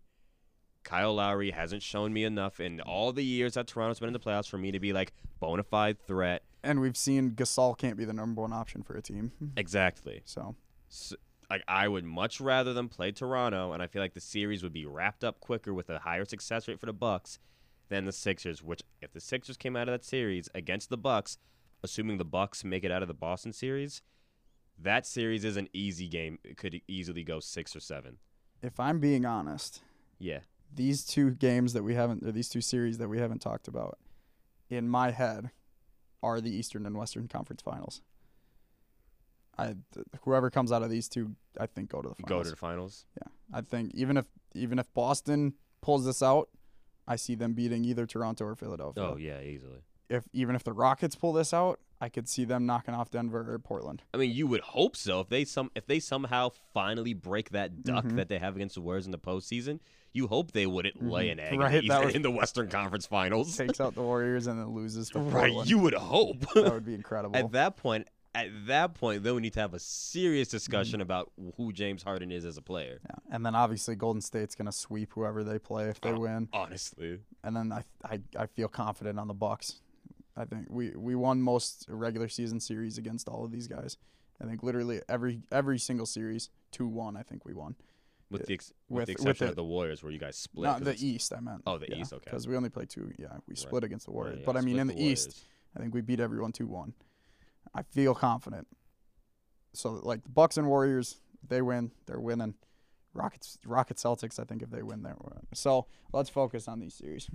Kyle 0.85 1.15
Lowry 1.15 1.51
hasn't 1.51 1.83
shown 1.83 2.13
me 2.13 2.25
enough 2.25 2.61
in 2.61 2.81
all 2.81 3.13
the 3.13 3.25
years 3.25 3.55
that 3.55 3.67
Toronto's 3.67 3.99
been 4.01 4.09
in 4.09 4.13
the 4.13 4.21
playoffs 4.21 4.49
for 4.49 4.59
me 4.59 4.71
to 4.71 4.79
be 4.81 4.93
like 4.93 5.13
bona 5.41 5.63
fide 5.63 5.99
threat. 6.07 6.43
And 6.63 6.81
we've 6.81 6.97
seen 6.97 7.33
Gasol 7.33 7.77
can't 7.77 7.97
be 7.97 8.05
the 8.05 8.13
number 8.13 8.43
one 8.43 8.53
option 8.53 8.83
for 8.83 8.95
a 8.97 9.03
team. 9.03 9.33
Exactly. 9.57 10.23
So 10.25 10.55
So, 10.89 11.17
like 11.51 11.63
I 11.69 11.89
would 11.89 12.05
much 12.05 12.41
rather 12.41 12.73
them 12.73 12.89
play 12.89 13.13
Toronto, 13.13 13.73
and 13.73 13.83
I 13.83 13.87
feel 13.87 14.01
like 14.01 14.15
the 14.15 14.21
series 14.21 14.63
would 14.63 14.73
be 14.73 14.87
wrapped 14.87 15.25
up 15.25 15.41
quicker 15.41 15.75
with 15.75 15.91
a 15.91 15.99
higher 15.99 16.25
success 16.25 16.69
rate 16.69 16.81
for 16.81 16.87
the 16.87 16.93
Bucks 16.93 17.39
than 17.89 18.05
the 18.07 18.13
Sixers. 18.13 18.63
Which, 18.63 18.83
if 19.03 19.13
the 19.13 19.21
Sixers 19.21 19.57
came 19.59 19.77
out 19.77 19.89
of 19.89 19.93
that 19.93 20.05
series 20.05 20.49
against 20.55 20.89
the 20.89 20.97
Bucks, 20.97 21.39
assuming 21.83 22.17
the 22.19 22.25
Bucks 22.25 22.65
make 22.65 22.83
it 22.85 22.91
out 22.91 23.03
of 23.03 23.09
the 23.09 23.15
Boston 23.15 23.53
series, 23.53 24.01
that 24.79 25.07
series 25.07 25.45
is 25.45 25.57
an 25.59 25.69
easy 25.75 26.09
game. 26.09 26.39
It 26.45 26.57
could 26.57 26.81
easily 26.89 27.25
go 27.25 27.41
six 27.41 27.77
or 27.77 27.81
seven. 27.81 28.17
if 28.63 28.81
I'm 28.81 28.99
being 29.01 29.27
honest, 29.27 29.83
Yeah, 30.19 30.41
these 30.75 31.05
two 31.05 31.31
games 31.31 31.73
that 31.73 31.83
we 31.83 31.95
haven't, 31.95 32.27
or 32.27 32.33
these 32.33 32.49
two 32.49 32.61
series 32.61 32.99
that 32.99 33.09
we 33.09 33.19
haven't 33.19 33.41
talked 33.41 33.69
about, 33.69 33.99
in 34.69 34.89
my 34.89 35.11
head, 35.11 35.51
are 36.23 36.41
the 36.41 36.55
Eastern 36.55 36.87
and 36.87 36.97
Western 36.97 37.29
Conference 37.29 37.63
Finals. 37.63 38.03
I 39.57 39.77
whoever 40.23 40.51
comes 40.51 40.73
out 40.73 40.83
of 40.83 40.91
these 40.91 41.09
two, 41.09 41.37
I 41.61 41.67
think 41.67 41.91
go 41.91 42.03
to 42.03 42.09
the 42.09 42.15
finals. 42.15 42.29
go 42.29 42.43
to 42.43 42.51
the 42.51 42.57
finals. 42.57 43.07
Yeah, 43.17 43.29
I 43.57 43.61
think 43.61 43.93
even 43.95 44.17
if 44.17 44.27
even 44.55 44.79
if 44.79 44.93
Boston 44.95 45.55
pulls 45.81 46.05
this 46.05 46.23
out, 46.23 46.49
I 47.07 47.17
see 47.17 47.35
them 47.35 47.53
beating 47.53 47.85
either 47.85 48.07
Toronto 48.07 48.47
or 48.47 48.57
Philadelphia. 48.57 49.05
Oh 49.05 49.17
yeah, 49.17 49.41
easily. 49.41 49.85
If 50.09 50.25
even 50.33 50.57
if 50.57 50.65
the 50.65 50.73
Rockets 50.73 51.15
pull 51.15 51.33
this 51.33 51.55
out, 51.55 51.79
I 52.01 52.09
could 52.09 52.29
see 52.29 52.45
them 52.45 52.67
knocking 52.67 52.93
off 52.95 53.11
Denver 53.11 53.53
or 53.55 53.59
Portland. 53.59 54.03
I 54.13 54.17
mean, 54.19 54.33
you 54.33 54.47
would 54.47 54.61
hope 54.61 54.97
so. 54.97 55.21
If 55.21 55.29
they 55.29 55.45
some 55.45 55.71
if 55.75 55.87
they 55.87 56.01
somehow 56.01 56.51
finally 56.73 57.15
break 57.15 57.51
that 57.51 57.83
duck 57.83 58.05
Mhm. 58.05 58.17
that 58.17 58.29
they 58.29 58.39
have 58.39 58.57
against 58.57 58.75
the 58.75 58.81
Warriors 58.83 59.07
in 59.07 59.13
the 59.13 59.19
postseason, 59.19 59.81
you 60.13 60.27
hope 60.27 60.53
they 60.53 60.67
wouldn't 60.67 61.03
lay 61.03 61.29
Mhm. 61.29 61.33
an 61.33 61.41
egg 61.41 61.59
Right, 61.59 61.75
in, 61.77 61.87
the 61.89 62.07
East- 62.07 62.17
in 62.17 62.23
the 62.23 62.31
Western 62.31 62.69
Conference 62.69 63.07
Finals. 63.07 63.57
Takes 63.57 63.81
out 63.81 63.95
the 63.95 64.03
Warriors 64.03 64.47
and 64.47 64.59
then 64.59 64.69
loses 64.75 65.09
to 65.11 65.21
Right, 65.21 65.67
you 65.67 65.79
would 65.79 65.95
hope. 65.95 66.41
that 66.55 66.73
would 66.73 66.85
be 66.85 66.95
incredible. 66.95 67.37
at 67.37 67.53
that 67.53 67.77
point, 67.77 68.09
at 68.37 68.49
that 68.67 68.95
point, 68.95 69.23
then 69.23 69.37
we 69.37 69.41
need 69.41 69.53
to 69.53 69.61
have 69.61 69.75
a 69.75 69.79
serious 69.79 70.49
Mm-hmm. 70.49 70.57
discussion 70.57 71.01
about 71.01 71.31
who 71.57 71.73
James 71.73 72.03
Harden 72.03 72.33
is 72.33 72.45
as 72.45 72.57
a 72.57 72.63
player. 72.63 73.01
yeah. 73.09 73.17
And 73.31 73.47
then 73.47 73.55
obviously 73.55 73.95
Golden 73.95 74.21
State's 74.21 74.55
gonna 74.57 74.73
sweep 74.73 75.13
whoever 75.13 75.45
they 75.45 75.59
play 75.61 75.89
if 75.89 76.01
they 76.01 76.11
Oh. 76.13 76.19
win. 76.21 76.49
Honestly, 76.53 77.21
And 77.45 77.55
then 77.57 77.73
I, 77.73 77.85
I 78.05 78.21
I 78.37 78.47
feel 78.47 78.69
confident 78.69 79.19
on 79.21 79.29
the 79.29 79.35
Bucks. 79.35 79.81
I 80.37 80.45
think 80.45 80.67
we 80.69 80.91
we 80.97 81.15
won 81.15 81.41
most 81.41 81.87
regular 81.89 82.29
season 82.29 82.61
series 82.61 82.99
against 82.99 83.29
all 83.29 83.45
of 83.45 83.51
these 83.53 83.69
guys. 83.69 83.97
I 84.43 84.47
think 84.47 84.63
literally 84.63 85.01
every 85.09 85.43
every 85.53 85.79
single 85.79 86.07
series 86.07 86.51
two 86.73 86.87
one. 86.89 87.17
I 87.17 87.23
think 87.23 87.45
we 87.45 87.55
won. 87.55 87.77
with 88.31 88.43
uh, 88.43 88.45
the 88.49 88.55
ex- 88.55 88.73
with, 88.89 89.01
with- 89.01 89.07
the 89.07 89.13
with 89.13 89.21
exception 89.21 89.47
the- 89.47 89.51
of 89.51 89.57
the 89.57 89.65
Warriors, 89.65 90.03
where 90.03 90.11
you 90.13 90.19
guys 90.19 90.37
split. 90.37 90.65
Not 90.65 90.83
the 90.85 90.97
East. 90.99 91.33
I 91.37 91.41
meant. 91.41 91.63
Oh, 91.67 91.79
the 91.79 91.95
East, 91.97 92.13
okay. 92.13 92.23
Because 92.25 92.49
we 92.49 92.57
only 92.57 92.69
played 92.71 92.91
two. 92.91 93.13
Yeah, 93.19 93.29
we 93.47 93.53
Right. 93.53 93.59
split 93.59 93.85
against 93.85 94.07
the 94.07 94.13
right, 94.13 94.17
Warriors. 94.17 94.39
yeah, 94.41 94.47
but 94.47 94.57
I 94.57 94.61
mean, 94.61 94.79
in 94.79 94.89
the, 94.89 95.01
East, 95.01 95.45
I 95.77 95.81
think 95.81 95.95
we 95.95 96.01
beat 96.01 96.19
everyone 96.21 96.51
two 96.53 96.67
one. 96.67 96.95
I 97.75 97.83
feel 97.83 98.15
confident. 98.15 98.67
So 99.73 99.93
like 100.03 100.23
the 100.25 100.31
Bucks 100.31 100.57
and 100.57 100.67
Warriors, 100.69 101.21
they 101.47 101.63
win, 101.63 101.93
they're 102.07 102.21
winning. 102.21 102.55
Rockets, 103.13 103.59
Rocket 103.65 103.97
Celtics. 103.99 104.41
I 104.41 104.45
think 104.45 104.63
if 104.63 104.71
they 104.71 104.83
win, 104.83 105.03
they're 105.05 105.17
winning. 105.23 105.47
So 105.55 105.87
let's 106.13 106.29
focus 106.29 106.67
on 106.67 106.81
these 106.81 106.95
series. 106.95 107.31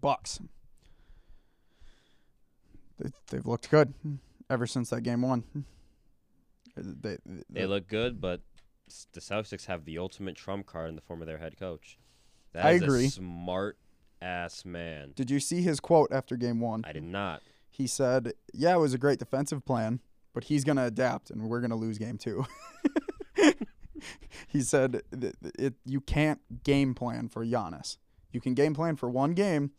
Bucks. 0.00 0.38
They, 2.98 3.10
they've 3.30 3.46
looked 3.46 3.70
good 3.70 3.94
ever 4.50 4.66
since 4.66 4.90
that 4.90 5.02
game 5.02 5.22
one. 5.22 5.44
They, 6.76 7.16
they, 7.24 7.42
They 7.50 7.66
look 7.66 7.88
good, 7.88 8.20
but 8.20 8.40
the 9.12 9.20
Celtics 9.20 9.66
have 9.66 9.84
the 9.84 9.98
ultimate 9.98 10.36
trump 10.36 10.66
card 10.66 10.88
in 10.88 10.94
the 10.96 11.02
form 11.02 11.20
of 11.20 11.26
their 11.26 11.38
head 11.38 11.58
coach. 11.58 11.98
That 12.52 12.64
I 12.64 12.70
is 12.72 12.82
agree. 12.82 13.06
A 13.06 13.10
smart 13.10 13.78
ass 14.22 14.64
man. 14.64 15.12
Did 15.14 15.30
you 15.30 15.40
see 15.40 15.62
his 15.62 15.80
quote 15.80 16.10
after 16.12 16.36
game 16.36 16.60
one? 16.60 16.84
I 16.86 16.92
did 16.92 17.02
not. 17.02 17.42
he 17.70 17.86
said, 17.86 18.32
"Yeah, 18.54 18.74
it 18.74 18.78
was 18.78 18.94
a 18.94 18.98
great 18.98 19.18
defensive 19.18 19.64
plan, 19.64 20.00
but 20.32 20.44
he's 20.44 20.64
gonna 20.64 20.86
adapt, 20.86 21.30
and 21.30 21.42
we're 21.48 21.60
gonna 21.60 21.76
lose 21.76 21.98
game 21.98 22.16
two. 22.18 22.46
he 24.48 24.62
said 24.62 25.02
it 25.12 25.74
you 25.84 26.00
can't 26.00 26.40
game 26.64 26.94
plan 26.94 27.28
for 27.28 27.44
Giannis. 27.44 27.98
You 28.32 28.40
can 28.40 28.54
game 28.54 28.74
plan 28.74 28.96
for 28.96 29.08
one 29.10 29.32
game, 29.32 29.72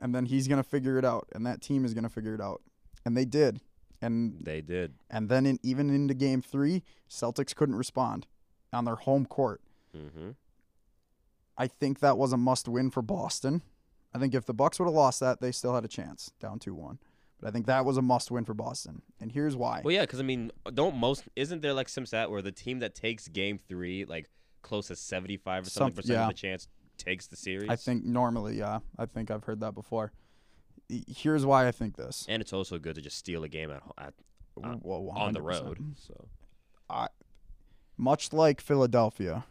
and 0.00 0.14
then 0.14 0.26
he's 0.26 0.48
gonna 0.48 0.62
figure 0.62 0.98
it 0.98 1.04
out, 1.04 1.28
and 1.32 1.44
that 1.46 1.60
team 1.60 1.84
is 1.84 1.94
gonna 1.94 2.08
figure 2.08 2.34
it 2.34 2.40
out, 2.40 2.62
and 3.04 3.16
they 3.16 3.24
did, 3.24 3.60
and 4.00 4.44
They 4.44 4.60
did. 4.60 4.94
and 5.10 5.28
then 5.28 5.46
in, 5.46 5.58
even 5.62 5.90
into 5.90 6.14
Game 6.14 6.42
Three, 6.42 6.82
Celtics 7.08 7.54
couldn't 7.54 7.76
respond 7.76 8.26
on 8.72 8.84
their 8.84 8.96
home 8.96 9.26
court. 9.26 9.60
Mm-hmm. 9.96 10.30
I 11.58 11.66
think 11.66 12.00
that 12.00 12.16
was 12.16 12.32
a 12.32 12.36
must 12.36 12.68
win 12.68 12.90
for 12.90 13.02
Boston. 13.02 13.62
I 14.14 14.18
think 14.18 14.34
if 14.34 14.46
the 14.46 14.54
Bucks 14.54 14.78
would 14.78 14.86
have 14.86 14.94
lost 14.94 15.20
that, 15.20 15.40
they 15.40 15.52
still 15.52 15.74
had 15.74 15.84
a 15.84 15.88
chance, 15.88 16.32
down 16.40 16.58
two 16.58 16.74
one. 16.74 16.98
But 17.40 17.48
I 17.48 17.50
think 17.52 17.66
that 17.66 17.84
was 17.84 17.96
a 17.96 18.02
must 18.02 18.30
win 18.30 18.44
for 18.44 18.54
Boston, 18.54 19.02
and 19.20 19.32
here's 19.32 19.56
why. 19.56 19.80
Well, 19.84 19.94
yeah, 19.94 20.02
because 20.02 20.20
I 20.20 20.24
mean, 20.24 20.50
don't 20.74 20.96
most 20.96 21.24
isn't 21.36 21.62
there 21.62 21.72
like 21.72 21.88
some 21.88 22.04
stat 22.06 22.30
where 22.30 22.42
the 22.42 22.52
team 22.52 22.80
that 22.80 22.94
takes 22.94 23.28
Game 23.28 23.58
Three, 23.58 24.04
like 24.04 24.28
close 24.62 24.88
to 24.88 24.96
seventy 24.96 25.36
five 25.36 25.66
or 25.66 25.70
something 25.70 25.94
Some- 25.94 26.02
percent 26.02 26.16
yeah. 26.18 26.22
of 26.24 26.28
the 26.28 26.34
chance, 26.34 26.68
takes 27.04 27.26
the 27.26 27.36
series? 27.36 27.68
I 27.68 27.76
think 27.76 28.04
normally, 28.04 28.58
yeah, 28.58 28.80
I 28.98 29.06
think 29.06 29.30
I've 29.30 29.44
heard 29.44 29.60
that 29.60 29.74
before. 29.74 30.12
Here's 30.88 31.46
why 31.46 31.68
I 31.68 31.72
think 31.72 31.96
this. 31.96 32.26
and 32.28 32.40
it's 32.42 32.52
also 32.52 32.78
good 32.78 32.96
to 32.96 33.00
just 33.00 33.16
steal 33.16 33.44
a 33.44 33.48
game 33.48 33.70
at, 33.70 33.82
at 33.96 34.14
uh, 34.62 34.76
Well, 34.82 35.12
on 35.16 35.32
the 35.32 35.42
road. 35.42 35.78
So 35.96 36.28
I, 36.88 37.08
much 37.96 38.32
like 38.32 38.60
Philadelphia, 38.60 39.44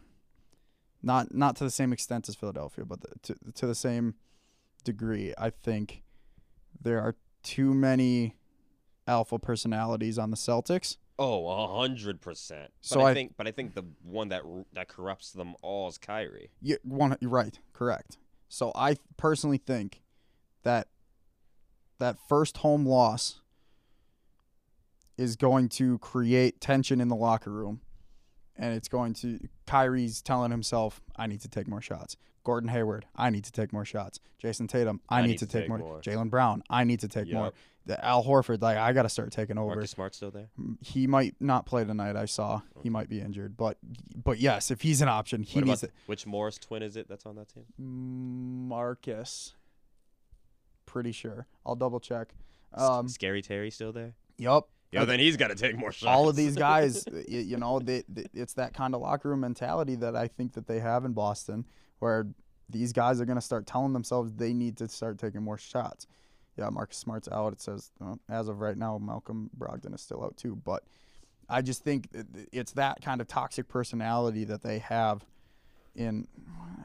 not 1.02 1.34
not 1.34 1.56
to 1.56 1.64
the 1.64 1.70
same 1.70 1.92
extent 1.92 2.28
as 2.28 2.34
Philadelphia, 2.34 2.84
but 2.84 3.00
the, 3.00 3.08
to 3.22 3.52
to 3.54 3.66
the 3.66 3.74
same 3.74 4.14
degree. 4.84 5.32
I 5.38 5.50
think 5.50 6.02
there 6.80 7.00
are 7.00 7.16
too 7.42 7.72
many 7.72 8.36
alpha 9.06 9.38
personalities 9.38 10.18
on 10.18 10.30
the 10.30 10.36
Celtics. 10.36 10.96
Oh, 11.20 11.46
a 11.48 11.78
hundred 11.80 12.20
percent. 12.20 12.72
So 12.80 12.96
But 12.96 13.04
I, 13.04 13.10
I- 13.10 13.14
think, 13.14 13.34
but 13.36 13.46
I 13.46 13.52
think 13.52 13.74
the 13.74 13.84
one 14.02 14.30
that 14.30 14.42
that 14.72 14.88
corrupts 14.88 15.30
them 15.30 15.54
all 15.62 15.86
is 15.88 15.98
Kyrie. 15.98 16.50
You 16.60 16.78
one, 16.82 17.16
you're 17.20 17.30
right, 17.30 17.56
correct. 17.72 18.16
So 18.48 18.72
I 18.74 18.96
personally 19.16 19.58
think 19.58 20.02
that 20.64 20.88
that 22.00 22.16
first 22.28 22.56
home 22.58 22.84
loss 22.86 23.40
is 25.16 25.36
going 25.36 25.68
to 25.68 25.98
create 25.98 26.60
tension 26.60 27.00
in 27.00 27.08
the 27.08 27.14
locker 27.14 27.50
room, 27.50 27.80
and 28.56 28.74
it's 28.74 28.88
going 28.88 29.12
to 29.14 29.38
Kyrie's 29.66 30.22
telling 30.22 30.50
himself, 30.50 31.00
"I 31.14 31.26
need 31.26 31.42
to 31.42 31.48
take 31.48 31.68
more 31.68 31.82
shots." 31.82 32.16
Gordon 32.44 32.68
Hayward, 32.70 33.06
I 33.14 33.30
need 33.30 33.44
to 33.44 33.52
take 33.52 33.72
more 33.72 33.84
shots. 33.84 34.18
Jayson 34.42 34.66
Tatum, 34.68 35.00
I, 35.08 35.22
need, 35.26 35.38
to 35.38 35.46
take, 35.46 35.68
more. 35.68 35.78
more. 35.78 36.00
Jaylen 36.00 36.30
Brown, 36.30 36.62
I 36.70 36.84
need 36.84 37.00
to 37.00 37.08
take 37.08 37.30
more. 37.32 37.52
The 37.86 38.02
Al 38.04 38.22
Horford, 38.24 38.60
like 38.62 38.76
I 38.76 38.92
got 38.92 39.02
to 39.02 39.08
start 39.08 39.32
taking 39.32 39.58
over. 39.58 39.74
Marcus 39.74 39.90
Smart 39.90 40.14
still 40.14 40.30
there? 40.30 40.48
He 40.80 41.06
might 41.06 41.34
not 41.40 41.66
play 41.66 41.84
tonight. 41.84 42.14
I 42.16 42.26
saw 42.26 42.60
he 42.82 42.90
might 42.90 43.08
be 43.08 43.20
injured, 43.20 43.56
but 43.56 43.78
but 44.22 44.38
yes, 44.38 44.70
if 44.70 44.82
he's 44.82 45.00
an 45.00 45.08
option, 45.08 45.42
he 45.42 45.58
What 45.58 45.66
needs 45.66 45.82
about, 45.82 45.94
which 46.06 46.26
Morris 46.26 46.58
twin 46.58 46.82
is 46.82 46.96
it 46.96 47.08
that's 47.08 47.24
on 47.26 47.36
that 47.36 47.48
team? 47.48 47.64
Marcus, 48.68 49.54
pretty 50.86 51.12
sure. 51.12 51.46
I'll 51.64 51.74
double 51.76 52.00
check. 52.00 52.34
S- 52.76 52.82
Um, 52.82 53.08
Scary 53.08 53.42
Terry 53.42 53.70
still 53.70 53.92
there? 53.92 54.14
yup. 54.38 54.68
Yo, 54.92 55.04
then 55.04 55.20
he's 55.20 55.36
got 55.36 55.48
to 55.48 55.54
take 55.54 55.76
more 55.78 55.92
shots. 55.92 56.06
all 56.08 56.28
of 56.28 56.34
these 56.36 56.56
guys, 56.68 57.04
y- 57.12 57.22
you 57.28 57.56
know, 57.56 57.78
they, 57.78 58.02
they, 58.08 58.24
it's 58.34 58.54
that 58.54 58.74
kind 58.74 58.94
of 58.94 59.00
locker 59.00 59.28
room 59.28 59.40
mentality 59.40 59.94
that 59.96 60.16
I 60.16 60.26
think 60.28 60.54
that 60.54 60.66
they 60.66 60.80
have 60.80 61.04
in 61.04 61.12
Boston, 61.12 61.64
where 62.00 62.26
these 62.68 62.92
guys 62.92 63.20
are 63.20 63.24
going 63.24 63.38
to 63.38 63.42
start 63.42 63.66
telling 63.66 63.92
themselves 63.92 64.32
they 64.32 64.52
need 64.52 64.76
to 64.78 64.88
start 64.88 65.18
taking 65.18 65.42
more 65.42 65.58
shots. 65.58 66.06
Yeah, 66.56 66.68
Marcus 66.70 66.98
Smart's 66.98 67.28
out. 67.30 67.52
It 67.52 67.60
says 67.62 67.90
uh, 68.04 68.16
as 68.28 68.48
of 68.48 68.60
right 68.60 68.76
now, 68.76 68.98
Malcolm 68.98 69.48
Brogdon 69.56 69.94
is 69.94 70.00
still 70.02 70.24
out 70.24 70.36
too. 70.36 70.56
But 70.56 70.82
I 71.48 71.62
just 71.62 71.82
think 71.84 72.08
it's 72.52 72.72
that 72.72 73.00
kind 73.00 73.20
of 73.20 73.28
toxic 73.28 73.68
personality 73.68 74.44
that 74.44 74.62
they 74.62 74.78
have. 74.80 75.24
In 75.96 76.26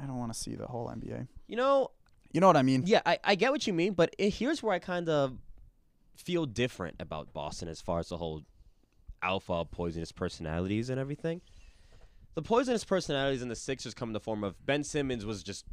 I 0.01 0.05
don't 0.07 0.17
want 0.17 0.33
to 0.33 0.39
see 0.39 0.55
the 0.55 0.65
whole 0.65 0.87
NBA. 0.89 1.27
you 1.47 1.55
know, 1.55 1.91
You 2.31 2.41
know 2.41 2.47
what 2.47 2.57
I 2.57 2.63
mean? 2.63 2.83
Yeah, 2.85 3.01
I, 3.05 3.19
I 3.23 3.35
get 3.35 3.51
what 3.51 3.67
you 3.67 3.73
mean, 3.73 3.93
but 3.93 4.15
it, 4.17 4.31
here's 4.31 4.63
where 4.63 4.73
I 4.73 4.79
kind 4.79 5.07
of 5.09 5.37
feel 6.15 6.45
different 6.45 6.95
about 6.99 7.33
Boston 7.33 7.67
as 7.67 7.81
far 7.81 7.99
as 7.99 8.09
the 8.09 8.17
whole 8.17 8.43
alpha 9.21 9.65
poisonous 9.65 10.11
personalities 10.11 10.89
and 10.89 10.99
everything. 10.99 11.41
The 12.35 12.41
poisonous 12.41 12.83
personalities 12.83 13.41
in 13.41 13.47
the 13.49 13.55
Sixers 13.55 13.93
come 13.93 14.09
in 14.09 14.13
the 14.13 14.19
form 14.19 14.43
of 14.43 14.63
Ben 14.65 14.83
Simmons 14.83 15.25
was 15.25 15.41
just 15.43 15.65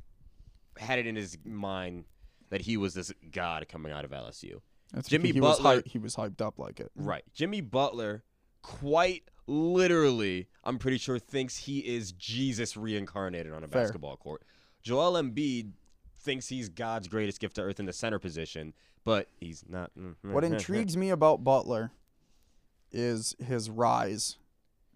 had 0.79 0.99
it 0.99 1.07
in 1.07 1.17
his 1.17 1.37
mind 1.45 2.05
that 2.51 2.63
he 2.63 2.77
was 2.77 2.95
this 2.95 3.13
god 3.31 3.67
coming 3.69 3.93
out 3.93 4.05
of 4.05 4.11
LSU. 4.11 4.61
That's 4.93 5.09
Jimmy 5.09 5.33
he 5.33 5.41
was 5.41 5.59
Butler- 5.59 5.83
he 5.87 5.99
was 5.99 6.15
hyped 6.17 6.41
up 6.41 6.59
like 6.59 6.79
it. 6.81 6.91
Right. 6.95 7.25
Jimmy 7.35 7.61
Butler 7.61 8.25
quite 8.63 9.25
literally, 9.47 10.49
I'm 10.65 10.79
pretty 10.79 10.99
sure 10.99 11.19
thinks 11.19 11.57
he 11.57 11.81
is 11.81 12.13
Jesus 12.13 12.77
reincarnated 12.77 13.53
on 13.53 13.65
a 13.65 13.69
Fair. 13.69 13.83
basketball 13.83 14.17
court. 14.17 14.43
Joel 14.83 15.15
Embiid 15.21 15.73
thinks 16.21 16.49
he's 16.49 16.69
God's 16.69 17.09
greatest 17.09 17.41
gift 17.41 17.57
to 17.57 17.63
earth 17.63 17.81
in 17.81 17.87
the 17.87 17.93
center 17.93 18.19
position, 18.19 18.73
but 19.05 19.29
he's 19.41 19.65
not. 19.69 19.91
mm, 19.99 20.15
What 20.23 20.45
intrigues 20.53 20.97
me 20.97 21.11
about 21.11 21.43
Butler 21.45 21.91
is 22.91 23.35
his 23.45 23.71
rise 23.71 24.37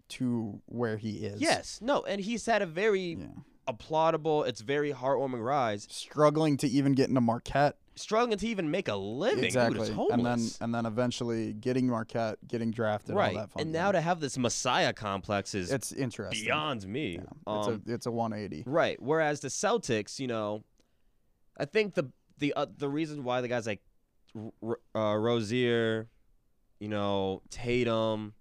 to 0.09 0.61
where 0.65 0.97
he 0.97 1.17
is. 1.25 1.41
Yes, 1.41 1.79
no, 1.81 2.03
and 2.03 2.21
he's 2.21 2.45
had 2.45 2.61
a 2.61 2.65
very 2.65 3.17
Yeah. 3.19 3.25
applaudable, 3.67 4.47
it's 4.47 4.61
very 4.61 4.93
heartwarming 4.93 5.43
rise, 5.43 5.87
Struggling 5.89 6.57
to 6.57 6.67
even 6.67 6.93
get 6.93 7.09
into 7.09 7.19
Marquette. 7.21 7.75
struggling 7.95 8.37
to 8.37 8.47
even 8.47 8.69
make 8.69 8.87
a 8.87 8.95
living. 8.95 9.43
exactly. 9.43 9.87
Dude 9.89 10.11
and 10.11 10.23
then 10.25 10.39
and 10.61 10.73
then 10.73 10.85
eventually 10.85 11.51
getting 11.53 11.87
Marquette, 11.87 12.37
getting 12.47 12.69
drafted, 12.71 13.15
right. 13.15 13.35
all 13.35 13.41
that 13.41 13.49
fun 13.51 13.61
and 13.63 13.71
now 13.73 13.91
to 13.91 13.99
have 13.99 14.19
this 14.19 14.37
messiah 14.37 14.93
complex 14.93 15.55
is 15.55 15.71
it's 15.71 15.91
interesting. 15.91 16.45
beyond 16.45 16.87
me. 16.87 17.15
Yeah. 17.15 17.23
Um, 17.47 17.57
it's 17.57 17.89
a 17.89 17.93
it's 17.95 18.05
a 18.05 18.11
180. 18.11 18.63
Right. 18.69 19.01
Whereas 19.01 19.39
the 19.41 19.47
Celtics, 19.49 20.19
you 20.19 20.27
know, 20.27 20.63
I 21.57 21.65
think 21.65 21.95
the 21.95 22.11
the 22.37 22.53
uh, 22.53 22.67
the 22.77 22.87
reason 22.87 23.23
why 23.23 23.41
the 23.41 23.47
guys 23.47 23.65
like 23.65 23.81
uh, 24.95 25.15
Rozier, 25.17 26.07
you 26.79 26.87
know, 26.87 27.41
Tatum, 27.49 28.33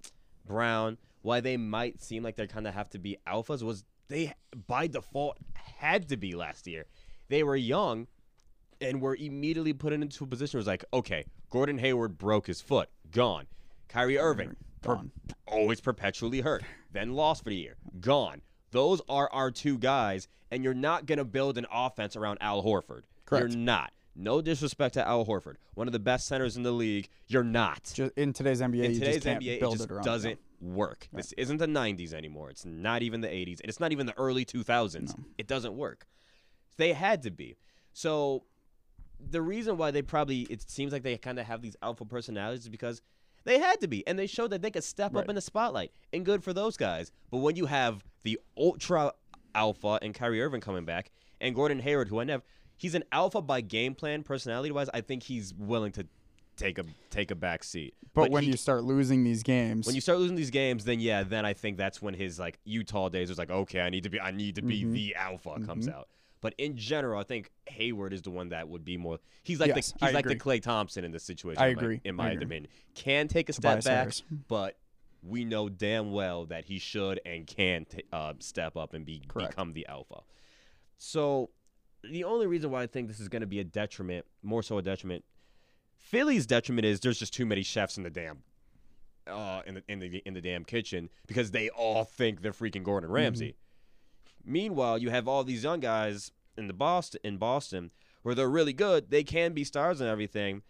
Brown, 0.47 0.99
why 1.23 1.41
they 1.41 1.57
might 1.57 2.01
seem 2.01 2.23
like 2.23 2.37
they 2.37 2.47
kind 2.47 2.67
of 2.67 2.75
have 2.75 2.89
to 2.91 2.99
be 2.99 3.17
alphas 3.27 3.63
was 3.63 3.85
they 4.09 4.33
by 4.67 4.87
default 4.87 5.39
had 5.55 6.09
to 6.09 6.17
be 6.17 6.35
last 6.35 6.67
year. 6.67 6.87
They 7.29 7.43
were 7.43 7.57
young 7.57 8.07
and 8.81 9.01
were 9.01 9.17
immediately 9.17 9.73
put 9.73 9.93
into 9.93 10.25
a 10.25 10.27
position 10.27 10.59
where 10.59 10.61
it 10.61 10.63
was 10.63 10.67
like, 10.69 10.85
okay, 10.93 11.25
Gordon 11.51 11.79
Hayward 11.79 12.19
broke 12.19 12.47
his 12.47 12.61
foot, 12.61 12.89
gone. 13.11 13.47
Kyrie 13.89 14.19
Irving, 14.19 14.55
per- 14.83 14.97
Gone. 14.97 15.11
always 15.47 15.81
perpetually 15.81 16.41
hurt, 16.41 16.63
then 16.93 17.15
lost 17.15 17.43
for 17.45 17.51
the 17.51 17.57
year, 17.57 17.77
gone. 18.01 18.43
Those 18.73 19.01
are 19.09 19.31
our 19.33 19.51
two 19.51 19.79
guys, 19.79 20.29
and 20.51 20.63
you're 20.63 20.75
not 20.75 21.07
going 21.07 21.19
to 21.19 21.25
build 21.25 21.57
an 21.57 21.67
offense 21.73 22.17
around 22.17 22.39
Al 22.41 22.63
Horford. 22.63 23.03
Correct. 23.25 23.49
You're 23.49 23.57
not. 23.59 23.93
No 24.19 24.41
disrespect 24.41 24.95
to 24.95 25.07
Al 25.07 25.27
Horford, 25.27 25.57
one 25.75 25.87
of 25.87 25.93
the 25.93 25.99
best 25.99 26.27
centers 26.27 26.57
in 26.57 26.63
the 26.63 26.73
league. 26.73 27.09
You're 27.27 27.45
not. 27.45 27.91
Ju- 27.95 28.11
in 28.17 28.33
today's 28.33 28.61
NBA, 28.63 28.85
in 28.85 28.93
you 28.93 28.99
today's 28.99 29.15
just 29.17 29.27
can't 29.27 29.43
NBA, 29.43 29.57
it 29.57 29.61
just 29.61 29.91
it 29.91 30.03
doesn't 30.03 30.41
work. 30.61 31.09
This 31.13 31.33
isn't 31.35 31.59
the 31.59 31.67
90s 31.67 32.15
anymore. 32.15 32.49
It's 32.51 32.65
not 32.65 33.03
even 33.03 33.21
the 33.21 33.29
80s, 33.29 33.61
and 33.61 33.69
it's 33.69 33.79
not 33.81 33.93
even 33.93 34.07
the 34.07 34.17
early 34.19 34.45
2000s. 34.47 35.15
It 35.37 35.47
doesn't 35.47 35.75
work. 35.77 36.07
They 36.79 36.95
had 36.95 37.23
to 37.25 37.31
be. 37.31 37.57
So 37.93 38.45
the 39.21 39.43
reason 39.43 39.77
why 39.77 39.91
they 39.91 40.03
probably 40.03 40.43
it 40.43 40.63
seems 40.71 40.93
like 40.93 41.03
they 41.03 41.17
kind 41.19 41.39
of 41.39 41.47
have 41.47 41.61
these 41.63 41.77
alpha 41.83 42.05
personalities 42.05 42.63
is 42.63 42.69
because 42.69 43.03
they 43.45 43.59
had 43.59 43.81
to 43.81 43.87
be, 43.89 44.07
and 44.07 44.19
they 44.19 44.27
showed 44.27 44.51
that 44.51 44.63
they 44.63 44.71
could 44.71 44.83
step 44.85 45.15
Right. 45.15 45.23
up 45.25 45.29
in 45.29 45.35
the 45.35 45.41
spotlight, 45.43 45.93
and 46.13 46.25
good 46.25 46.43
for 46.43 46.53
those 46.53 46.77
guys. 46.79 47.13
But 47.31 47.39
when 47.39 47.55
you 47.57 47.67
have 47.67 48.03
the 48.25 48.41
ultra 48.57 49.13
alpha 49.55 49.99
and 50.03 50.15
Kyrie 50.15 50.43
Irving 50.43 50.61
coming 50.63 50.85
back, 50.85 51.13
and 51.41 51.55
Gordon 51.55 51.81
Hayward, 51.81 52.09
who 52.09 52.19
I 52.21 52.25
never, 52.25 52.43
he's 52.77 52.95
an 52.95 53.05
alpha 53.13 53.41
by 53.43 53.61
game 53.61 53.95
plan, 53.95 54.23
personality 54.23 54.71
wise. 54.71 54.89
I 54.95 55.01
think 55.01 55.23
he's 55.23 55.55
willing 55.55 55.93
to 55.93 56.07
take 56.57 56.79
a 56.79 56.85
take 57.11 57.31
a 57.31 57.35
back 57.35 57.63
seat. 57.65 57.95
But, 58.15 58.31
when 58.31 58.45
he- 58.45 58.51
you 58.51 58.57
start 58.57 58.83
losing 58.85 59.25
these 59.25 59.43
games, 59.43 59.85
when 59.87 59.95
you 59.95 60.01
start 60.01 60.19
losing 60.19 60.37
these 60.37 60.51
games, 60.51 60.85
then 60.85 61.01
yeah, 61.01 61.23
then 61.23 61.45
I 61.45 61.53
think 61.53 61.77
that's 61.77 62.01
when 62.01 62.15
his 62.15 62.39
like 62.39 62.59
Utah 62.65 63.09
days 63.11 63.29
was 63.29 63.37
like, 63.39 63.51
okay, 63.51 63.81
I 63.81 63.91
need 63.91 64.05
to 64.05 64.11
be, 64.11 64.19
I 64.21 64.31
need 64.31 64.55
to 64.55 64.63
be 64.63 64.83
Mhm. 64.85 64.93
the 64.93 65.15
alpha 65.17 65.61
comes 65.67 65.87
Mhm. 65.87 65.95
out. 65.95 66.09
But 66.41 66.55
in 66.59 66.77
general, 66.77 67.19
I 67.21 67.25
think 67.25 67.51
Hayward 67.67 68.13
is 68.13 68.23
the 68.23 68.31
one 68.31 68.51
that 68.51 68.69
would 68.69 68.85
be 68.85 68.97
more. 68.97 69.19
He's 69.43 69.59
like 69.61 69.75
Yes, 69.75 69.93
the 69.93 69.99
he's 70.07 70.09
I 70.11 70.13
like 70.13 70.27
the. 70.27 70.37
Klay 70.37 70.63
Thompson 70.63 71.05
in 71.05 71.11
this 71.11 71.25
situation. 71.25 71.61
I 71.63 71.69
in 71.69 71.77
my- 71.77 71.83
agree, 71.83 72.01
In 72.05 72.15
my 72.15 72.31
opinion, 72.33 72.69
can 72.95 73.27
take 73.29 73.49
a 73.49 73.53
step 73.53 73.83
back, 73.85 73.93
Harris. 74.01 74.23
but 74.49 74.79
we 75.23 75.45
know 75.45 75.69
damn 75.69 76.13
well 76.13 76.45
that 76.47 76.67
he 76.67 76.79
should 76.79 77.21
and 77.27 77.47
can 77.47 77.85
t- 77.87 78.03
uh, 78.13 78.35
step 78.39 78.77
up 78.77 78.95
and 78.95 79.05
be 79.05 79.23
Correct. 79.27 79.51
become 79.51 79.73
the 79.73 79.87
alpha. 79.89 80.21
So 80.99 81.51
the 82.11 82.25
only 82.25 82.47
reason 82.47 82.71
why 82.71 82.83
I 82.83 82.87
think 82.87 83.09
this 83.09 83.21
is 83.21 83.29
going 83.29 83.41
to 83.41 83.47
be 83.47 83.61
a 83.61 83.65
detriment, 83.65 84.27
more 84.43 84.63
so 84.63 84.79
a 84.79 84.83
detriment, 84.83 85.25
Philly's 85.97 86.47
detriment 86.47 86.87
is 86.87 87.01
there's 87.01 87.19
just 87.19 87.35
too 87.35 87.47
many 87.47 87.63
chefs 87.63 87.97
in 87.97 88.03
the 88.03 88.11
damn 88.11 88.43
uh, 89.27 89.63
in 89.67 89.75
the 89.75 89.83
in 89.89 89.99
the 89.99 90.23
in 90.25 90.35
the 90.35 90.41
damn 90.41 90.65
kitchen 90.65 91.09
because 91.27 91.51
they 91.51 91.69
all 91.71 92.05
think 92.05 92.43
they're 92.43 92.53
freaking 92.53 92.83
Gordon 92.83 93.11
Ramsay. 93.11 93.57
Meanwhile, 94.45 94.99
you 94.99 95.11
have 95.11 95.27
all 95.27 95.43
these 95.43 95.65
young 95.65 95.81
guys 95.81 96.31
in 96.57 96.69
the 96.69 96.73
Boston 96.73 97.21
in 97.25 97.37
Boston 97.39 97.91
where 98.23 98.35
they're 98.35 98.49
really 98.49 98.73
good. 98.73 99.11
They 99.11 99.25
can 99.25 99.53
be 99.53 99.65
stars 99.65 100.01
and 100.01 100.09
everything, 100.09 100.63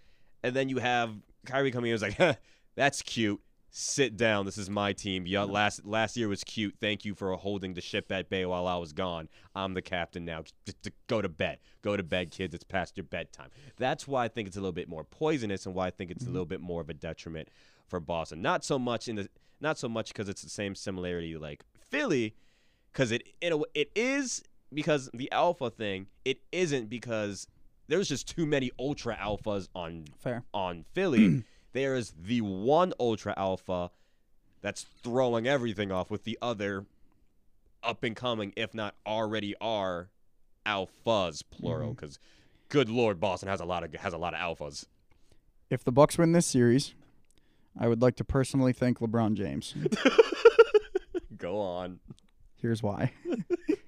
and 0.43 0.55
then 0.55 0.69
you 0.69 0.79
have 0.79 1.11
Kyrie 1.45 1.71
coming 1.71 1.91
in 1.91 1.95
and 1.95 1.97
is 1.97 2.03
like, 2.03 2.17
"Huh, 2.19 2.35
"That's 2.75 3.03
cute. 3.03 3.41
Sit 3.79 4.17
down. 4.17 4.47
This 4.47 4.57
is 4.57 4.71
my 4.71 4.95
team. 4.95 5.27
Yeah, 5.27 5.43
last 5.43 5.85
last 5.85 6.17
year 6.17 6.29
was 6.29 6.43
cute. 6.43 6.75
Thank 6.81 7.05
you 7.05 7.15
for 7.15 7.35
holding 7.37 7.75
the 7.75 7.83
ship 7.83 8.11
at 8.11 8.31
bay 8.31 8.47
while 8.47 8.67
I 8.67 8.77
was 8.77 8.95
gone. 8.95 9.29
I'm 9.55 9.75
the 9.75 9.83
captain 9.83 10.25
now. 10.25 10.43
Just 10.65 10.83
to 10.83 10.93
go 11.09 11.21
to 11.21 11.29
bed. 11.29 11.59
Go 11.83 11.95
to 11.95 12.03
bed, 12.03 12.31
kids. 12.31 12.55
It's 12.55 12.65
past 12.65 12.97
your 12.97 13.05
bedtime. 13.05 13.51
That's 13.77 14.09
why 14.09 14.25
I 14.25 14.29
think 14.29 14.49
it's 14.49 14.57
a 14.57 14.61
little 14.61 14.73
bit 14.73 14.89
more 14.89 15.05
poisonous, 15.05 15.67
and 15.67 15.75
why 15.75 15.89
I 15.89 15.91
think 15.91 16.11
it's 16.11 16.23
a 16.23 16.27
mm-hmm. 16.27 16.33
little 16.33 16.47
bit 16.47 16.63
more 16.63 16.81
of 16.81 16.89
a 16.89 16.95
detriment 16.95 17.49
for 17.87 18.01
Boston. 18.01 18.41
Not 18.41 18.65
so 18.65 18.79
much 18.79 19.09
in 19.09 19.17
the 19.17 19.29
not 19.61 19.79
so 19.79 19.89
much 19.89 20.09
because 20.09 20.31
it's 20.31 20.43
the 20.43 20.49
same 20.49 20.75
similarity 20.75 21.37
like 21.37 21.63
Philly, 21.91 22.35
because 22.93 23.13
it 23.13 23.25
in 23.43 23.53
a, 23.53 23.59
it 23.75 23.91
is 23.95 24.43
because 24.73 25.11
the 25.13 25.31
alpha 25.33 25.69
thing. 25.69 26.07
It 26.25 26.41
isn't 26.51 26.89
because 26.89 27.47
there's 27.89 28.09
just 28.09 28.27
too 28.27 28.47
many 28.47 28.71
ultra 28.79 29.17
alphas 29.17 29.69
on 29.75 30.07
Fair. 30.19 30.45
on 30.55 30.87
Philly. 30.95 31.45
there 31.77 31.95
is 31.95 32.13
the 32.19 32.41
one 32.41 32.93
ultra 32.99 33.35
alpha 33.37 33.91
that's 34.63 34.87
throwing 35.03 35.47
everything 35.47 35.93
off 35.93 36.11
with 36.11 36.25
the 36.25 36.39
other 36.41 36.87
up 37.83 38.03
and 38.03 38.17
coming, 38.17 38.53
if 38.57 38.75
not 38.75 38.95
already 39.07 39.55
are 39.61 40.09
alphas 40.65 41.43
plural. 41.51 41.91
Mm-hmm. 41.91 41.95
Because 41.95 42.19
good 42.69 42.89
lord, 42.89 43.21
Boston 43.21 43.49
has 43.49 43.61
a 43.61 43.65
lot 43.65 43.85
of 43.85 43.95
has 43.95 44.13
a 44.13 44.19
lot 44.19 44.35
of 44.35 44.41
alphas. 44.41 44.87
If 45.71 45.85
the 45.85 45.93
Bucks 45.93 46.19
win 46.19 46.33
this 46.33 46.47
series, 46.47 46.95
I 47.79 47.89
would 47.89 48.03
like 48.03 48.17
to 48.17 48.25
personally 48.25 48.73
thank 48.73 48.99
LeBron 48.99 49.35
James. 49.35 49.75
Go 51.37 51.61
on. 51.61 52.01
Here's 52.61 52.83
why. 52.83 53.13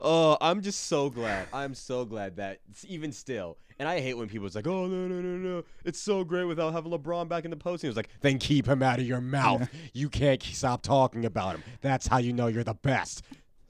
Oh, 0.00 0.36
I'm 0.40 0.60
just 0.62 0.86
so 0.86 1.10
glad. 1.10 1.48
I'm 1.52 1.74
so 1.74 2.04
glad 2.04 2.36
that 2.36 2.60
it's 2.70 2.84
even 2.88 3.12
still. 3.12 3.58
And 3.80 3.88
I 3.88 4.00
hate 4.00 4.14
when 4.14 4.28
people's 4.28 4.56
like, 4.56 4.66
"Oh 4.66 4.86
no, 4.86 5.06
no, 5.06 5.20
no, 5.20 5.36
no! 5.36 5.64
It's 5.84 6.00
so 6.00 6.24
great 6.24 6.44
without 6.44 6.72
having 6.72 6.90
LeBron 6.90 7.28
back 7.28 7.44
in 7.44 7.50
the 7.50 7.56
postseason." 7.56 7.84
It's 7.84 7.96
like, 7.96 8.10
then 8.20 8.38
keep 8.38 8.66
him 8.66 8.82
out 8.82 8.98
of 8.98 9.06
your 9.06 9.20
mouth. 9.20 9.68
You 9.92 10.08
can't 10.08 10.42
stop 10.42 10.82
talking 10.82 11.24
about 11.24 11.56
him. 11.56 11.62
That's 11.80 12.06
how 12.06 12.18
you 12.18 12.32
know 12.32 12.48
you're 12.48 12.64
the 12.64 12.74
best. 12.74 13.22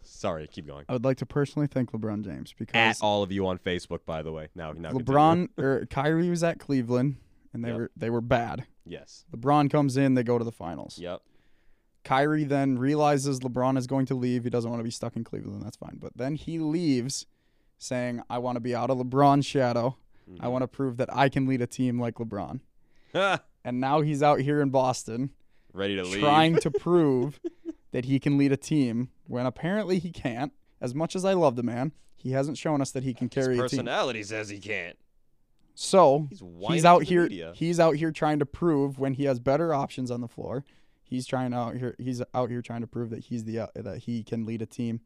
Sorry, 0.03 0.47
keep 0.47 0.66
going. 0.66 0.85
I 0.89 0.95
would 0.95 1.05
like 1.05 1.18
to 1.18 1.26
personally 1.26 1.68
thank 1.68 1.93
LeBron 1.93 2.24
James 2.24 2.55
At 2.74 2.99
all 3.03 3.22
of 3.22 3.31
you 3.31 3.47
on 3.47 3.59
Facebook, 3.59 4.01
by 4.05 4.22
the 4.22 4.33
way. 4.33 4.49
Now, 4.55 4.72
now. 4.72 4.91
LeBron 4.91 5.51
or 5.57 5.64
er, 5.83 5.87
Kyrie 5.87 6.29
was 6.29 6.43
at 6.43 6.59
Cleveland 6.59 7.16
and 7.53 7.64
they 7.64 7.68
Yep. 7.68 7.79
were 7.79 7.91
they 7.97 8.11
were 8.11 8.20
bad. 8.20 8.66
Yes. 8.85 9.24
LeBron 9.35 9.70
comes 9.70 9.97
in, 9.97 10.14
they 10.14 10.22
go 10.22 10.39
to 10.39 10.45
the 10.45 10.53
finals. 10.53 10.99
Yep. 10.99 11.22
Kyrie 12.09 12.44
then 12.44 12.78
realizes 12.78 13.40
LeBron 13.40 13.76
is 13.76 13.86
going 13.86 14.06
to 14.06 14.14
leave. 14.14 14.44
He 14.44 14.50
doesn't 14.50 14.70
want 14.70 14.80
to 14.80 14.84
be 14.84 14.90
stuck 14.90 15.14
in 15.14 15.24
Cleveland. 15.24 15.62
That's 15.62 15.76
fine. 15.76 15.98
But 16.00 16.16
then 16.16 16.36
he 16.36 16.59
leaves 16.59 17.26
saying, 17.76 18.22
I 18.30 18.38
want 18.38 18.56
to 18.56 18.61
be 18.61 18.74
out 18.74 18.88
of 18.88 18.96
LeBron's 18.96 19.44
shadow. 19.44 19.98
Mm-hmm. 20.30 20.42
I 20.42 20.48
want 20.48 20.62
to 20.62 20.68
prove 20.68 20.96
that 20.96 21.14
I 21.14 21.28
can 21.28 21.46
lead 21.46 21.61
a 21.61 21.66
team 21.66 22.00
like 22.00 22.14
LeBron. 22.14 22.61
And 23.64 23.80
now 23.80 24.00
he's 24.00 24.22
out 24.22 24.40
here 24.40 24.62
in 24.62 24.70
Boston 24.70 25.30
ready 25.74 25.96
to 25.96 26.02
leave. 26.02 26.20
trying 26.20 26.56
to 26.61 26.70
prove 26.86 27.38
that 27.90 28.06
he 28.06 28.18
can 28.18 28.38
lead 28.38 28.52
a 28.52 28.56
team 28.56 29.11
when 29.26 29.44
apparently 29.44 29.98
he 29.98 30.11
can't. 30.11 30.52
As 30.80 30.94
much 30.94 31.14
as 31.14 31.24
I 31.26 31.34
love 31.34 31.56
the 31.56 31.62
man, 31.62 31.92
he 32.16 32.30
hasn't 32.30 32.56
shown 32.56 32.80
us 32.80 32.92
that 32.92 33.02
he 33.02 33.12
can 33.12 33.28
His 33.28 33.44
carry 33.44 33.54
a 33.59 33.68
team. 33.68 33.80
personality 33.80 34.22
says 34.22 34.48
he 34.48 34.59
can't. 34.59 34.96
So 35.74 36.28
He's 36.30 36.42
he's 36.68 36.84
out 36.86 37.02
here. 37.02 37.24
media. 37.24 37.52
He's 37.54 37.78
out 37.78 37.96
here 37.96 38.11
trying 38.11 38.38
to 38.38 38.46
prove 38.46 38.98
when 38.98 39.14
he 39.14 39.24
has 39.24 39.38
better 39.38 39.74
options 39.74 40.11
on 40.11 40.22
the 40.22 40.28
floor. 40.28 40.64
He's 41.09 41.26
trying 41.26 41.54
out 41.54 41.76
here. 41.76 41.96
He's 41.98 42.22
out 42.34 42.50
here 42.50 42.61
trying 42.61 42.82
to 42.82 42.86
prove 42.86 43.11
that 43.11 43.24
he's 43.24 43.44
the 43.44 43.61
uh, 43.61 43.66
that 43.74 43.98
he 44.00 44.22
can 44.22 44.44
lead 44.44 44.61
a 44.61 44.66
team, 44.66 45.00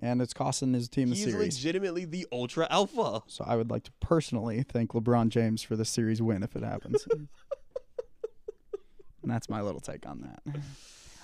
and 0.00 0.22
it's 0.22 0.32
costing 0.32 0.72
his 0.72 0.88
team 0.88 1.10
the 1.10 1.16
series. 1.16 1.26
He's 1.26 1.34
series. 1.34 1.56
legitimately 1.56 2.04
the 2.06 2.26
ultra 2.32 2.66
alpha. 2.70 3.22
so 3.26 3.44
I 3.46 3.56
would 3.56 3.70
like 3.70 3.84
to 3.84 3.92
personally 4.00 4.62
thank 4.62 4.92
LeBron 4.92 5.28
James 5.28 5.62
for 5.62 5.76
the 5.76 5.84
series 5.84 6.22
win 6.22 6.42
if 6.42 6.56
it 6.56 6.62
happens. 6.62 7.06
and 7.12 7.28
that's 9.24 9.50
my 9.50 9.60
little 9.60 9.80
take 9.80 10.06
on 10.08 10.22
that. 10.22 10.42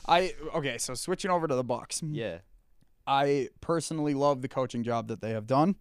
I 0.06 0.34
okay. 0.54 0.76
So 0.76 0.94
switching 0.94 1.30
over 1.30 1.48
to 1.48 1.54
the 1.54 1.64
Bucks. 1.64 2.02
Yeah. 2.02 2.38
I 3.06 3.48
personally 3.60 4.12
love 4.14 4.42
the 4.42 4.48
coaching 4.48 4.82
job 4.82 5.08
that 5.08 5.20
they 5.20 5.30
have 5.30 5.46
done. 5.46 5.76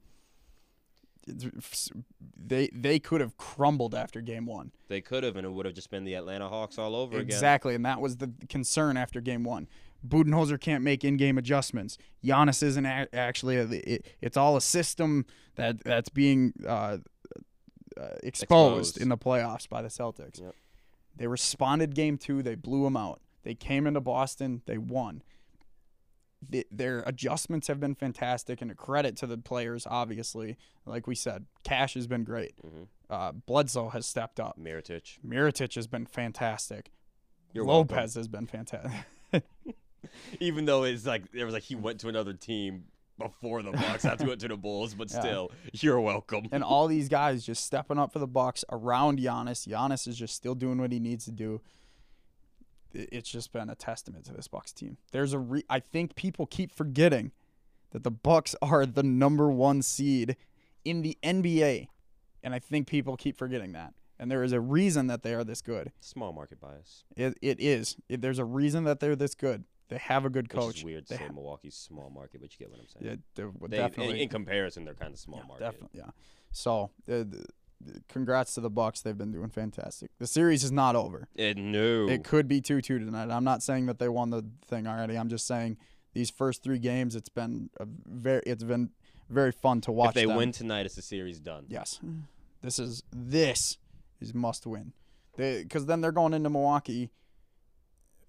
They 2.37 2.69
they 2.73 2.99
could 2.99 3.21
have 3.21 3.37
crumbled 3.37 3.93
after 3.95 4.21
game 4.21 4.45
one. 4.45 4.71
They 4.87 5.01
could 5.01 5.23
have, 5.23 5.35
and 5.35 5.45
it 5.45 5.51
would 5.51 5.65
have 5.65 5.75
just 5.75 5.89
been 5.89 6.03
the 6.03 6.13
Atlanta 6.15 6.47
Hawks 6.49 6.77
all 6.77 6.95
over 6.95 7.17
again. 7.17 7.25
Exactly, 7.25 7.75
and 7.75 7.85
that 7.85 8.01
was 8.01 8.17
the 8.17 8.31
concern 8.49 8.97
after 8.97 9.21
game 9.21 9.43
one. 9.43 9.67
Budenholzer 10.07 10.59
can't 10.59 10.81
make 10.83 11.03
in-game 11.03 11.37
adjustments. 11.37 11.97
Giannis 12.23 12.63
isn't 12.63 12.85
a- 12.85 13.07
actually. 13.13 13.57
A, 13.57 13.63
it, 13.65 14.07
it's 14.21 14.37
all 14.37 14.55
a 14.55 14.61
system 14.61 15.25
that 15.55 15.83
that's 15.83 16.09
being 16.09 16.53
uh, 16.65 16.97
uh, 17.99 18.07
exposed, 18.23 18.95
Exposed. 18.95 18.97
in 19.01 19.09
the 19.09 19.17
playoffs 19.17 19.67
by 19.67 19.81
the 19.81 19.89
Celtics. 19.89 20.41
Yep. 20.41 20.55
They 21.17 21.27
responded 21.27 21.95
game 21.95 22.17
two. 22.17 22.41
They 22.41 22.55
blew 22.55 22.83
them 22.85 22.95
out. 22.95 23.19
They 23.43 23.55
came 23.55 23.85
into 23.87 23.99
Boston. 23.99 24.61
They 24.65 24.77
won. 24.77 25.21
The, 26.47 26.65
their 26.71 26.99
adjustments 27.05 27.67
have 27.67 27.79
been 27.81 27.95
fantastic, 27.95 28.61
and 28.61 28.71
a 28.71 28.75
credit 28.75 29.17
to 29.17 29.27
the 29.27 29.37
players. 29.37 29.85
Obviously, 29.89 30.57
like 30.85 31.05
we 31.05 31.13
said, 31.15 31.45
Cash 31.63 31.95
has 31.95 32.07
been 32.07 32.23
great. 32.23 32.53
Mhm. 32.65 32.87
Uh, 33.09 33.31
Bledsoe 33.33 33.89
has 33.89 34.05
stepped 34.05 34.39
up. 34.39 34.57
Mirotic. 34.57 35.19
Mirotic 35.25 35.75
has 35.75 35.87
been 35.87 36.05
fantastic. 36.05 36.91
You're 37.53 37.65
Lopez 37.65 38.15
welcome. 38.15 38.19
has 38.19 38.27
been 38.27 38.47
fantastic. 38.47 39.05
Even 40.39 40.65
though 40.65 40.83
it's 40.83 41.05
like 41.05 41.31
there 41.31 41.45
was 41.45 41.53
like 41.53 41.63
he 41.63 41.75
went 41.75 41.99
to 42.01 42.07
another 42.07 42.33
team 42.33 42.85
before 43.17 43.61
the 43.61 43.71
Bucks 43.71 44.05
after 44.05 44.23
he 44.23 44.29
went 44.29 44.39
to 44.41 44.47
the 44.47 44.55
Bulls, 44.55 44.93
but 44.93 45.11
Yeah. 45.13 45.19
still, 45.19 45.51
you're 45.73 45.99
welcome. 45.99 46.45
and 46.53 46.63
all 46.63 46.87
these 46.87 47.09
guys 47.09 47.45
just 47.45 47.65
stepping 47.65 47.97
up 47.99 48.13
for 48.13 48.19
the 48.19 48.27
Bucks 48.27 48.63
around 48.71 49.19
Giannis. 49.19 49.67
Giannis 49.67 50.07
is 50.07 50.15
just 50.17 50.35
still 50.35 50.55
doing 50.55 50.77
what 50.79 50.91
he 50.93 50.99
needs 50.99 51.25
to 51.25 51.31
do. 51.31 51.59
It's 52.93 53.29
just 53.29 53.51
been 53.51 53.69
a 53.69 53.75
testament 53.75 54.25
to 54.25 54.33
this 54.33 54.47
Bucks 54.47 54.71
team. 54.73 54.97
There's 55.11 55.33
a 55.33 55.39
re- 55.39 55.63
I 55.69 55.79
think 55.79 56.15
people 56.15 56.45
keep 56.45 56.71
forgetting 56.71 57.31
that 57.91 58.03
the 58.03 58.11
Bucks 58.11 58.55
are 58.61 58.85
the 58.85 59.03
number 59.03 59.51
1 59.51 59.81
seed 59.81 60.35
in 60.85 61.01
the 61.01 61.17
NBA. 61.23 61.87
And 62.43 62.53
I 62.53 62.59
think 62.59 62.87
people 62.87 63.17
keep 63.17 63.37
forgetting 63.37 63.73
that. 63.73 63.93
And 64.17 64.29
there 64.31 64.43
is 64.43 64.51
a 64.53 64.59
reason 64.59 65.07
that 65.07 65.23
they 65.23 65.33
are 65.33 65.43
this 65.43 65.61
good. 65.61 65.91
Small 66.01 66.33
market 66.33 66.59
bias. 66.59 67.03
It, 67.15 67.37
it 67.41 67.59
is. 67.59 67.95
It, 68.09 68.21
there's 68.21 68.39
a 68.39 68.45
reason 68.45 68.83
that 68.85 68.99
they're 68.99 69.15
this 69.15 69.35
good. 69.35 69.63
They 69.89 69.97
have 69.97 70.25
a 70.25 70.29
good 70.29 70.51
Which 70.53 70.59
coach. 70.61 70.77
is 70.79 70.83
weird 70.83 71.05
to 71.07 71.13
They 71.13 71.17
say 71.17 71.25
ha- 71.27 71.33
Milwaukee's 71.33 71.75
small 71.75 72.09
market, 72.09 72.41
but 72.41 72.51
you 72.53 72.59
get 72.59 72.69
what 72.71 72.79
I'm 72.79 72.87
saying. 72.87 73.05
yeah, 73.05 73.15
they're 73.35 73.51
They- 73.69 73.77
definitely. 73.77 74.15
in, 74.15 74.21
in 74.23 74.29
comparison, 74.29 74.85
they're 74.85 74.93
kind 74.93 75.13
of 75.13 75.19
small 75.19 75.39
yeah, 75.39 75.47
market. 75.47 75.63
Definitely, 75.63 75.99
yeah. 75.99 76.09
So, 76.51 76.91
uh, 77.11 77.23
congrats 78.07 78.53
to 78.55 78.61
the 78.61 78.69
Bucks. 78.69 79.01
They've 79.01 79.17
been 79.17 79.31
doing 79.31 79.49
fantastic. 79.49 80.11
The 80.19 80.27
series 80.27 80.63
is 80.63 80.71
not 80.71 80.95
over. 80.95 81.27
It 81.35 81.57
no. 81.57 82.07
It 82.07 82.23
could 82.23 82.47
be 82.47 82.61
two-two 82.61 82.99
tonight. 82.99 83.29
I'm 83.31 83.43
not 83.43 83.63
saying 83.63 83.85
that 83.87 83.99
they 83.99 84.09
won 84.09 84.29
the 84.29 84.45
thing 84.67 84.87
already. 84.87 85.17
I'm 85.17 85.29
just 85.29 85.47
saying 85.47 85.77
these 86.13 86.29
first 86.29 86.63
three 86.63 86.79
games, 86.79 87.15
it's 87.15 87.29
been 87.29 87.69
a 87.79 87.85
very, 88.05 88.41
it's 88.45 88.63
been 88.63 88.89
very 89.29 89.51
fun 89.51 89.81
to 89.81 89.91
watch. 89.91 90.09
if 90.09 90.15
they 90.15 90.25
them. 90.25 90.37
win 90.37 90.51
tonight, 90.51 90.85
it's 90.85 90.95
the 90.95 91.01
series 91.01 91.39
done. 91.39 91.65
yes, 91.69 91.99
this 92.61 92.79
is 92.79 93.03
this 93.13 93.77
is 94.19 94.33
must 94.33 94.65
win. 94.65 94.93
They 95.37 95.63
because 95.63 95.85
then 95.85 96.01
they're 96.01 96.11
going 96.11 96.33
into 96.33 96.49
Milwaukee. 96.49 97.11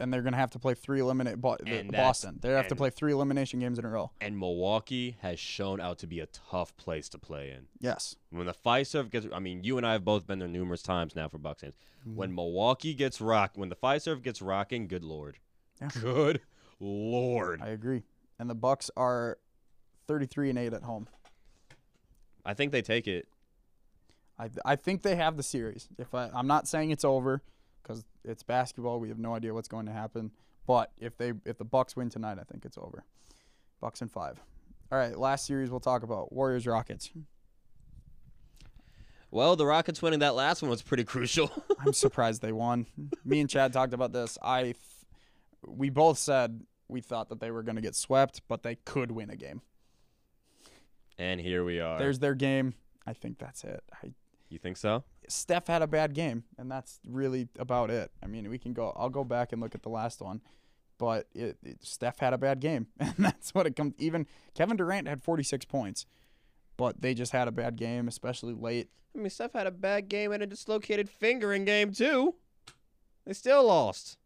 And 0.01 0.13
they're 0.13 0.23
gonna 0.23 0.37
have 0.39 0.51
to 0.53 0.59
play 0.59 0.75
three 0.75 1.01
eliminate 1.01 1.41
Bo- 1.41 1.57
the- 1.61 1.79
And 1.79 1.91
that's- 1.91 2.09
Boston. 2.09 2.39
They 2.41 2.51
have 2.51 2.69
to 2.69 2.77
play 2.77 2.91
three 2.91 3.13
elimination 3.13 3.61
games 3.61 3.79
in 3.79 3.85
a 3.85 3.89
row. 3.89 4.11
And 4.21 4.39
Milwaukee 4.39 5.17
has 5.21 5.39
shown 5.39 5.81
out 5.81 5.99
to 5.99 6.07
be 6.07 6.21
a 6.21 6.27
tough 6.27 6.77
place 6.77 7.09
to 7.11 7.19
play 7.19 7.51
in. 7.51 7.67
Yes. 7.79 8.17
When 8.31 8.47
the 8.47 8.55
Fiserv 8.55 9.11
gets, 9.11 9.27
I 9.33 9.39
mean, 9.39 9.63
you 9.63 9.77
and 9.77 9.87
I 9.87 9.93
have 9.93 10.05
both 10.05 10.27
been 10.27 10.39
there 10.39 10.49
numerous 10.49 10.83
times 10.83 11.15
now 11.15 11.29
for 11.29 11.39
Bucks 11.39 11.63
games. 11.63 11.75
Mm-hmm. 12.01 12.17
When 12.17 12.35
Milwaukee 12.35 12.95
gets 12.95 13.21
rock, 13.21 13.53
when 13.57 13.69
the 13.69 13.77
Fiserv 13.77 14.23
gets 14.23 14.41
rocking, 14.41 14.89
good 14.89 15.05
lord, 15.05 15.39
Yeah. 15.81 15.89
good 16.01 16.41
lord. 16.81 17.61
I 17.61 17.69
agree. 17.69 18.03
And 18.39 18.49
the 18.49 18.55
Bucks 18.55 18.91
are 18.97 19.39
33 20.09 20.49
and 20.51 20.59
8 20.59 20.73
at 20.73 20.83
home. 20.85 21.09
I 22.45 22.55
think 22.55 22.73
they 22.73 22.81
take 22.83 23.07
it. 23.07 23.29
I 24.39 24.49
I 24.65 24.77
think 24.77 25.03
they 25.03 25.17
have 25.17 25.37
the 25.37 25.43
series. 25.43 25.89
If 25.99 26.15
I 26.15 26.31
I'm 26.33 26.47
not 26.47 26.67
saying 26.67 26.91
it's 26.91 27.05
over 27.05 27.43
cuz 27.83 28.05
it's 28.25 28.43
basketball, 28.43 29.01
we 29.01 29.09
have 29.09 29.19
no 29.19 29.35
idea 29.35 29.55
what's 29.55 29.69
going 29.69 29.87
to 29.87 29.93
happen, 29.93 30.31
but 30.67 30.93
if 30.99 31.17
they 31.17 31.33
if 31.45 31.59
the 31.59 31.65
Bucks 31.65 31.97
win 31.97 32.09
tonight, 32.11 32.39
I 32.41 32.45
think 32.45 32.65
it's 32.65 32.79
over. 32.79 33.05
Bucks 33.81 34.03
in 34.03 34.09
5. 34.09 34.41
All 34.93 34.99
right, 34.99 35.17
last 35.17 35.47
series 35.47 35.71
we'll 35.71 35.81
talk 35.81 36.03
about 36.03 36.33
Warriors 36.33 36.67
Rockets. 36.67 37.11
Well, 39.31 39.55
the 39.55 39.65
Rockets 39.67 40.03
winning 40.03 40.19
that 40.21 40.35
last 40.35 40.61
one 40.61 40.71
was 40.71 40.83
pretty 40.83 41.05
crucial. 41.05 41.51
I'm 41.79 41.93
surprised 41.93 42.43
they 42.43 42.53
won. 42.53 42.87
Me 43.25 43.41
and 43.41 43.49
Chad 43.49 43.73
talked 43.73 43.95
about 43.95 44.13
this. 44.13 44.37
I 44.43 44.63
th- 44.63 44.77
we 45.67 45.89
both 45.89 46.19
said 46.19 46.65
we 46.89 47.01
thought 47.01 47.29
that 47.29 47.39
they 47.41 47.51
were 47.53 47.63
going 47.63 47.77
to 47.77 47.83
get 47.83 47.95
swept, 47.95 48.43
but 48.49 48.63
they 48.65 48.75
could 48.85 49.13
win 49.13 49.31
a 49.31 49.37
game. 49.37 49.63
and 51.17 51.41
here 51.41 51.65
we 51.65 51.79
are. 51.81 51.99
There's 51.99 52.19
their 52.19 52.35
game. 52.35 52.75
I 53.07 53.13
think 53.13 53.39
that's 53.39 53.63
it. 53.63 53.85
I 54.03 54.11
you 54.49 54.59
think 54.59 54.77
so? 54.77 55.05
Steph 55.31 55.67
had 55.67 55.83
a 55.83 55.87
bad 55.87 56.15
game, 56.15 56.45
and 56.59 56.71
that's 56.71 57.01
really 57.07 57.49
about 57.59 57.91
it. 57.91 58.11
I 58.23 58.27
mean, 58.27 58.49
we 58.51 58.59
can 58.59 58.73
go. 58.73 58.93
I'll 58.97 59.11
go 59.11 59.25
back 59.25 59.53
and 59.53 59.61
look 59.61 59.75
at 59.75 59.83
the 59.83 59.89
last 59.89 60.21
one, 60.21 60.41
but 60.99 61.27
it, 61.35 61.57
it 61.63 61.85
Steph 61.85 62.19
had 62.19 62.33
a 62.33 62.39
bad 62.39 62.61
game, 62.61 62.89
and 63.01 63.15
that's 63.19 63.55
what 63.55 63.67
it 63.67 63.77
comes. 63.77 63.95
Even 63.99 64.27
Kevin 64.55 64.77
Durant 64.77 65.09
had 65.09 65.23
46 65.23 65.65
points, 65.67 66.07
but 66.77 67.01
they 67.01 67.15
just 67.15 67.33
had 67.33 67.49
a 67.49 67.53
bad 67.53 67.77
game, 67.77 68.09
especially 68.09 68.55
late. 68.55 68.89
I 69.15 69.19
mean, 69.19 69.31
Steph 69.31 69.53
had 69.53 69.67
a 69.67 69.73
bad 69.73 70.09
game 70.09 70.33
and 70.33 70.43
a 70.43 70.47
dislocated 70.47 71.09
finger 71.09 71.53
in 71.53 71.65
game 71.65 71.93
two. 71.93 72.35
They 73.27 73.33
still 73.33 73.67
lost. 73.67 74.19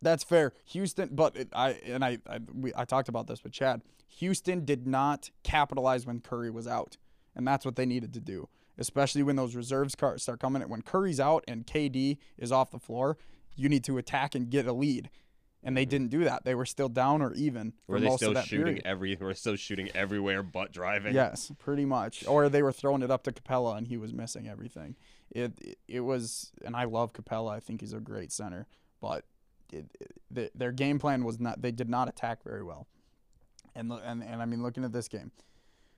That's 0.00 0.22
fair. 0.22 0.52
Houston, 0.66 1.10
but 1.12 1.36
it, 1.36 1.48
I 1.52 1.70
and 1.86 2.04
I 2.04 2.18
I, 2.28 2.40
we, 2.52 2.72
I 2.76 2.84
talked 2.84 3.08
about 3.08 3.26
this 3.26 3.42
with 3.42 3.52
Chad. 3.52 3.82
Houston 4.18 4.64
did 4.64 4.86
not 4.86 5.30
capitalize 5.42 6.06
when 6.06 6.20
Curry 6.20 6.50
was 6.50 6.66
out, 6.66 6.96
and 7.34 7.46
that's 7.46 7.64
what 7.64 7.76
they 7.76 7.86
needed 7.86 8.14
to 8.14 8.20
do. 8.20 8.48
Especially 8.78 9.22
when 9.22 9.36
those 9.36 9.56
reserves 9.56 9.94
start 9.94 10.40
coming. 10.40 10.62
When 10.68 10.82
Curry's 10.82 11.18
out 11.20 11.44
and 11.48 11.66
KD 11.66 12.18
is 12.36 12.52
off 12.52 12.70
the 12.70 12.78
floor, 12.78 13.16
you 13.56 13.68
need 13.68 13.84
to 13.84 13.98
attack 13.98 14.34
and 14.34 14.48
get 14.48 14.66
a 14.66 14.72
lead. 14.72 15.10
And 15.64 15.76
they 15.76 15.82
mm-hmm. 15.82 15.90
didn't 15.90 16.10
do 16.10 16.24
that. 16.24 16.44
They 16.44 16.54
were 16.54 16.64
still 16.64 16.88
down 16.88 17.20
or 17.20 17.34
even 17.34 17.72
for 17.86 17.92
Were 17.92 18.00
they 18.00 18.06
most 18.06 18.18
still 18.18 18.28
of 18.30 18.36
that 18.36 18.46
shooting 18.46 18.64
period. 18.64 18.82
every? 18.84 19.16
Were 19.16 19.34
still 19.34 19.56
shooting 19.56 19.90
everywhere 19.94 20.44
but 20.44 20.72
driving. 20.72 21.14
Yes, 21.14 21.50
pretty 21.58 21.84
much. 21.84 22.24
Or 22.26 22.48
they 22.48 22.62
were 22.62 22.72
throwing 22.72 23.02
it 23.02 23.10
up 23.10 23.24
to 23.24 23.32
Capela 23.32 23.76
and 23.76 23.88
he 23.88 23.96
was 23.96 24.12
missing 24.12 24.48
everything. 24.48 24.94
It 25.30 25.52
it, 25.60 25.78
it 25.88 26.00
was, 26.00 26.52
and 26.64 26.76
I 26.76 26.84
love 26.84 27.12
Capela. 27.12 27.50
I 27.50 27.60
think 27.60 27.80
he's 27.80 27.92
a 27.92 27.98
great 28.00 28.30
center, 28.30 28.66
but 29.00 29.24
it, 29.72 29.86
it, 30.34 30.52
their 30.54 30.72
game 30.72 30.98
plan 30.98 31.24
was 31.24 31.40
not. 31.40 31.60
They 31.60 31.72
did 31.72 31.88
not 31.88 32.08
attack 32.08 32.44
very 32.44 32.62
well. 32.62 32.86
And 33.74 33.92
and 33.92 34.22
and 34.22 34.40
I 34.40 34.44
mean, 34.44 34.62
looking 34.62 34.84
at 34.84 34.92
this 34.92 35.08
game, 35.08 35.32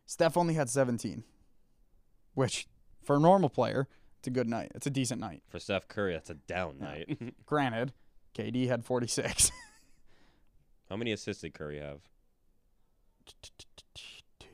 Steph 0.06 0.36
only 0.36 0.54
had 0.54 0.68
17, 0.68 1.22
which 2.34 2.66
for 3.02 3.16
a 3.16 3.20
normal 3.20 3.48
player, 3.48 3.88
it's 4.18 4.28
a 4.28 4.30
good 4.30 4.48
night. 4.48 4.72
It's 4.74 4.86
a 4.86 4.90
decent 4.90 5.20
night. 5.20 5.42
For 5.48 5.58
Steph 5.58 5.88
Curry, 5.88 6.12
that's 6.12 6.30
a 6.30 6.34
down 6.34 6.76
Yeah. 6.80 6.86
night. 6.86 7.34
Granted, 7.46 7.92
KD 8.34 8.68
had 8.68 8.84
46. 8.84 9.50
How 10.90 10.96
many 10.96 11.12
assists 11.12 11.42
did 11.42 11.54
Curry 11.54 11.80
have? 11.80 12.00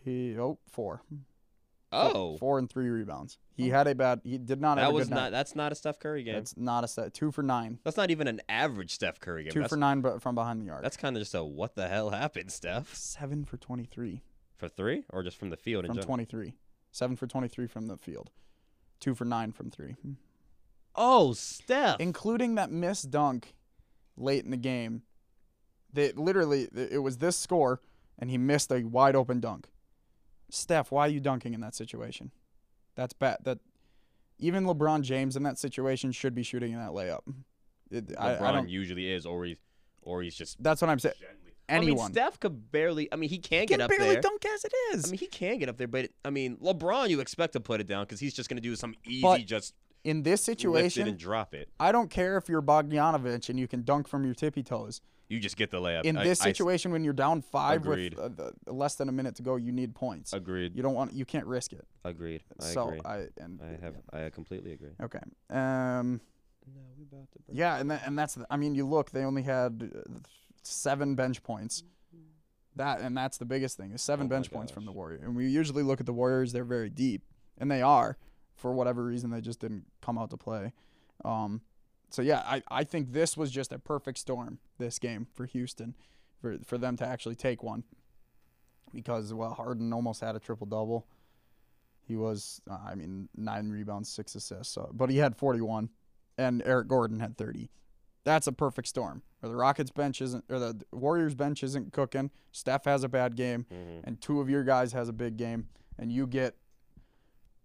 oh, 0.06 0.58
four. 0.70 1.02
Four- 1.08 1.18
Oh, 1.92 2.36
four 2.38 2.58
and 2.58 2.68
three 2.68 2.88
rebounds. 2.88 3.38
He 3.54 3.70
oh. 3.70 3.74
had 3.74 3.86
a 3.86 3.94
bad. 3.94 4.20
He 4.24 4.38
did 4.38 4.60
not 4.60 4.76
have 4.76 4.88
that 4.88 4.90
a 4.90 4.94
was 4.94 5.08
good 5.08 5.14
not. 5.14 5.20
night. 5.22 5.30
That's 5.30 5.54
not 5.54 5.72
a 5.72 5.74
Steph 5.74 5.98
Curry 6.00 6.24
game. 6.24 6.34
That's 6.34 6.56
not 6.56 6.84
a 6.84 6.88
set. 6.88 7.14
Two 7.14 7.30
for 7.30 7.42
nine. 7.42 7.78
That's 7.84 7.96
not 7.96 8.10
even 8.10 8.26
an 8.26 8.40
average 8.48 8.92
Steph 8.92 9.20
Curry 9.20 9.44
game. 9.44 9.52
Two 9.52 9.60
that's, 9.60 9.70
for 9.70 9.76
nine, 9.76 10.00
but 10.00 10.20
from 10.20 10.34
behind 10.34 10.60
the 10.60 10.70
arc. 10.70 10.82
That's 10.82 10.96
kind 10.96 11.16
of 11.16 11.20
just 11.22 11.34
a 11.34 11.44
what 11.44 11.74
the 11.76 11.88
hell 11.88 12.10
happened, 12.10 12.50
Steph? 12.50 12.92
seven 12.94 13.44
for 13.44 13.56
twenty-three 13.56 14.20
For 14.58 14.68
three, 14.68 15.04
or 15.10 15.22
just 15.22 15.38
from 15.38 15.50
the 15.50 15.56
field 15.56 15.86
from 15.86 15.94
general? 15.94 16.06
twenty-three. 16.06 16.54
Seven 16.97 17.14
for 17.14 17.26
twenty-three 17.26 17.66
from 17.66 17.88
the 17.88 17.99
field. 17.99 18.30
Two 19.01 19.14
for 19.14 19.26
nine 19.26 19.53
from 19.53 19.70
three, 19.70 19.97
hmm. 20.01 20.12
Oh, 20.94 21.34
Steph. 21.34 22.01
including 22.01 22.55
that 22.55 22.70
missed 22.70 23.11
dunk 23.11 23.55
late 24.16 24.47
in 24.47 24.51
the 24.51 24.57
game. 24.57 25.03
They 25.92 26.12
literally 26.12 26.68
it 26.74 27.03
was 27.03 27.18
this 27.18 27.36
score, 27.36 27.82
and 28.18 28.30
he 28.30 28.38
missed 28.38 28.72
a 28.72 28.82
wide 28.82 29.14
open 29.14 29.40
dunk. 29.40 29.68
Steph, 30.49 30.90
why 30.90 31.03
are 31.03 31.11
you 31.11 31.20
dunking 31.20 31.53
in 31.53 31.61
that 31.61 31.74
situation? 31.74 32.30
That's 32.94 33.12
bad. 33.12 33.40
That 33.44 33.59
even 34.38 34.64
LeBron 34.64 35.03
James 35.03 35.36
in 35.36 35.42
that 35.42 35.59
situation 35.59 36.12
should 36.12 36.34
be 36.34 36.42
shooting 36.42 36.72
in 36.72 36.78
that 36.78 36.92
layup. 36.92 37.20
It, 37.90 38.14
I, 38.18 38.30
LeBron 38.30 38.40
I 38.40 38.53
don't. 38.53 38.70
usually 38.70 39.12
is, 39.12 39.26
or 39.26 39.44
he's, 39.44 39.59
or 40.01 40.22
he's 40.22 40.34
just 40.34 40.62
That's 40.62 40.80
what 40.80 40.88
I'm 40.88 40.99
saying. 40.99 41.14
Gently. 41.68 41.86
Anyone. 41.88 42.04
I 42.04 42.08
mean, 42.08 42.12
Steph 42.14 42.40
could 42.40 42.70
barely. 42.72 43.12
I 43.12 43.16
mean, 43.16 43.28
he 43.30 43.38
can 43.38 43.60
He 43.60 43.66
get 43.66 43.74
can 43.78 43.80
up 43.82 43.90
barely 43.90 44.12
there. 44.14 44.20
dunk 44.20 44.44
as 44.44 44.64
it 44.64 44.72
is. 44.92 45.06
I 45.06 45.10
mean, 45.10 45.18
he 45.18 45.26
can 45.26 45.58
get 45.58 45.68
up 45.68 45.76
there, 45.76 45.88
but 45.88 46.10
I 46.24 46.30
mean, 46.30 46.56
LeBron, 46.58 47.08
you 47.08 47.20
expect 47.20 47.52
to 47.54 47.60
put 47.60 47.80
it 47.80 47.86
down 47.86 48.04
because 48.04 48.20
he's 48.20 48.34
just 48.34 48.48
gonna 48.48 48.60
do 48.60 48.76
some 48.76 48.94
easy, 49.06 49.22
But 49.22 49.44
just 49.46 49.74
in 50.04 50.22
this 50.22 50.42
situation, 50.42 50.72
lift 50.72 50.86
it 50.86 50.90
situation, 50.90 51.08
and 51.08 51.18
drop 51.18 51.54
it. 51.54 51.68
I 51.80 51.90
don't 51.92 52.10
care 52.10 52.36
if 52.36 52.48
you're 52.48 52.62
Bogdanovich 52.62 53.48
and 53.48 53.58
you 53.58 53.66
can 53.66 53.82
dunk 53.82 54.06
from 54.08 54.24
your 54.24 54.34
tippy 54.34 54.62
toes. 54.62 55.00
You 55.28 55.40
just 55.40 55.56
get 55.56 55.72
the 55.72 55.80
layup. 55.80 56.04
In 56.04 56.16
I- 56.16 56.22
this 56.22 56.40
I- 56.40 56.44
situation, 56.44 56.92
when 56.92 57.02
you're 57.02 57.12
down 57.12 57.42
five 57.42 57.80
Agreed. 57.82 58.14
with 58.16 58.38
uh, 58.38 58.52
less 58.68 58.94
than 58.94 59.08
a 59.08 59.12
minute 59.12 59.34
to 59.34 59.42
go, 59.42 59.56
you 59.56 59.72
need 59.72 59.92
points. 59.92 60.32
agreed. 60.32 60.76
You 60.76 60.82
don't 60.84 60.94
want. 60.94 61.12
You 61.14 61.24
can't 61.24 61.46
risk 61.46 61.72
it. 61.72 61.84
Agreed. 62.04 62.44
I 62.60 62.64
so 62.64 62.88
agree. 62.90 63.00
I 63.04 63.26
and 63.38 63.60
I 63.60 63.84
have. 63.84 63.94
I 64.12 64.30
completely 64.30 64.70
agree. 64.72 64.92
okay. 65.02 65.18
Um. 65.50 66.20
Yeah, 67.52 67.76
and 67.78 67.90
that, 67.90 68.02
and 68.06 68.18
that's. 68.18 68.34
The, 68.34 68.46
I 68.50 68.56
mean, 68.56 68.74
you 68.74 68.86
look. 68.86 69.10
They 69.10 69.24
only 69.24 69.42
had 69.42 69.90
uh, 69.94 70.18
seven 70.66 71.14
bench 71.14 71.42
points. 71.42 71.82
That 72.76 73.00
and 73.00 73.16
that's 73.16 73.38
the 73.38 73.46
biggest 73.46 73.76
thing 73.76 73.92
is 73.92 74.02
seven 74.02 74.26
Oh 74.26 74.28
bench 74.28 74.50
points 74.50 74.70
from 74.70 74.84
the 74.84 74.90
gosh. 74.90 74.96
Warriors. 74.96 75.22
And 75.22 75.34
we 75.34 75.48
usually 75.48 75.82
look 75.82 76.00
at 76.00 76.06
the 76.06 76.12
Warriors; 76.12 76.52
they're 76.52 76.64
very 76.64 76.90
deep, 76.90 77.22
and 77.58 77.70
they 77.70 77.82
are. 77.82 78.18
For 78.54 78.72
whatever 78.72 79.04
reason, 79.04 79.30
they 79.30 79.40
just 79.40 79.60
didn't 79.60 79.84
come 80.00 80.18
out 80.18 80.30
to 80.30 80.36
play. 80.36 80.72
Um, 81.24 81.60
so 82.10 82.22
yeah, 82.22 82.42
I, 82.46 82.62
I 82.70 82.84
think 82.84 83.12
this 83.12 83.36
was 83.36 83.50
just 83.50 83.72
a 83.72 83.78
perfect 83.78 84.18
storm. 84.18 84.58
This 84.78 84.98
game 84.98 85.26
for 85.34 85.46
Houston, 85.46 85.94
for 86.40 86.58
for 86.64 86.78
them 86.78 86.96
to 86.98 87.06
actually 87.06 87.34
take 87.34 87.62
one. 87.62 87.84
Because 88.94 89.32
well, 89.34 89.54
Harden 89.54 89.92
almost 89.92 90.20
had 90.20 90.36
a 90.36 90.38
triple 90.38 90.66
double. 90.66 91.06
He 92.06 92.16
was, 92.16 92.60
uh, 92.70 92.78
I 92.86 92.94
mean, 92.94 93.28
nine 93.36 93.68
rebounds, 93.68 94.08
six 94.08 94.34
assists. 94.36 94.72
So, 94.72 94.90
but 94.92 95.10
he 95.10 95.18
had 95.18 95.36
41, 95.36 95.90
and 96.38 96.62
Eric 96.64 96.86
Gordon 96.86 97.18
had 97.18 97.36
30. 97.36 97.68
That's 98.26 98.48
a 98.48 98.52
perfect 98.52 98.88
storm. 98.88 99.22
Where 99.38 99.48
the 99.48 99.54
Rockets 99.56 99.92
bench 99.92 100.20
isn't, 100.20 100.44
or 100.50 100.58
the 100.58 100.84
Warriors 100.90 101.36
bench 101.36 101.62
isn't 101.62 101.92
cooking. 101.92 102.32
Steph 102.50 102.84
has 102.84 103.04
a 103.04 103.08
bad 103.08 103.36
game, 103.36 103.66
Mhm. 103.72 104.00
and 104.02 104.20
two 104.20 104.40
of 104.40 104.50
your 104.50 104.64
guys 104.64 104.92
has 104.92 105.08
a 105.08 105.12
big 105.12 105.36
game, 105.36 105.68
and 105.96 106.10
you 106.10 106.26
get 106.26 106.56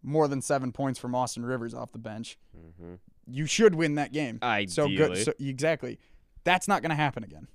more 0.03 0.27
than 0.27 0.39
seven 0.39 0.71
points 0.71 0.99
from 0.99 1.15
Austin 1.15 1.43
Rivers 1.43 1.73
off 1.73 1.91
the 1.93 1.97
bench. 1.99 2.37
Mhm. 2.55 2.99
You 3.25 3.47
should 3.47 3.73
win 3.73 3.95
that 3.95 4.13
game. 4.13 4.37
So 4.69 4.85
good. 4.87 5.17
So, 5.25 5.33
exactly. 5.39 5.99
That's 6.43 6.67
not 6.67 6.83
going 6.83 6.89
to 6.91 6.95
happen 6.95 7.23
again. 7.23 7.47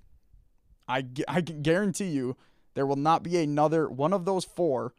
I, 0.89 1.07
I 1.29 1.43
can 1.43 1.63
guarantee 1.63 2.09
you 2.11 2.37
there 2.75 2.87
will 2.87 2.97
not 2.97 3.23
be 3.23 3.37
another 3.39 3.89
one 3.89 4.13
of 4.13 4.25
those 4.25 4.45
four. 4.45 4.95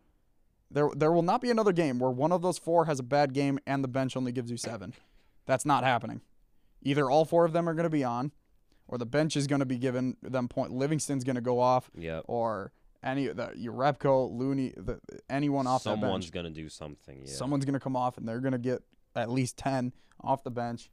There 0.72 0.90
there 0.96 1.12
will 1.12 1.22
not 1.24 1.42
be 1.42 1.50
another 1.52 1.72
game 1.74 2.00
where 2.00 2.12
one 2.12 2.32
of 2.34 2.42
those 2.42 2.58
four 2.58 2.86
has 2.86 3.00
a 3.00 3.04
bad 3.04 3.34
game 3.34 3.60
and 3.68 3.84
the 3.84 3.88
bench 3.90 4.16
only 4.18 4.32
gives 4.34 4.50
you 4.52 4.58
seven. 4.58 4.94
That's 5.46 5.66
not 5.66 5.84
happening. 5.86 6.22
Either 6.84 7.10
all 7.10 7.26
four 7.26 7.46
of 7.46 7.54
them 7.54 7.68
are 7.68 7.74
going 7.74 7.84
to 7.86 7.90
be 7.90 8.04
on, 8.04 8.32
or 8.88 8.98
the 8.98 9.06
bench 9.06 9.36
is 9.36 9.48
going 9.48 9.60
to 9.60 9.66
be 9.66 9.78
given 9.78 10.16
them 10.22 10.48
point. 10.48 10.72
Livingston's 10.72 11.24
going 11.24 11.36
to 11.36 11.42
go 11.42 11.60
off, 11.60 11.90
Yep. 11.98 12.24
or 12.28 12.72
any 13.04 13.28
the 13.28 13.48
Jerebko, 13.58 14.32
Looney, 14.32 14.74
the, 14.78 15.00
anyone 15.30 15.68
off 15.68 15.84
that 15.84 15.92
Someone's 15.92 16.26
bench. 16.26 16.34
gonna 16.34 16.50
do 16.50 16.70
something. 16.70 17.24
Yeah. 17.26 17.32
Someone's 17.34 17.66
going 17.66 17.74
to 17.74 17.80
come 17.80 17.96
off 17.96 18.18
and 18.18 18.28
they're 18.28 18.40
going 18.40 18.54
to 18.54 18.58
get 18.58 18.82
at 19.16 19.30
least 19.30 19.58
10 19.58 19.94
off 20.22 20.44
the 20.44 20.52
bench. 20.52 20.90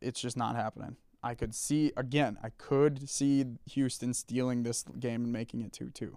It's 0.00 0.20
just 0.20 0.36
not 0.36 0.56
happening. 0.56 0.96
I 1.22 1.34
could 1.34 1.54
see, 1.54 1.92
again, 1.96 2.38
I 2.42 2.48
could 2.50 3.08
see 3.10 3.44
Houston 3.72 4.14
stealing 4.14 4.62
this 4.62 4.84
game 4.98 5.24
and 5.24 5.32
making 5.32 5.60
it 5.62 5.72
2 5.72 5.90
2. 5.90 6.16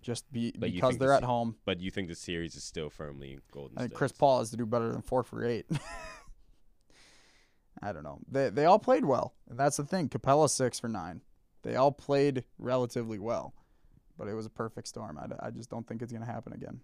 Just 0.00 0.30
be, 0.32 0.52
But 0.56 0.72
because 0.72 0.98
they're 0.98 1.08
the 1.10 1.16
at 1.16 1.22
home. 1.24 1.56
But 1.64 1.80
you 1.80 1.90
think 1.90 2.08
the 2.08 2.14
series 2.16 2.54
is 2.56 2.64
still 2.64 2.90
firmly 2.90 3.38
Golden 3.52 3.78
I 3.78 3.82
think? 3.82 3.94
Chris 3.94 4.12
Paul 4.12 4.40
has 4.40 4.50
to 4.50 4.56
do 4.56 4.66
better 4.66 4.90
than 4.92 5.02
4 5.02 5.22
for 5.24 5.44
8. 5.44 5.66
I 7.82 7.92
don't 7.92 8.04
know. 8.04 8.18
They, 8.30 8.50
they 8.50 8.64
all 8.64 8.78
played 8.78 9.04
well. 9.04 9.34
And 9.50 9.58
that's 9.58 9.76
the 9.76 9.84
thing. 9.84 10.08
Capela 10.08 10.48
6 10.48 10.80
for 10.80 10.88
9. 10.88 11.20
They 11.62 11.76
all 11.76 11.92
played 11.92 12.44
relatively 12.58 13.18
well. 13.18 13.54
But 14.16 14.28
it 14.28 14.34
was 14.34 14.46
a 14.46 14.50
perfect 14.50 14.88
storm. 14.88 15.18
I, 15.18 15.46
I 15.46 15.50
just 15.50 15.70
don't 15.70 15.86
think 15.86 16.02
it's 16.02 16.12
going 16.12 16.24
to 16.24 16.30
happen 16.30 16.52
again. 16.52 16.80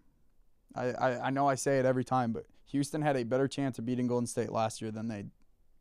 I, 0.75 0.87
I, 0.93 1.27
I 1.27 1.31
know 1.31 1.49
I 1.49 1.55
say 1.55 1.79
it 1.79 1.87
every 1.87 2.05
time, 2.05 2.33
but 2.33 2.47
Houston 2.67 3.03
had 3.03 3.17
a 3.17 3.23
better 3.25 3.49
chance 3.49 3.79
of 3.79 3.87
beating 3.87 4.07
Golden 4.07 4.27
State 4.27 4.51
last 4.51 4.83
year 4.83 4.91
than 4.91 5.09
they 5.09 5.25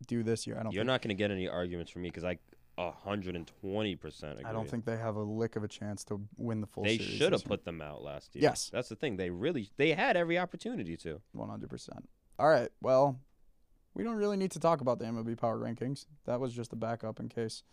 do 0.05 0.23
this 0.23 0.45
year. 0.45 0.57
I 0.59 0.63
don't 0.63 0.71
You're 0.71 0.81
think, 0.81 0.87
not 0.87 1.01
gonna 1.01 1.13
get 1.15 1.31
any 1.31 1.47
arguments 1.47 1.91
from 1.91 2.03
me 2.03 2.09
because 2.09 2.23
I, 2.23 2.37
hundred 2.77 3.35
and 3.35 3.51
twenty 3.61 3.95
percent 3.95 4.33
agree. 4.33 4.45
I 4.45 4.53
don't 4.53 4.69
think 4.69 4.85
they 4.85 4.97
have 4.97 5.15
a 5.15 5.21
lick 5.21 5.55
of 5.55 5.63
a 5.63 5.67
chance 5.67 6.03
to 6.05 6.21
win 6.37 6.61
the 6.61 6.67
full 6.67 6.83
they 6.83 6.99
should 6.99 7.31
have 7.33 7.43
put 7.43 7.65
them 7.65 7.81
out 7.81 8.03
last 8.03 8.35
year. 8.35 8.43
Yes. 8.43 8.69
that's 8.71 8.89
the 8.89 8.95
thing. 8.95 9.17
They 9.17 9.31
really 9.31 9.69
they 9.77 9.91
had 9.93 10.15
every 10.15 10.37
opportunity 10.37 10.95
to. 10.97 11.19
100%. 11.35 11.89
All 12.39 12.47
right. 12.47 12.69
Well, 12.81 13.19
we 13.97 14.03
don't 14.03 14.15
really 14.15 14.37
need 14.37 14.51
to 14.51 14.59
talk 14.59 14.79
about 14.79 14.99
the 14.99 15.05
MLB 15.05 15.37
power 15.37 15.57
rankings. 15.57 16.05
That 16.25 16.39
was 16.39 16.53
just 16.53 16.71
a 16.71 16.75
backup 16.75 17.19
in 17.19 17.29
case 17.29 17.63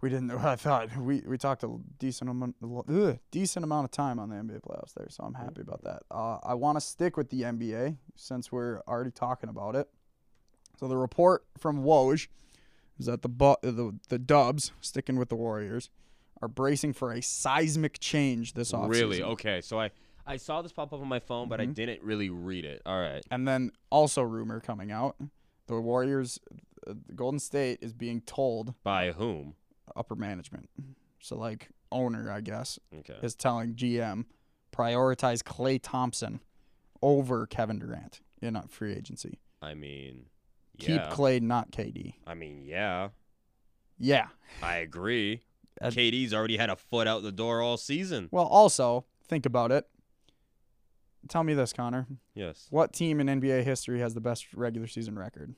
we 0.00 0.10
didn't. 0.10 0.30
I 0.32 0.56
thought 0.56 0.96
we, 0.96 1.22
we 1.24 1.38
talked 1.38 1.62
a 1.62 1.76
decent 1.98 2.28
amount 2.28 2.56
ugh, 2.62 3.18
decent 3.30 3.64
amount 3.64 3.84
of 3.84 3.92
time 3.92 4.18
on 4.18 4.28
the 4.28 4.36
NBA 4.36 4.60
playoffs 4.60 4.94
there, 4.94 5.06
so 5.08 5.22
I'm 5.22 5.34
happy 5.34 5.60
about 5.60 5.84
that. 5.84 6.02
Uh, 6.10 6.38
I 6.42 6.54
want 6.54 6.76
to 6.76 6.80
stick 6.80 7.16
with 7.16 7.30
the 7.30 7.42
NBA 7.42 7.96
since 8.16 8.50
we're 8.50 8.80
already 8.88 9.12
talking 9.12 9.48
about 9.48 9.76
it. 9.76 9.88
So 10.80 10.88
the 10.88 10.96
report 10.96 11.44
from 11.56 11.84
Woj 11.84 12.26
is 12.98 13.06
that 13.06 13.22
the 13.22 13.28
bu- 13.28 13.56
the 13.62 13.96
the 14.08 14.18
Dubs 14.18 14.72
sticking 14.80 15.16
with 15.16 15.28
the 15.28 15.36
Warriors 15.36 15.90
are 16.42 16.48
bracing 16.48 16.92
for 16.92 17.12
a 17.12 17.22
seismic 17.22 18.00
change 18.00 18.54
this 18.54 18.72
offseason. 18.72 18.88
Really? 18.90 19.22
Okay. 19.22 19.60
So 19.60 19.78
I 19.80 19.90
I 20.28 20.36
saw 20.36 20.60
this 20.62 20.72
pop 20.72 20.92
up 20.92 21.00
on 21.00 21.08
my 21.08 21.18
phone, 21.20 21.48
but 21.48 21.60
I 21.60 21.66
Mhm. 21.66 21.74
didn't 21.74 22.02
really 22.02 22.28
read 22.30 22.64
it. 22.64 22.82
All 22.84 23.00
right. 23.00 23.24
And 23.30 23.48
then 23.48 23.72
also 23.90 24.22
rumor 24.22 24.60
coming 24.60 24.92
out, 24.92 25.16
the 25.66 25.80
Warriors, 25.80 26.38
uh, 26.86 26.94
Golden 27.14 27.38
State 27.40 27.78
is 27.82 27.92
being 27.94 28.20
told 28.20 28.74
By 28.82 29.12
whom? 29.12 29.56
upper 29.96 30.14
management, 30.14 30.68
so 31.18 31.36
like 31.36 31.70
owner, 31.90 32.30
I 32.30 32.42
guess, 32.42 32.78
Okay. 32.94 33.18
is 33.22 33.34
telling 33.34 33.74
GM 33.74 34.26
prioritize 34.70 35.42
Klay 35.42 35.80
Thompson 35.82 36.40
over 37.02 37.46
Kevin 37.46 37.78
Durant 37.78 38.20
in 38.42 38.54
a 38.54 38.68
free 38.68 38.92
agency. 38.92 39.38
I 39.62 39.72
mean, 39.74 40.26
Keep. 40.78 41.00
Klay, 41.04 41.40
not 41.40 41.72
KD. 41.72 42.14
I 42.26 42.34
mean, 42.34 42.62
yeah. 42.64 43.08
Yeah. 43.98 44.28
I 44.62 44.76
agree. 44.76 45.42
Uh, 45.80 45.90
KD's 45.90 46.32
already 46.34 46.56
had 46.58 46.70
a 46.70 46.76
foot 46.76 47.06
out 47.08 47.22
the 47.22 47.32
door 47.32 47.60
all 47.62 47.76
season. 47.76 48.28
Well, 48.30 48.46
also 48.46 49.06
think 49.26 49.46
about 49.46 49.72
it. 49.72 49.88
Tell 51.28 51.42
me 51.42 51.54
this, 51.54 51.72
Connor. 51.72 52.06
Yes. 52.34 52.66
What 52.70 52.92
team 52.92 53.20
in 53.20 53.26
NBA 53.26 53.64
history 53.64 54.00
has 54.00 54.14
the 54.14 54.20
best 54.20 54.54
regular 54.54 54.86
season 54.86 55.18
record 55.18 55.54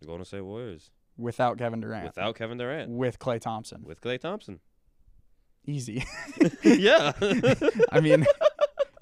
The 0.00 0.06
Golden 0.06 0.24
State 0.24 0.42
Warriors. 0.42 0.90
without 1.16 1.58
Kevin 1.58 1.80
Durant? 1.80 2.06
Without 2.06 2.34
Kevin 2.36 2.58
Durant. 2.58 2.90
with 2.90 3.18
Klay 3.18 3.40
Thompson. 3.40 3.82
With 3.84 4.00
Klay 4.00 4.18
Thompson. 4.20 4.60
Easy. 5.66 6.04
yeah. 6.62 7.12
I 7.92 8.00
mean, 8.00 8.26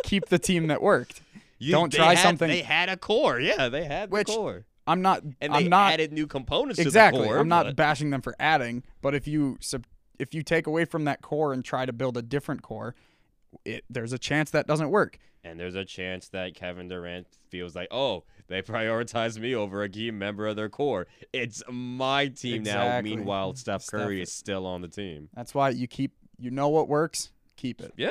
keep 0.05 0.27
the 0.29 0.39
team 0.39 0.69
that 0.69 0.83
worked. 0.83 1.23
You- 1.59 1.73
Don't 1.73 1.93
they 1.93 1.99
try 1.99 2.15
had- 2.15 2.23
something- 2.23 2.49
They 2.49 2.63
had 2.63 2.89
a 2.89 2.97
core. 2.97 3.41
Yeah, 3.41 3.69
they 3.69 3.85
had 3.85 4.11
Which- 4.11 4.27
the 4.29 4.35
core. 4.35 4.67
I'm 4.85 5.01
not. 5.01 5.23
And 5.41 5.53
I'm 5.55 5.63
they 5.63 5.69
not 5.69 5.93
added 5.93 6.13
new 6.13 6.27
components 6.27 6.81
exactly. 6.81 7.19
to 7.21 7.23
the 7.23 7.29
core. 7.29 7.35
Exactly. 7.37 7.41
I'm 7.41 7.49
not 7.49 7.67
but- 7.67 7.77
bashing 7.77 8.11
them 8.11 8.21
for 8.21 8.35
adding, 8.41 8.83
but 9.01 9.15
if 9.15 9.29
you 9.29 9.57
sub, 9.61 9.87
if 10.19 10.35
you 10.35 10.43
take 10.43 10.67
away 10.67 10.85
from 10.85 11.05
that 11.05 11.23
core 11.23 11.53
and 11.53 11.65
try 11.65 11.87
to 11.87 11.93
build 11.93 12.17
a 12.17 12.23
different 12.23 12.63
core, 12.63 12.95
it 13.65 13.85
there's 13.91 14.13
a 14.13 14.19
chance 14.19 14.51
that 14.51 14.67
doesn't 14.67 14.91
work. 14.91 15.19
And 15.45 15.59
there's 15.59 15.75
a 15.75 15.85
chance 15.85 16.29
that 16.29 16.55
Kevin 16.55 16.87
Durant 16.89 17.27
feels 17.51 17.75
like, 17.75 17.89
oh, 17.91 18.23
they 18.47 18.63
prioritize 18.63 19.39
me 19.41 19.55
over 19.57 19.83
a 19.83 19.89
key 19.89 20.13
member 20.13 20.47
of 20.47 20.55
their 20.55 20.69
core. 20.69 21.09
It's 21.33 21.63
my 21.69 22.29
team 22.29 22.63
now. 22.63 23.01
Meanwhile, 23.01 23.55
Steph 23.57 23.83
Steph 23.83 24.01
Curry 24.01 24.23
is- 24.23 24.29
is 24.29 24.35
still 24.35 24.67
on 24.67 24.83
the 24.83 24.89
team. 24.89 25.29
That's 25.35 25.53
why 25.55 25.71
you 25.71 25.89
keep. 25.89 26.13
You 26.39 26.51
know 26.53 26.69
what 26.69 26.89
works. 26.89 27.31
Keep 27.57 27.81
it. 27.81 27.93
Yeah. 27.97 28.11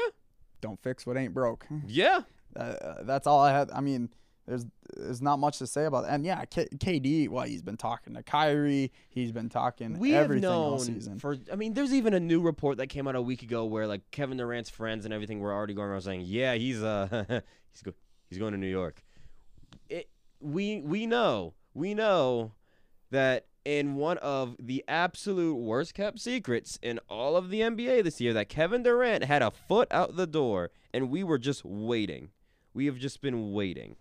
Don't 0.62 0.82
fix 0.84 1.06
what 1.06 1.16
ain't 1.18 1.34
broke. 1.34 1.66
Yeah. 1.88 2.22
Uh, 2.56 3.04
that's 3.04 3.28
all 3.28 3.40
I 3.40 3.52
had. 3.54 3.72
I 3.72 3.80
mean, 3.80 4.10
there's 4.48 4.66
there's 4.98 5.22
not 5.22 5.38
much 5.40 5.60
to 5.60 5.68
say 5.68 5.86
about 5.86 6.06
it. 6.06 6.08
And 6.10 6.26
yeah, 6.26 6.44
K- 6.46 6.68
KD. 6.76 7.30
Well, 7.30 7.46
he's 7.46 7.62
been 7.62 7.78
talking 7.78 8.16
to 8.16 8.24
Kyrie. 8.24 8.92
He's 9.10 9.32
been 9.32 9.50
talking 9.50 10.00
We 10.00 10.12
have 10.12 10.24
everything 10.26 10.50
all 10.50 10.80
season. 10.80 11.20
for. 11.20 11.38
I 11.52 11.56
mean, 11.56 11.74
there's 11.74 11.94
even 11.94 12.14
a 12.14 12.20
new 12.20 12.42
report 12.42 12.78
that 12.78 12.88
came 12.88 13.08
out 13.08 13.16
a 13.16 13.22
week 13.22 13.44
ago 13.44 13.66
where 13.66 13.88
like 13.88 14.02
Kevin 14.12 14.38
Durant's 14.38 14.70
friends 14.70 15.06
and 15.06 15.14
everything 15.14 15.40
were 15.40 15.54
already 15.54 15.74
going 15.74 15.90
around 15.90 16.02
saying, 16.02 16.24
"Yeah, 16.26 16.56
he's 16.56 16.82
uh, 16.82 17.42
he's 17.72 17.82
go- 17.84 17.94
he's 18.30 18.40
going 18.40 18.54
to 18.54 18.58
New 18.60 18.68
York." 18.68 19.04
It. 19.90 20.10
We 20.40 20.82
we 20.82 21.06
know 21.06 21.54
we 21.74 21.94
know 21.94 22.54
that 23.12 23.46
in 23.64 23.94
one 23.96 24.18
of 24.18 24.56
the 24.60 24.84
absolute 24.88 25.54
worst 25.56 25.94
kept 25.94 26.20
secrets 26.20 26.80
in 26.82 27.00
all 27.08 27.38
of 27.38 27.52
the 27.52 27.60
NBA 27.62 28.04
this 28.04 28.20
year, 28.20 28.34
that 28.34 28.50
Kevin 28.50 28.82
Durant 28.82 29.24
had 29.26 29.44
a 29.44 29.52
foot 29.52 29.88
out 29.92 30.16
the 30.16 30.26
door, 30.26 30.72
and 30.94 31.12
we 31.12 31.24
were 31.24 31.38
just 31.38 31.64
waiting. 31.64 32.30
We 32.74 32.86
have 32.88 32.98
just 32.98 33.22
been 33.22 33.52
waiting. 33.52 33.98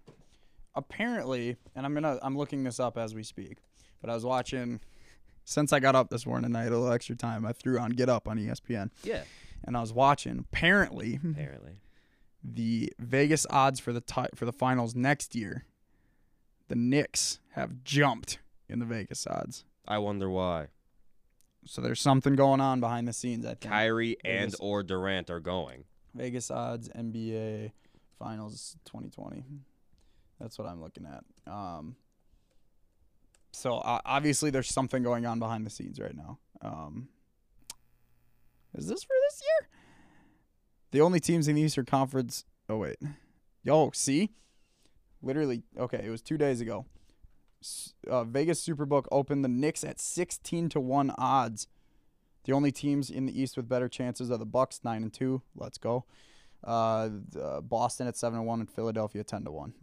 Apparently, 0.75 1.57
and 1.75 1.85
I'm 1.87 1.95
gonna 1.95 2.19
I'm 2.23 2.37
looking 2.37 2.65
this 2.65 2.81
up 2.81 2.97
as 2.99 3.15
we 3.15 3.23
speak, 3.23 3.59
but 4.01 4.11
I 4.11 4.15
was 4.15 4.25
watching 4.25 4.81
since 5.45 5.73
I 5.73 5.81
got 5.81 5.95
up 5.95 6.11
this 6.11 6.27
morning. 6.27 6.55
I 6.55 6.63
had 6.65 6.73
a 6.73 6.79
little 6.79 6.93
extra 6.93 7.17
time. 7.17 7.45
I 7.47 7.53
threw 7.53 7.79
on 7.79 7.91
Get 7.91 8.09
Up 8.09 8.29
on 8.29 8.39
ESPN, 8.39 8.91
Yeah. 9.03 9.23
and 9.65 9.77
I 9.77 9.81
was 9.81 9.93
watching. 9.93 10.39
Apparently, 10.39 11.19
Apparently. 11.25 11.81
the 12.45 12.93
Vegas 12.99 13.47
odds 13.51 13.81
for 13.81 13.93
the 13.93 14.01
ti- 14.01 14.31
for 14.35 14.45
the 14.45 14.53
finals 14.53 14.95
next 14.95 15.35
year, 15.35 15.65
the 16.69 16.77
Knicks 16.77 17.41
have 17.51 17.83
jumped 17.85 18.39
in 18.69 18.79
the 18.79 18.87
Vegas 18.87 19.27
odds. 19.27 19.65
I 19.89 19.99
wonder 19.99 20.31
why. 20.31 20.69
So 21.67 21.83
there's 21.83 22.01
something 22.01 22.37
going 22.37 22.61
on 22.61 22.81
behind 22.81 23.07
the 23.09 23.13
scenes. 23.13 23.45
I 23.45 23.51
think. 23.51 23.61
Kyrie 23.73 24.17
and 24.25 24.51
Vegas- 24.53 24.61
or 24.61 24.83
Durant 24.83 25.29
are 25.31 25.41
going. 25.41 25.85
Vegas 26.15 26.51
odds 26.51 26.89
NBA 26.91 27.73
Finals 28.19 28.77
2020. 28.85 29.45
That's 30.41 30.59
what 30.59 30.69
I'm 30.69 30.81
looking 30.81 31.07
at. 31.07 31.53
Um, 31.53 31.97
so 33.53 33.79
uh, 33.79 34.01
obviously 34.05 34.51
there's 34.51 34.69
something 34.69 35.03
going 35.03 35.27
on 35.27 35.39
behind 35.39 35.67
the 35.67 35.71
scenes 35.71 36.01
right 36.01 36.17
now. 36.17 36.39
Um, 36.63 37.09
is 38.75 38.87
this 38.87 39.03
for 39.03 39.15
this 39.29 39.43
year? 39.43 39.69
The 40.93 41.01
only 41.01 41.21
teams 41.21 41.49
in 41.49 41.57
the 41.57 41.63
Eastern 41.63 41.85
Conference. 41.85 42.45
Oh 42.69 42.79
wait, 42.79 42.97
yo, 43.63 43.91
see, 43.93 44.31
literally. 45.23 45.63
Okay, 45.79 46.03
it 46.05 46.11
was 46.11 46.23
two 46.23 46.39
days 46.39 46.61
ago. 46.61 46.87
Uh, 48.09 48.25
Vegas 48.25 48.65
Superbook 48.67 49.05
opened 49.13 49.45
the 49.45 49.49
Knicks 49.49 49.85
at 49.85 50.01
16 50.01 50.71
to 50.71 50.81
one 50.81 51.13
odds. 51.19 51.67
The 52.45 52.53
only 52.53 52.73
teams 52.73 53.11
in 53.11 53.27
the 53.27 53.41
East 53.41 53.57
with 53.57 53.69
better 53.69 53.89
chances 53.89 54.31
are 54.31 54.39
the 54.39 54.47
Bucks, 54.47 54.81
nine 54.83 55.03
and 55.03 55.13
two. 55.13 55.43
Let's 55.55 55.79
go. 55.79 56.07
Uh, 56.65 57.11
uh, 57.41 57.61
Boston 57.61 58.07
at 58.07 58.17
seven 58.17 58.39
and 58.39 58.47
one, 58.47 58.61
and 58.61 58.71
Philadelphia 58.71 59.25
ten 59.25 59.45
to 59.45 59.51
one. 59.51 59.75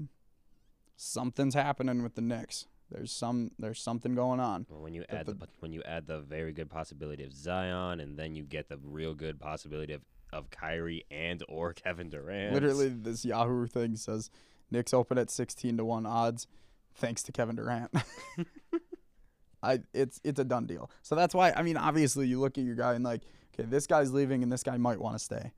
Something's 0.98 1.54
happening 1.54 2.02
with 2.04 2.16
the 2.16 2.22
Knicks. 2.22 2.66
There's 2.90 3.12
some. 3.12 3.52
There's 3.60 3.80
something 3.82 4.16
going 4.16 4.40
on. 4.40 4.66
Well, 4.70 4.82
when 4.82 4.94
you 4.94 5.04
add 5.10 5.26
the- 5.28 5.34
the, 5.34 5.48
when 5.60 5.72
you 5.74 5.84
add 5.84 6.08
the 6.08 6.20
very 6.20 6.52
good 6.54 6.70
possibility 6.70 7.24
of 7.24 7.34
Zion, 7.34 8.00
and 8.00 8.18
then 8.18 8.36
you 8.36 8.44
get 8.44 8.70
the 8.70 8.80
real 8.84 9.14
good 9.14 9.40
possibility 9.40 9.94
of, 9.94 10.02
of 10.34 10.50
Kyrie 10.50 11.06
and 11.12 11.44
or 11.48 11.74
Kevin 11.74 12.10
Durant. 12.10 12.54
Literally, 12.54 12.90
this 12.90 13.24
Yahoo 13.26 13.68
thing 13.68 13.96
says 13.98 14.30
Knicks 14.72 14.94
open 14.94 15.18
at 15.18 15.30
sixteen 15.30 15.78
to 15.78 15.86
one 15.86 16.06
odds, 16.06 16.48
thanks 16.96 17.22
to 17.24 17.32
Kevin 17.32 17.58
Durant. 17.58 17.92
I 19.64 19.80
it's 19.94 20.22
it's 20.24 20.40
a 20.40 20.46
done 20.46 20.66
deal. 20.66 20.90
So 21.02 21.16
that's 21.16 21.36
why 21.36 21.52
I 21.52 21.62
mean, 21.64 21.78
obviously, 21.78 22.28
you 22.28 22.40
look 22.40 22.58
at 22.58 22.64
your 22.64 22.76
guy 22.76 22.94
and 22.94 23.04
like, 23.04 23.22
okay, 23.54 23.68
this 23.70 23.86
guy's 23.86 24.14
leaving, 24.14 24.44
and 24.44 24.52
this 24.52 24.64
guy 24.64 24.78
might 24.78 25.00
want 25.00 25.18
to 25.18 25.24
stay. 25.24 25.52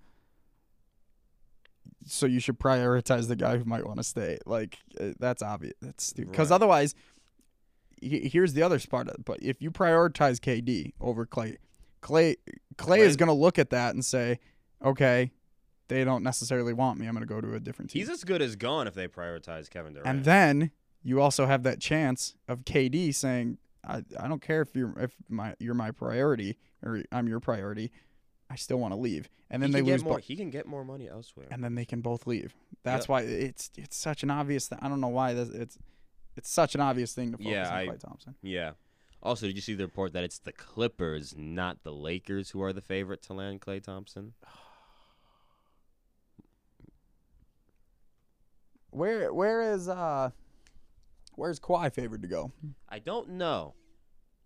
So 2.06 2.26
you 2.26 2.39
should 2.39 2.60
prioritize 2.60 3.28
the 3.28 3.36
guy 3.36 3.58
who 3.58 3.66
might 3.66 3.86
want 3.86 3.97
to 3.97 4.04
stay. 4.04 4.38
Like 4.45 4.78
uh, 5.00 5.10
that's 5.20 5.41
obvious. 5.43 5.74
That's 5.82 6.04
stupid. 6.06 6.32
Because 6.32 6.50
Right. 6.50 6.56
otherwise, 6.56 6.95
he- 8.02 8.30
here's 8.30 8.54
the 8.54 8.64
other 8.64 8.80
part. 8.89 9.08
But 9.26 9.41
if 9.41 9.62
you 9.62 9.72
prioritize 9.72 10.39
KD 10.39 10.93
over 11.00 11.26
Klay, 11.26 11.58
Klay 12.02 12.36
Klay 12.76 13.00
is 13.00 13.16
gonna 13.18 13.34
look 13.34 13.60
at 13.60 13.70
that 13.72 13.93
and 13.93 14.04
say, 14.06 14.39
okay, 14.84 15.32
they 15.89 16.04
don't 16.04 16.24
necessarily 16.24 16.72
want 16.74 17.00
me. 17.00 17.08
I'm 17.08 17.14
gonna 17.14 17.26
go 17.26 17.41
to 17.41 17.54
a 17.56 17.60
different 17.60 17.91
team. 17.91 18.00
He's 18.00 18.10
as 18.10 18.24
good 18.24 18.41
as 18.41 18.56
gone 18.56 18.88
if 18.88 18.93
they 18.93 19.08
prioritize 19.08 19.70
Kevin 19.70 19.93
Durant. 19.93 20.08
And 20.08 20.24
then 20.26 20.72
you 21.04 21.20
also 21.22 21.45
have 21.45 21.64
that 21.64 21.80
chance 21.82 22.36
of 22.47 22.64
KD 22.66 23.14
saying, 23.14 23.58
I, 23.84 24.04
I 24.20 24.28
don't 24.28 24.41
care 24.41 24.62
if 24.62 24.76
you're 24.76 24.93
if 25.00 25.16
my 25.30 25.56
you're 25.60 25.74
my 25.74 25.91
priority 25.91 26.58
or 26.84 27.04
I'm 27.12 27.28
your 27.28 27.39
priority. 27.39 27.91
I 28.50 28.56
still 28.56 28.78
want 28.80 28.93
to 28.93 29.00
leave. 29.00 29.30
And 29.52 29.62
then 29.62 29.70
he 29.70 29.74
they 29.76 29.82
lose 29.82 30.04
more. 30.04 30.16
both. 30.16 30.24
he 30.24 30.36
can 30.36 30.50
get 30.50 30.66
more 30.66 30.84
money 30.84 31.08
elsewhere. 31.08 31.47
And 31.52 31.64
then 31.64 31.76
they 31.76 31.86
can 31.86 32.02
both 32.02 32.26
leave. 32.28 32.54
That's 32.84 33.04
Yep. 33.04 33.10
why 33.10 33.22
it's 33.22 33.70
it's 33.78 33.95
such 33.95 34.24
an 34.24 34.32
obvious 34.32 34.68
thing. 34.68 34.80
I 34.82 34.89
don't 34.89 35.02
know 35.02 35.08
why 35.08 35.34
this 35.34 35.50
it's 35.50 35.78
it's 36.36 36.50
such 36.50 36.74
an 36.76 36.82
obvious 36.82 37.14
thing 37.14 37.32
to 37.32 37.38
focus 37.38 37.52
Yeah, 37.52 37.68
on 37.70 37.74
I- 37.74 37.88
Klay 37.88 38.00
Thompson. 38.00 38.36
yeah. 38.41 38.72
Also, 39.22 39.45
did 39.47 39.56
you 39.58 39.62
see 39.62 39.74
the 39.74 39.84
report 39.86 40.14
that 40.14 40.24
it's 40.24 40.39
the 40.39 40.54
Clippers, 40.54 41.36
not 41.38 41.84
the 41.84 41.91
Lakers, 41.91 42.52
who 42.52 42.62
are 42.64 42.72
the 42.72 42.80
favorite 42.82 43.22
to 43.24 43.34
land 43.34 43.60
Klay 43.60 43.84
Thompson? 43.84 44.34
Where 48.91 49.34
where 49.34 49.74
is 49.74 49.88
uh 49.88 50.32
where's 51.36 51.60
Kawhi 51.60 51.93
favored 51.93 52.22
to 52.24 52.28
go? 52.28 52.52
I 52.88 53.00
don't 53.00 53.32
know. 53.32 53.76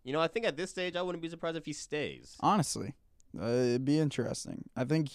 You 0.03 0.11
know, 0.11 0.19
I 0.19 0.27
think 0.27 0.45
at 0.45 0.57
this 0.57 0.69
stage, 0.71 0.95
I 0.97 1.01
wouldn't 1.01 1.21
be 1.21 1.29
surprised 1.29 1.55
if 1.55 1.65
he 1.65 1.71
stays. 1.73 2.35
Honestly, 2.41 2.93
uh, 3.41 3.45
it'd 3.45 3.85
be 3.85 3.99
interesting. 3.99 4.65
I 4.75 4.83
think 4.83 5.09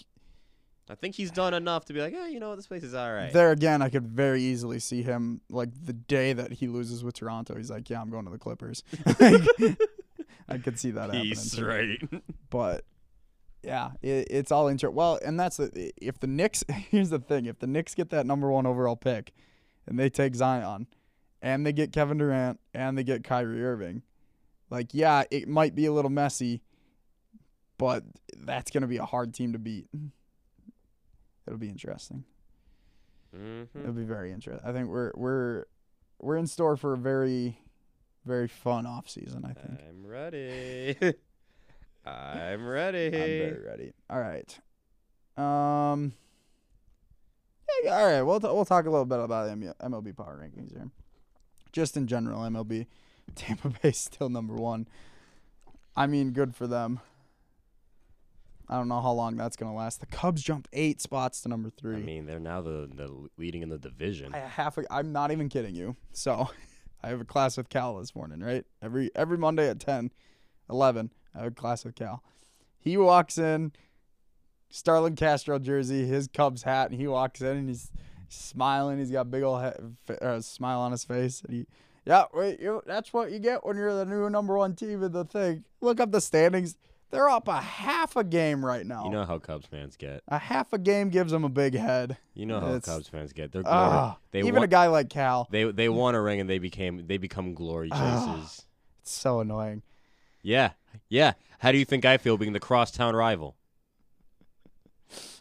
I 0.90 0.94
think 0.94 1.14
he's 1.14 1.30
done 1.30 1.54
enough 1.54 1.84
to 1.86 1.92
be 1.92 2.00
like, 2.00 2.14
hey, 2.14 2.30
you 2.30 2.40
know, 2.40 2.50
what, 2.50 2.56
this 2.56 2.66
place 2.66 2.82
is 2.82 2.94
all 2.94 3.12
right. 3.12 3.32
There 3.32 3.52
again, 3.52 3.82
I 3.82 3.90
could 3.90 4.06
very 4.06 4.42
easily 4.42 4.78
see 4.78 5.02
him 5.02 5.40
like 5.50 5.68
the 5.84 5.92
day 5.92 6.32
that 6.32 6.52
he 6.52 6.66
loses 6.66 7.04
with 7.04 7.14
Toronto. 7.14 7.56
He's 7.56 7.70
like, 7.70 7.90
"Yeah, 7.90 8.00
I'm 8.00 8.10
going 8.10 8.24
to 8.24 8.30
the 8.30 8.38
Clippers." 8.38 8.82
I 10.48 10.58
could 10.58 10.78
see 10.78 10.92
that 10.92 11.06
happening. 11.06 11.26
He's 11.26 11.54
too. 11.54 11.66
right. 11.66 11.98
But 12.48 12.84
yeah, 13.62 13.90
it, 14.00 14.28
it's 14.30 14.50
all 14.50 14.68
intro. 14.68 14.90
Well, 14.90 15.18
and 15.24 15.38
that's 15.38 15.58
the 15.58 15.92
if 15.98 16.20
the 16.20 16.26
Knicks. 16.26 16.64
Here's 16.90 17.10
the 17.10 17.18
thing: 17.18 17.46
if 17.46 17.58
the 17.58 17.66
Knicks 17.66 17.94
get 17.94 18.10
that 18.10 18.26
number 18.26 18.50
one 18.50 18.66
overall 18.66 18.96
pick, 18.96 19.32
and 19.86 19.98
they 19.98 20.08
take 20.08 20.34
Zion, 20.34 20.86
and 21.42 21.66
they 21.66 21.72
get 21.72 21.92
Kevin 21.92 22.18
Durant, 22.18 22.60
and 22.72 22.96
they 22.96 23.04
get 23.04 23.24
Kyrie 23.24 23.62
Irving, 23.62 24.02
like 24.70 24.94
yeah, 24.94 25.24
it 25.30 25.48
might 25.48 25.74
be 25.74 25.84
a 25.84 25.92
little 25.92 26.10
messy, 26.10 26.62
but 27.78 28.04
that's 28.36 28.70
gonna 28.70 28.86
be 28.86 28.98
a 28.98 29.04
hard 29.06 29.32
team 29.32 29.52
to 29.52 29.58
beat. 29.58 29.86
It'll 31.46 31.58
be 31.58 31.70
interesting. 31.70 32.24
mm-hmm. 33.34 33.80
It'll 33.80 33.92
be 33.92 34.04
very 34.04 34.32
interesting. 34.32 34.68
I 34.68 34.72
think 34.72 34.88
we're 34.88 35.12
we're 35.14 35.64
we're 36.18 36.36
in 36.36 36.46
store 36.46 36.76
for 36.76 36.92
a 36.92 36.98
very 36.98 37.58
very 38.26 38.48
fun 38.48 38.84
off 38.86 39.08
season. 39.08 39.44
I 39.44 39.52
think 39.54 39.80
I'm 39.88 40.06
ready. 40.06 40.96
I'm 42.04 42.66
ready. 42.66 43.06
I'm 43.06 43.12
very 43.12 43.64
ready. 43.64 43.92
All 44.10 44.20
right. 44.20 44.58
Um. 45.36 46.12
Yeah. 47.82 47.96
All 47.96 48.06
right. 48.06 48.22
We'll 48.22 48.40
t- 48.40 48.48
we'll 48.48 48.64
talk 48.64 48.86
a 48.86 48.90
little 48.90 49.06
bit 49.06 49.20
about 49.20 49.48
MLB 49.48 50.16
power 50.16 50.38
rankings 50.42 50.72
here. 50.72 50.90
Just 51.72 51.96
in 51.96 52.06
general, 52.06 52.40
MLB, 52.40 52.86
Tampa 53.34 53.72
Bay 53.82 53.92
still 53.92 54.28
number 54.28 54.54
one. 54.54 54.88
I 55.96 56.06
mean, 56.06 56.32
good 56.32 56.54
for 56.54 56.66
them. 56.66 57.00
I 58.68 58.76
don't 58.76 58.88
know 58.88 59.00
how 59.00 59.12
long 59.12 59.36
that's 59.36 59.56
gonna 59.56 59.74
last. 59.74 60.00
The 60.00 60.06
Cubs 60.06 60.42
jumped 60.42 60.68
eight 60.72 61.00
spots 61.00 61.40
to 61.42 61.48
number 61.48 61.70
three. 61.70 61.96
I 61.96 62.00
mean, 62.00 62.26
they're 62.26 62.38
now 62.38 62.60
the, 62.60 62.88
the 62.94 63.28
leading 63.38 63.62
in 63.62 63.70
the 63.70 63.78
division. 63.78 64.34
I 64.34 64.38
have 64.40 64.76
a, 64.76 64.84
I'm 64.92 65.12
not 65.12 65.30
even 65.30 65.48
kidding 65.48 65.74
you. 65.74 65.96
So, 66.12 66.50
I 67.02 67.08
have 67.08 67.20
a 67.20 67.24
class 67.24 67.56
with 67.56 67.68
Cal 67.70 67.96
this 67.98 68.14
morning, 68.14 68.40
right? 68.40 68.64
Every 68.82 69.10
every 69.14 69.38
Monday 69.38 69.68
at 69.70 69.80
10, 69.80 70.10
11, 70.68 71.10
I 71.34 71.38
have 71.38 71.46
a 71.46 71.50
class 71.50 71.84
with 71.84 71.94
Cal. 71.94 72.22
He 72.78 72.96
walks 72.96 73.38
in 73.38 73.72
Starlin 74.70 75.16
Castro 75.16 75.58
jersey, 75.58 76.06
his 76.06 76.28
Cubs 76.28 76.62
hat, 76.64 76.90
and 76.90 77.00
he 77.00 77.06
walks 77.06 77.40
in 77.40 77.56
and 77.56 77.68
he's 77.68 77.90
smiling. 78.28 78.98
He's 78.98 79.10
got 79.10 79.22
a 79.22 79.24
big 79.24 79.42
old 79.42 79.62
he- 80.06 80.14
uh, 80.14 80.40
smile 80.40 80.80
on 80.80 80.92
his 80.92 81.04
face. 81.04 81.42
And 81.42 81.54
he, 81.54 81.66
yeah, 82.04 82.24
wait, 82.34 82.60
you, 82.60 82.82
that's 82.86 83.12
what 83.12 83.30
you 83.30 83.38
get 83.38 83.64
when 83.64 83.76
you're 83.76 83.94
the 83.94 84.04
new 84.04 84.28
number 84.28 84.56
one 84.56 84.74
team 84.74 85.02
in 85.02 85.12
the 85.12 85.24
thing. 85.24 85.64
Look 85.80 86.00
up 86.00 86.10
the 86.12 86.20
standings. 86.20 86.76
They're 87.10 87.28
up 87.30 87.48
a 87.48 87.60
half 87.60 88.16
a 88.16 88.24
game 88.24 88.62
right 88.64 88.84
now. 88.84 89.04
You 89.04 89.10
know 89.10 89.24
how 89.24 89.38
Cubs 89.38 89.66
fans 89.66 89.96
get. 89.96 90.22
a 90.28 90.38
half 90.38 90.72
a 90.74 90.78
game 90.78 91.08
gives 91.08 91.32
them 91.32 91.42
a 91.44 91.48
big 91.48 91.74
head. 91.74 92.18
You 92.34 92.44
know 92.46 92.60
how 92.60 92.66
It's- 92.74 92.84
Cubs 92.84 93.08
fans 93.08 93.32
get. 93.32 93.50
They're 93.52 93.62
glory. 93.62 93.76
Ah, 93.78 94.18
they 94.30 94.40
even 94.40 94.54
won, 94.56 94.62
a 94.64 94.66
guy 94.66 94.88
like 94.88 95.08
Cal. 95.08 95.48
they 95.50 95.64
they 95.64 95.88
won 95.88 96.14
a 96.14 96.20
ring 96.20 96.38
and 96.40 96.50
they 96.50 96.58
became 96.58 97.06
they 97.06 97.16
become 97.16 97.54
glory 97.54 97.88
Ah. 97.92 98.34
chasers. 98.36 98.66
It's 99.00 99.12
so 99.12 99.40
annoying. 99.40 99.82
Yeah, 100.42 100.72
yeah. 101.08 101.32
How 101.60 101.72
do 101.72 101.78
you 101.78 101.84
think 101.84 102.04
I 102.04 102.18
feel 102.18 102.36
being 102.36 102.52
the 102.52 102.60
crosstown 102.60 103.16
rival? 103.16 103.56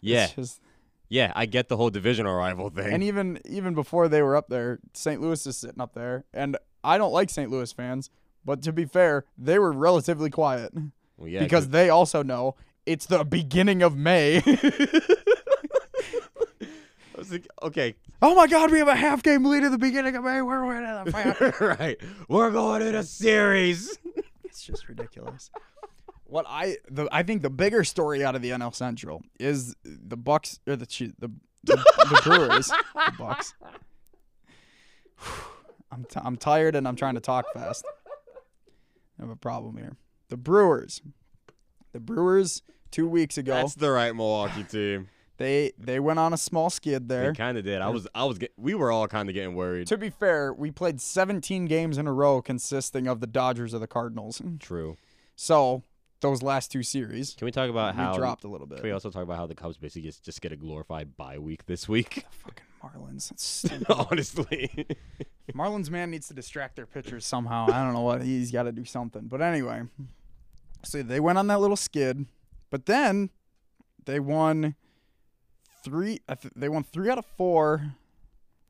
Yeah, 0.01 0.25
It's 0.25 0.33
just, 0.33 0.61
yeah. 1.09 1.33
I 1.35 1.45
get 1.45 1.67
the 1.67 1.75
whole 1.77 1.89
divisional 1.89 2.33
rival 2.35 2.69
thing. 2.69 2.93
and 2.93 3.03
even 3.03 3.39
even 3.45 3.73
before 3.73 4.07
they 4.07 4.21
were 4.21 4.35
up 4.35 4.47
there, 4.47 4.79
St. 4.93 5.19
Louis 5.21 5.45
is 5.45 5.57
sitting 5.57 5.81
up 5.81 5.93
there, 5.93 6.23
and 6.33 6.57
I 6.83 6.97
don't 6.97 7.11
like 7.11 7.29
St. 7.29 7.51
Louis 7.51 7.71
fans, 7.73 8.09
but 8.45 8.61
to 8.63 8.71
be 8.71 8.85
fair, 8.85 9.25
they 9.37 9.59
were 9.59 9.71
relatively 9.73 10.29
quiet 10.29 10.73
well, 11.17 11.27
yeah, 11.27 11.39
because 11.39 11.69
they 11.69 11.89
also 11.89 12.23
know 12.23 12.55
it's 12.85 13.05
the 13.05 13.23
beginning 13.23 13.83
of 13.83 13.95
May. 13.97 14.37
I 17.17 17.19
was 17.19 17.31
like, 17.31 17.47
okay, 17.63 17.95
oh 18.21 18.35
my 18.35 18.45
God, 18.47 18.71
we 18.71 18.77
have 18.79 18.87
a 18.87 18.95
half 18.95 19.23
game 19.23 19.43
lead 19.45 19.63
at 19.63 19.71
the 19.71 19.77
beginning 19.77 20.15
of 20.15 20.23
May. 20.23 20.41
We're 20.41 20.65
winning 20.65 20.83
the 21.05 21.75
right. 21.79 21.97
We're 22.29 22.51
going 22.51 22.81
in 22.81 22.95
a 22.95 23.03
series. 23.03 23.97
It's 24.43 24.65
just 24.65 24.87
ridiculous. 24.89 25.51
What 26.23 26.45
I 26.49 26.77
the 26.89 27.07
I 27.11 27.21
think 27.21 27.43
the 27.43 27.49
bigger 27.51 27.83
story 27.83 28.23
out 28.23 28.33
of 28.35 28.41
the 28.41 28.49
NL 28.49 28.73
Central 28.73 29.21
is 29.39 29.75
the 29.83 30.17
Bucks 30.17 30.59
or 30.65 30.75
the 30.75 30.87
the 31.19 31.31
the, 31.63 31.75
the 31.75 32.21
Brewers. 32.23 32.67
The 32.67 33.13
Bucks. 33.19 33.53
I'm 35.91 36.05
t- 36.05 36.19
I'm 36.23 36.37
tired 36.37 36.75
and 36.75 36.87
I'm 36.87 36.95
trying 36.95 37.13
to 37.15 37.21
talk 37.21 37.45
fast. 37.53 37.85
I 39.19 39.21
have 39.21 39.29
a 39.29 39.35
problem 39.35 39.77
here. 39.77 39.95
The 40.29 40.37
Brewers. 40.37 41.01
The 41.93 41.99
Brewers 41.99 42.61
two 42.91 43.07
weeks 43.07 43.37
ago 43.37 43.53
That's 43.53 43.75
the 43.75 43.91
right 43.91 44.15
Milwaukee 44.15 44.63
team. 44.69 45.07
they 45.37 45.71
they 45.77 45.99
went 45.99 46.19
on 46.19 46.33
a 46.33 46.37
small 46.37 46.69
skid 46.69 47.09
there. 47.09 47.31
They 47.31 47.35
kind 47.35 47.57
of 47.57 47.63
did. 47.63 47.81
I 47.81 47.89
was, 47.89 48.07
I 48.13 48.25
was, 48.25 48.37
get, 48.37 48.53
we 48.57 48.73
were 48.75 48.91
all 48.91 49.07
kind 49.07 49.29
of 49.29 49.33
getting 49.35 49.55
worried. 49.55 49.87
To 49.87 49.97
be 49.97 50.09
fair, 50.09 50.53
we 50.53 50.71
played 50.71 50.99
17 51.01 51.65
games 51.65 51.97
in 51.97 52.07
a 52.07 52.13
row 52.13 52.41
consisting 52.41 53.07
of 53.07 53.19
the 53.19 53.27
Dodgers 53.27 53.73
or 53.73 53.79
the 53.79 53.87
Cardinals. 53.87 54.41
True. 54.59 54.97
So 55.35 55.83
those 56.21 56.41
last 56.41 56.71
two 56.71 56.83
series, 56.83 57.33
Can 57.35 57.45
we 57.45 57.51
talk 57.51 57.69
about 57.69 57.95
we 57.95 58.01
how? 58.01 58.13
dropped 58.17 58.43
a 58.43 58.47
little 58.47 58.67
bit. 58.67 58.77
Can 58.79 58.85
we 58.87 58.91
also 58.91 59.09
talk 59.09 59.23
about 59.23 59.37
how 59.37 59.45
the 59.47 59.55
Cubs 59.55 59.77
basically 59.77 60.07
just, 60.09 60.23
just 60.23 60.41
get 60.41 60.51
a 60.51 60.55
glorified 60.55 61.15
bye 61.17 61.37
week 61.37 61.65
this 61.65 61.87
week? 61.87 62.25
Fucking 62.31 62.63
Marlins. 62.83 63.29
That's 63.29 63.43
stupid. 63.45 63.85
Honestly. 63.89 64.87
Marlins 65.53 65.89
man 65.89 66.09
needs 66.11 66.27
to 66.29 66.33
distract 66.33 66.75
their 66.75 66.85
pitchers 66.85 67.25
somehow. 67.25 67.65
I 67.71 67.83
don't 67.83 67.93
know 67.93 68.01
what 68.01 68.21
he's 68.23 68.51
got 68.51 68.63
to 68.63 68.71
do 68.71 68.85
something. 68.85 69.27
But 69.27 69.41
anyway, 69.41 69.83
so 70.83 71.03
they 71.03 71.19
went 71.19 71.37
on 71.37 71.47
that 71.47 71.59
little 71.59 71.75
skid, 71.77 72.25
but 72.69 72.85
then 72.85 73.29
they 74.05 74.19
won 74.19 74.75
three. 75.83 76.19
They 76.55 76.69
won 76.69 76.83
three 76.83 77.09
out 77.09 77.17
of 77.17 77.25
four. 77.37 77.93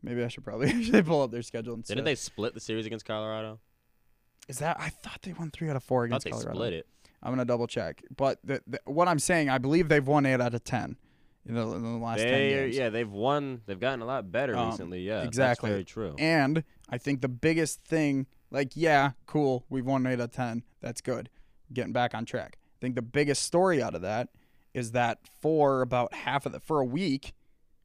Maybe 0.03 0.23
I 0.23 0.27
should 0.27 0.43
probably 0.43 0.71
they 0.89 1.01
pull 1.01 1.21
up 1.21 1.31
their 1.31 1.41
schedule 1.41 1.73
and 1.73 1.83
Didn't 1.83 2.05
they 2.05 2.15
split 2.15 2.53
the 2.53 2.59
series 2.59 2.85
against 2.85 3.05
Colorado? 3.05 3.59
Is 4.47 4.59
that? 4.59 4.77
I 4.79 4.89
thought 4.89 5.21
they 5.23 5.33
won 5.33 5.51
three 5.51 5.69
out 5.69 5.75
of 5.75 5.83
four 5.83 6.05
I 6.05 6.09
thought 6.09 6.23
against 6.23 6.25
they 6.25 6.31
Colorado. 6.31 6.53
split 6.55 6.73
it. 6.73 6.87
I'm 7.23 7.31
gonna 7.31 7.45
double 7.45 7.67
check. 7.67 8.03
But 8.15 8.39
the, 8.43 8.61
the, 8.67 8.79
what 8.85 9.07
I'm 9.07 9.19
saying, 9.19 9.49
I 9.49 9.57
believe 9.57 9.89
they've 9.89 10.05
won 10.05 10.25
eight 10.25 10.39
out 10.39 10.53
of 10.53 10.63
ten 10.63 10.97
in 11.45 11.55
the, 11.55 11.61
in 11.71 11.81
the 11.83 11.89
last 12.03 12.19
ten 12.21 12.39
years. 12.41 12.75
yeah, 12.77 12.89
they've 12.89 13.09
won. 13.09 13.61
They've 13.65 13.79
gotten 13.79 14.01
a 14.01 14.05
lot 14.05 14.31
better 14.31 14.55
Um, 14.55 14.69
recently. 14.69 15.01
Yeah, 15.01 15.23
exactly. 15.23 15.69
That's 15.69 15.91
very 15.91 16.09
true. 16.09 16.15
And 16.19 16.63
I 16.89 16.97
think 16.97 17.21
the 17.21 17.27
biggest 17.29 17.81
thing, 17.81 18.27
like, 18.51 18.71
yeah, 18.75 19.11
cool, 19.25 19.65
we've 19.69 19.85
won 19.85 20.05
eight 20.05 20.13
out 20.13 20.19
of 20.21 20.31
ten. 20.31 20.63
That's 20.81 21.01
good. 21.01 21.29
Getting 21.73 21.93
back 21.93 22.13
on 22.13 22.25
track. 22.25 22.57
I 22.61 22.79
think 22.81 22.95
the 22.95 23.01
biggest 23.01 23.43
story 23.43 23.81
out 23.81 23.95
of 23.95 24.01
that 24.03 24.29
is 24.73 24.91
that 24.91 25.19
for 25.41 25.81
about 25.81 26.13
half 26.13 26.45
of 26.45 26.51
the 26.51 26.59
for 26.59 26.79
a 26.79 26.85
week, 26.85 27.33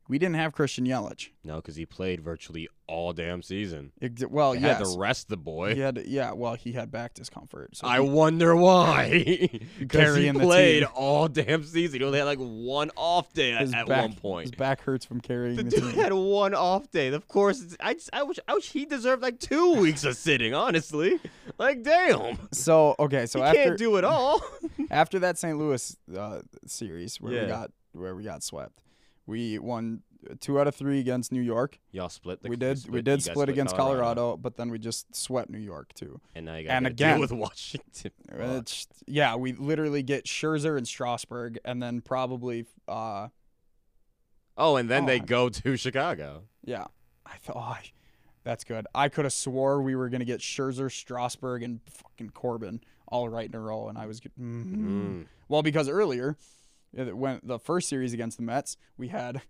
we 0.09 0.19
didn't 0.19 0.35
have 0.37 0.53
Christian 0.53 0.87
Yelich. 0.87 1.29
no, 1.45 1.57
because 1.57 1.77
he 1.77 1.87
played 1.87 2.21
virtually 2.21 2.69
all 2.89 3.13
damn 3.13 3.43
season. 3.43 3.93
Ex- 4.03 4.25
well, 4.29 4.55
yeah, 4.55 4.77
to 4.79 4.95
rest 4.99 5.29
the 5.29 5.37
boy. 5.37 5.75
he 5.75 5.81
had 5.81 6.03
yeah, 6.07 6.33
well, 6.33 6.55
he 6.55 6.73
had 6.73 6.91
back 6.91 7.15
discomfort. 7.15 7.77
So 7.77 7.87
I 7.87 8.01
he- 8.03 8.09
wonder 8.09 8.55
why. 8.57 9.49
Because 9.79 10.17
he 10.17 10.29
the 10.31 10.39
played 10.39 10.85
all 10.85 11.29
damn 11.29 11.65
season. 11.65 12.01
He 12.01 12.07
only 12.07 12.19
had 12.19 12.25
like 12.25 12.39
one 12.39 12.91
off 12.97 13.33
day 13.33 13.53
at, 13.53 13.63
his 13.63 13.73
at 13.75 13.87
back, 13.87 14.03
one 14.03 14.13
point. 14.15 14.43
his 14.51 14.51
back 14.59 14.83
hurts 14.83 15.05
from 15.07 15.21
carrying 15.21 15.57
The 15.57 15.63
the, 15.65 15.71
dude 15.71 15.83
team. 15.95 16.03
had 16.03 16.13
one 16.13 16.55
off 16.55 16.91
day. 16.91 17.09
Of 17.09 17.27
course, 17.29 17.61
it's, 17.63 17.77
I, 17.81 17.97
I 18.13 18.23
wish 18.25 18.39
I 18.47 18.55
wish 18.55 18.71
he 18.71 18.85
deserved 18.85 19.23
like 19.23 19.39
two 19.41 19.75
weeks 19.81 20.05
of 20.05 20.17
sitting. 20.17 20.53
Honestly, 20.55 21.19
like 21.59 21.83
damn, 21.83 22.37
So 22.53 22.95
okay, 22.99 23.27
so 23.27 23.39
he 23.41 23.45
after 23.47 23.63
can't 23.65 23.79
do 23.79 23.97
it 23.97 24.05
all. 24.05 24.43
after 24.91 25.21
that 25.21 25.39
St. 25.39 25.57
Louis 25.59 25.97
uh, 26.17 26.41
series 26.67 27.21
where 27.21 27.33
Yeah. 27.33 27.43
we 27.43 27.49
got 27.49 27.71
where 27.93 28.15
we 28.15 28.23
got 28.25 28.43
swept, 28.43 28.79
we 29.27 29.59
won 29.59 30.03
two 30.41 30.61
out 30.61 30.69
of 30.69 30.75
three 30.75 31.01
against 31.01 31.33
New 31.33 31.41
York. 31.41 31.79
Y'all 31.91 32.09
split. 32.09 32.43
The, 32.43 32.49
we 32.49 32.57
did 32.57 32.79
split- 32.79 32.93
we 32.95 33.03
did 33.03 33.17
guys 33.19 33.25
split 33.25 33.49
against 33.49 33.77
Colorado. 33.77 34.37
but 34.37 34.57
then 34.57 34.71
we 34.71 34.79
just 34.79 35.15
swept 35.17 35.51
New 35.51 35.59
York 35.59 35.93
too. 35.95 36.21
and 36.35 36.47
now 36.47 36.57
you 36.57 36.67
got 36.69 36.81
to 36.81 36.87
again- 36.87 37.15
deal 37.15 37.21
with 37.21 37.33
Washington. 37.33 38.13
It's, 38.33 38.87
yeah, 39.07 39.35
we 39.37 39.53
literally 39.53 40.03
get 40.03 40.25
Scherzer 40.27 40.77
and 40.79 40.87
Strasburg, 40.87 41.59
and 41.65 41.83
then 41.83 42.01
probably 42.01 42.67
uh 42.89 43.29
Oh, 44.57 44.77
and 44.77 44.89
then 44.89 45.05
Oh, 45.05 45.07
they 45.07 45.17
I- 45.17 45.19
go 45.19 45.49
to 45.49 45.77
Chicago. 45.77 46.43
yeah. 46.65 46.85
I 47.27 47.37
thought 47.39 47.57
oh, 47.57 47.61
I- 47.61 47.91
that's 48.45 48.65
good. 48.65 48.87
I 48.95 49.09
could 49.09 49.25
have 49.25 49.33
swore 49.33 49.81
we 49.83 49.95
were 49.95 50.09
gonna 50.09 50.25
get 50.25 50.41
Scherzer, 50.41 50.91
Strasburg, 50.91 51.63
and 51.63 51.81
fucking 51.89 52.31
Corbin 52.31 52.81
all 53.09 53.29
right 53.29 53.49
in 53.49 53.55
a 53.55 53.61
row, 53.61 53.89
and 53.89 53.97
I 53.99 54.07
was 54.07 54.21
get- 54.21 54.39
mm. 54.41 55.27
Well 55.49 55.63
because 55.63 55.89
earlier 55.89 56.37
when 56.93 57.41
the 57.43 57.59
first 57.59 57.89
series 57.89 58.13
against 58.13 58.37
the 58.37 58.43
Mets, 58.43 58.77
we 58.97 59.09
had 59.09 59.43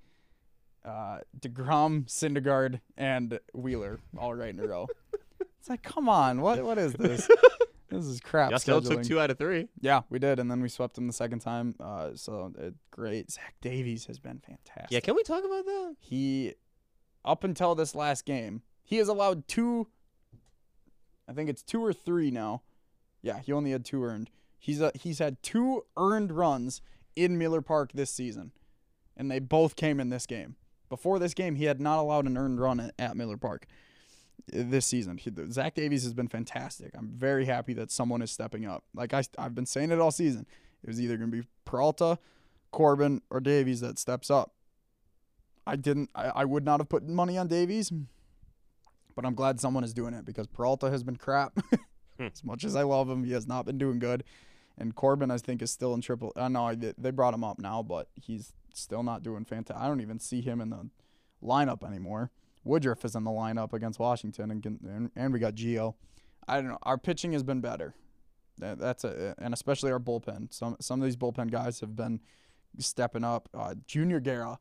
uh, 0.84 1.18
Degrom, 1.38 2.06
Syndergaard, 2.06 2.80
and 2.96 3.38
Wheeler 3.54 4.00
all 4.16 4.34
right 4.34 4.50
in 4.50 4.60
a 4.60 4.66
row. 4.66 4.88
it's 5.40 5.68
like, 5.68 5.82
come 5.82 6.08
on, 6.08 6.40
what 6.40 6.62
what 6.62 6.78
is 6.78 6.92
this? 6.94 7.28
This 7.92 8.06
is 8.06 8.20
crap. 8.20 8.50
Y'all 8.50 8.58
still 8.58 8.80
took 8.80 9.02
two 9.02 9.20
out 9.20 9.30
of 9.30 9.36
three. 9.36 9.68
Yeah, 9.80 10.00
we 10.08 10.18
did, 10.18 10.38
and 10.38 10.50
then 10.50 10.62
we 10.62 10.68
swept 10.70 10.94
them 10.94 11.06
the 11.06 11.12
second 11.12 11.40
time. 11.40 11.74
Uh, 11.78 12.10
so 12.14 12.52
uh, 12.58 12.70
great. 12.90 13.30
Zach 13.30 13.54
Davies 13.60 14.06
has 14.06 14.18
been 14.18 14.40
fantastic. 14.40 14.90
Yeah, 14.90 15.00
can 15.00 15.14
we 15.14 15.22
talk 15.22 15.44
about 15.44 15.66
that? 15.66 15.96
he, 16.00 16.54
up 17.22 17.44
until 17.44 17.74
this 17.74 17.94
last 17.94 18.24
game, 18.24 18.62
he 18.82 18.96
has 18.96 19.08
allowed 19.08 19.46
two. 19.46 19.88
I 21.28 21.34
think 21.34 21.50
it's 21.50 21.62
two 21.62 21.84
or 21.84 21.92
three 21.92 22.30
now. 22.30 22.62
Yeah, 23.20 23.40
he 23.40 23.52
only 23.52 23.72
had 23.72 23.84
two 23.84 24.02
earned. 24.02 24.30
He's 24.58 24.80
uh, 24.80 24.92
he's 24.94 25.18
had 25.18 25.42
two 25.42 25.84
earned 25.96 26.32
runs 26.32 26.80
in 27.16 27.38
Miller 27.38 27.62
Park 27.62 27.92
this 27.92 28.10
season, 28.10 28.52
and 29.16 29.30
they 29.30 29.38
both 29.38 29.76
came 29.76 30.00
in 30.00 30.10
this 30.10 30.26
game. 30.26 30.56
Before 30.88 31.18
this 31.18 31.34
game, 31.34 31.54
he 31.54 31.64
had 31.64 31.80
not 31.80 31.98
allowed 31.98 32.26
an 32.26 32.36
earned 32.36 32.60
run 32.60 32.92
at, 32.98 33.16
Miller 33.16 33.36
Park 33.36 33.66
uh, 34.52 34.62
this 34.64 34.86
season. 34.86 35.18
Zach 35.50 35.74
Davies 35.74 36.02
has 36.02 36.12
been 36.12 36.28
fantastic. 36.28 36.92
I'm 36.94 37.08
very 37.08 37.46
happy 37.46 37.72
that 37.74 37.90
someone 37.90 38.20
is 38.22 38.30
stepping 38.30 38.66
up. 38.66 38.84
Like 38.94 39.14
I, 39.14 39.22
I've 39.38 39.54
been 39.54 39.66
saying 39.66 39.90
it 39.90 40.00
all 40.00 40.10
season. 40.10 40.46
It 40.82 40.88
was 40.88 41.00
either 41.00 41.16
going 41.16 41.30
to 41.30 41.36
be 41.38 41.46
Peralta, 41.64 42.18
Corbin, 42.70 43.22
or 43.30 43.40
Davies 43.40 43.80
that 43.80 43.98
steps 43.98 44.30
up. 44.30 44.52
I 45.66 45.76
didn't. 45.76 46.10
I, 46.14 46.24
I 46.28 46.44
would 46.44 46.64
not 46.64 46.80
have 46.80 46.88
put 46.88 47.08
money 47.08 47.38
on 47.38 47.46
Davies, 47.46 47.92
but 49.14 49.24
I'm 49.24 49.34
glad 49.34 49.60
someone 49.60 49.84
is 49.84 49.94
doing 49.94 50.12
it 50.12 50.24
because 50.24 50.46
Peralta 50.46 50.90
has 50.90 51.02
been 51.02 51.16
crap. 51.16 51.58
as 52.18 52.44
much 52.44 52.64
as 52.64 52.76
I 52.76 52.82
love 52.82 53.08
him, 53.08 53.24
he 53.24 53.32
has 53.32 53.46
not 53.46 53.64
been 53.64 53.78
doing 53.78 53.98
good. 53.98 54.24
And 54.78 54.94
Corbin, 54.94 55.30
I 55.30 55.38
think, 55.38 55.62
is 55.62 55.70
still 55.70 55.94
in 55.94 56.00
triple. 56.00 56.32
I 56.36 56.48
know 56.48 56.74
they 56.74 57.10
brought 57.10 57.34
him 57.34 57.44
up 57.44 57.58
now, 57.58 57.82
but 57.82 58.08
he's 58.14 58.52
still 58.74 59.02
not 59.02 59.22
doing 59.22 59.44
fantastic. 59.44 59.82
I 59.82 59.86
don't 59.86 60.00
even 60.00 60.18
see 60.18 60.40
him 60.40 60.60
in 60.60 60.70
the 60.70 60.88
lineup 61.42 61.84
anymore. 61.84 62.30
Woodruff 62.64 63.04
is 63.04 63.14
in 63.14 63.24
the 63.24 63.30
lineup 63.30 63.72
against 63.72 63.98
Washington, 63.98 64.50
and 64.50 64.64
and, 64.64 65.10
and 65.14 65.32
we 65.32 65.38
got 65.38 65.54
Gio. 65.54 65.94
I 66.46 66.56
don't 66.56 66.68
know. 66.68 66.78
Our 66.82 66.98
pitching 66.98 67.32
has 67.32 67.42
been 67.42 67.60
better. 67.60 67.94
That, 68.58 68.78
that's 68.78 69.04
a, 69.04 69.34
and 69.38 69.52
especially 69.52 69.92
our 69.92 70.00
bullpen. 70.00 70.52
Some 70.52 70.76
some 70.80 71.00
of 71.00 71.04
these 71.04 71.16
bullpen 71.16 71.50
guys 71.50 71.80
have 71.80 71.96
been 71.96 72.20
stepping 72.78 73.24
up. 73.24 73.48
Uh, 73.52 73.74
Junior 73.86 74.20
Guerra, 74.20 74.58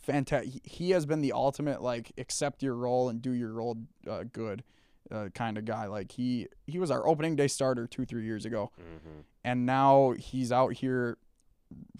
fantastic. 0.00 0.52
He, 0.52 0.60
he 0.64 0.90
has 0.90 1.06
been 1.06 1.20
the 1.20 1.32
ultimate 1.32 1.82
like 1.82 2.12
accept 2.18 2.62
your 2.62 2.74
role 2.74 3.08
and 3.08 3.20
do 3.20 3.32
your 3.32 3.52
role 3.52 3.76
uh, 4.08 4.24
good 4.32 4.62
uh, 5.10 5.28
kind 5.34 5.56
of 5.58 5.64
guy. 5.64 5.86
Like 5.86 6.12
he 6.12 6.48
he 6.66 6.78
was 6.78 6.90
our 6.90 7.06
opening 7.06 7.36
day 7.36 7.48
starter 7.48 7.86
two 7.86 8.04
three 8.04 8.24
years 8.24 8.44
ago, 8.44 8.70
Mm-hmm. 8.80 9.20
and 9.44 9.66
now 9.66 10.12
he's 10.18 10.50
out 10.52 10.74
here 10.74 11.18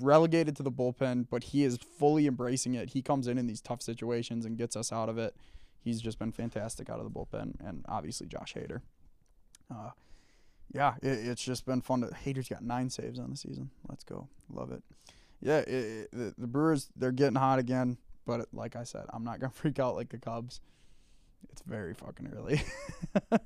relegated 0.00 0.57
to 0.57 0.62
the 0.62 0.70
bullpen, 0.70 1.26
but 1.30 1.44
he 1.44 1.64
is 1.64 1.76
fully 1.98 2.26
embracing 2.26 2.74
it. 2.74 2.90
He 2.90 3.02
comes 3.02 3.26
in 3.26 3.36
in 3.38 3.46
these 3.46 3.61
tough 3.61 3.82
situations 3.82 4.44
and 4.46 4.57
gets 4.57 4.76
us 4.76 4.92
out 4.92 5.09
of 5.09 5.18
it. 5.18 5.34
He's 5.80 6.00
just 6.00 6.18
been 6.18 6.32
fantastic 6.32 6.88
out 6.90 6.98
of 7.00 7.04
the 7.04 7.11
bullpen, 7.11 7.54
and 7.66 7.84
obviously 7.88 8.26
Josh 8.26 8.54
Hader. 8.54 8.80
Uh, 9.70 9.90
yeah, 10.72 10.94
it, 11.02 11.09
it's 11.26 11.42
just 11.42 11.64
been 11.66 11.80
fun. 11.80 12.00
To, 12.02 12.09
Hader's 12.09 12.48
got 12.48 12.62
nine 12.62 12.90
saves 12.90 13.18
on 13.18 13.30
the 13.30 13.36
season. 13.36 13.70
Let's 13.88 14.04
go, 14.04 14.28
love 14.52 14.70
it. 14.72 14.82
yeah, 15.40 15.59
it, 15.59 15.68
it- 15.68 16.11
the, 16.12 16.34
the 16.38 16.46
Brewers 16.46 16.88
they're 16.96 17.12
getting 17.12 17.36
hot 17.36 17.59
again. 17.59 17.98
But 18.24 18.48
like 18.52 18.74
I 18.74 18.82
said, 18.82 19.04
I'm 19.12 19.22
not 19.24 19.38
gonna 19.40 19.52
freak 19.54 19.78
out 19.78 19.94
like 19.96 20.09
the 20.11 20.18
Cubs. 20.18 20.61
It's 21.53 21.62
very 21.62 21.94
fucking 21.94 22.32
early. 22.36 22.61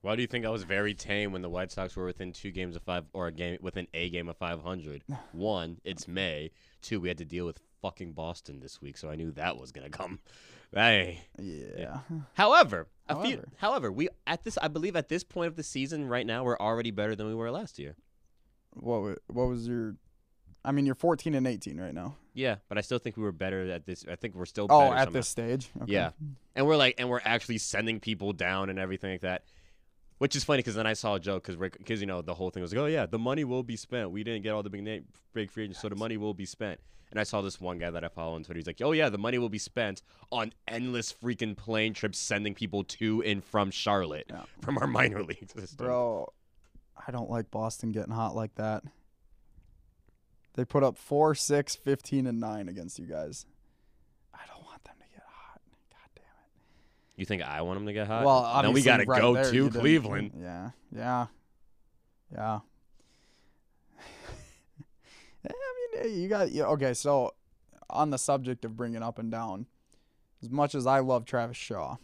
Why 0.00 0.14
do 0.14 0.22
you 0.22 0.28
think 0.28 0.46
I 0.46 0.50
was 0.50 0.62
very 0.62 0.94
tame 0.94 1.32
when 1.32 1.42
the 1.42 1.48
White 1.50 1.72
Sox 1.72 1.96
were 1.96 2.04
within 2.04 2.32
two 2.32 2.52
games 2.52 2.76
of 2.76 2.82
five 2.82 3.04
or 3.12 3.26
a 3.26 3.32
game 3.32 3.58
within 3.60 3.88
a 3.92 4.08
game 4.10 4.28
of 4.28 4.36
500? 4.36 5.02
One, 5.32 5.78
it's 5.84 6.06
May. 6.06 6.50
Two, 6.82 7.00
we 7.00 7.08
had 7.08 7.18
to 7.18 7.24
deal 7.24 7.46
with 7.46 7.58
fucking 7.82 8.12
Boston 8.12 8.60
this 8.60 8.80
week, 8.80 8.96
so 8.96 9.10
I 9.10 9.16
knew 9.16 9.32
that 9.32 9.56
was 9.58 9.72
gonna 9.72 9.90
come. 9.90 10.20
Hey. 10.74 11.22
yeah. 11.38 12.00
However, 12.34 12.88
a 13.08 13.14
few, 13.22 13.36
However. 13.36 13.48
however, 13.56 13.90
we 13.90 14.10
at 14.26 14.44
this 14.44 14.58
I 14.58 14.68
believe 14.68 14.96
at 14.96 15.08
this 15.08 15.24
point 15.24 15.46
of 15.48 15.56
the 15.56 15.62
season 15.62 16.06
right 16.06 16.26
now 16.26 16.44
we're 16.44 16.58
already 16.58 16.90
better 16.90 17.16
than 17.16 17.26
we 17.26 17.34
were 17.34 17.50
last 17.50 17.78
year. 17.78 17.96
What 18.74 19.18
what 19.28 19.48
was 19.48 19.66
your? 19.66 19.94
I 20.68 20.72
mean, 20.72 20.84
you're 20.84 20.94
14 20.94 21.34
and 21.34 21.46
18 21.46 21.80
right 21.80 21.94
now. 21.94 22.16
Yeah, 22.34 22.56
but 22.68 22.76
I 22.76 22.82
still 22.82 22.98
think 22.98 23.16
we 23.16 23.22
were 23.22 23.32
better 23.32 23.70
at 23.70 23.86
this. 23.86 24.04
I 24.10 24.16
think 24.16 24.34
we're 24.34 24.44
still 24.44 24.66
Oh, 24.68 24.82
at 24.92 25.04
somehow. 25.04 25.04
this 25.12 25.28
stage. 25.28 25.70
Okay. 25.82 25.92
Yeah. 25.92 26.10
and 26.54 26.66
we're 26.66 26.76
like, 26.76 26.96
and 26.98 27.08
we're 27.08 27.22
actually 27.24 27.56
sending 27.58 28.00
people 28.00 28.34
down 28.34 28.68
and 28.68 28.78
everything 28.78 29.12
like 29.12 29.22
that. 29.22 29.44
Which 30.18 30.36
is 30.36 30.44
funny 30.44 30.58
because 30.58 30.74
then 30.74 30.86
I 30.86 30.92
saw 30.92 31.14
a 31.14 31.20
joke 31.20 31.44
because 31.46 31.56
because 31.78 32.00
you 32.00 32.06
know 32.06 32.20
the 32.22 32.34
whole 32.34 32.50
thing 32.50 32.60
was 32.60 32.72
like, 32.74 32.80
oh 32.82 32.86
yeah, 32.86 33.06
the 33.06 33.18
money 33.18 33.44
will 33.44 33.62
be 33.62 33.76
spent. 33.76 34.10
We 34.10 34.24
didn't 34.24 34.42
get 34.42 34.50
all 34.50 34.62
the 34.62 34.68
big 34.70 34.82
name 34.82 35.04
big 35.32 35.50
free 35.50 35.64
agents, 35.64 35.80
so 35.80 35.88
the 35.88 35.94
money 35.96 36.16
will 36.16 36.34
be 36.34 36.44
spent. 36.44 36.80
And 37.10 37.18
I 37.18 37.22
saw 37.22 37.40
this 37.40 37.58
one 37.60 37.78
guy 37.78 37.88
that 37.90 38.04
I 38.04 38.08
follow 38.08 38.34
on 38.34 38.42
Twitter. 38.42 38.58
He's 38.58 38.66
like, 38.66 38.82
oh 38.82 38.92
yeah, 38.92 39.08
the 39.08 39.16
money 39.16 39.38
will 39.38 39.48
be 39.48 39.58
spent 39.58 40.02
on 40.30 40.52
endless 40.66 41.12
freaking 41.12 41.56
plane 41.56 41.94
trips 41.94 42.18
sending 42.18 42.52
people 42.54 42.84
to 42.84 43.22
and 43.22 43.42
from 43.42 43.70
Charlotte 43.70 44.26
Yeah. 44.28 44.42
from 44.60 44.76
our 44.78 44.86
minor 44.88 45.22
league 45.22 45.48
system. 45.50 45.76
Bro, 45.86 46.32
I 47.06 47.10
don't 47.12 47.30
like 47.30 47.50
Boston 47.50 47.92
getting 47.92 48.12
hot 48.12 48.34
like 48.36 48.54
that. 48.56 48.82
They 50.54 50.64
put 50.64 50.82
up 50.82 50.98
4, 50.98 51.34
6, 51.34 51.76
15, 51.76 52.26
and 52.26 52.40
9 52.40 52.68
against 52.68 52.98
you 52.98 53.06
guys. 53.06 53.46
I 54.34 54.40
don't 54.52 54.64
want 54.64 54.82
them 54.84 54.94
to 54.98 55.04
get 55.14 55.22
hot. 55.24 55.60
God 55.90 56.10
damn 56.16 56.24
it. 56.24 57.20
You 57.20 57.24
think 57.26 57.42
I 57.42 57.62
want 57.62 57.78
them 57.78 57.86
to 57.86 57.92
get 57.92 58.06
hot? 58.08 58.24
Well, 58.24 58.34
obviously, 58.38 58.82
then 58.82 58.98
we 58.98 59.04
gotta 59.04 59.10
right 59.10 59.20
go 59.20 59.34
there, 59.34 59.50
to 59.52 59.70
Cleveland. 59.70 60.32
Yeah, 60.40 60.70
yeah, 60.94 61.26
yeah. 62.34 62.58
I 65.48 66.04
mean, 66.04 66.20
you 66.20 66.28
got 66.28 66.50
yeah, 66.50 66.64
okay. 66.64 66.94
So, 66.94 67.34
on 67.90 68.10
the 68.10 68.18
subject 68.18 68.64
of 68.64 68.76
bringing 68.76 69.02
up 69.02 69.18
and 69.18 69.30
down, 69.30 69.66
as 70.42 70.50
much 70.50 70.74
as 70.74 70.86
I 70.86 70.98
love 71.00 71.24
Travis 71.24 71.56
Shaw, 71.56 71.96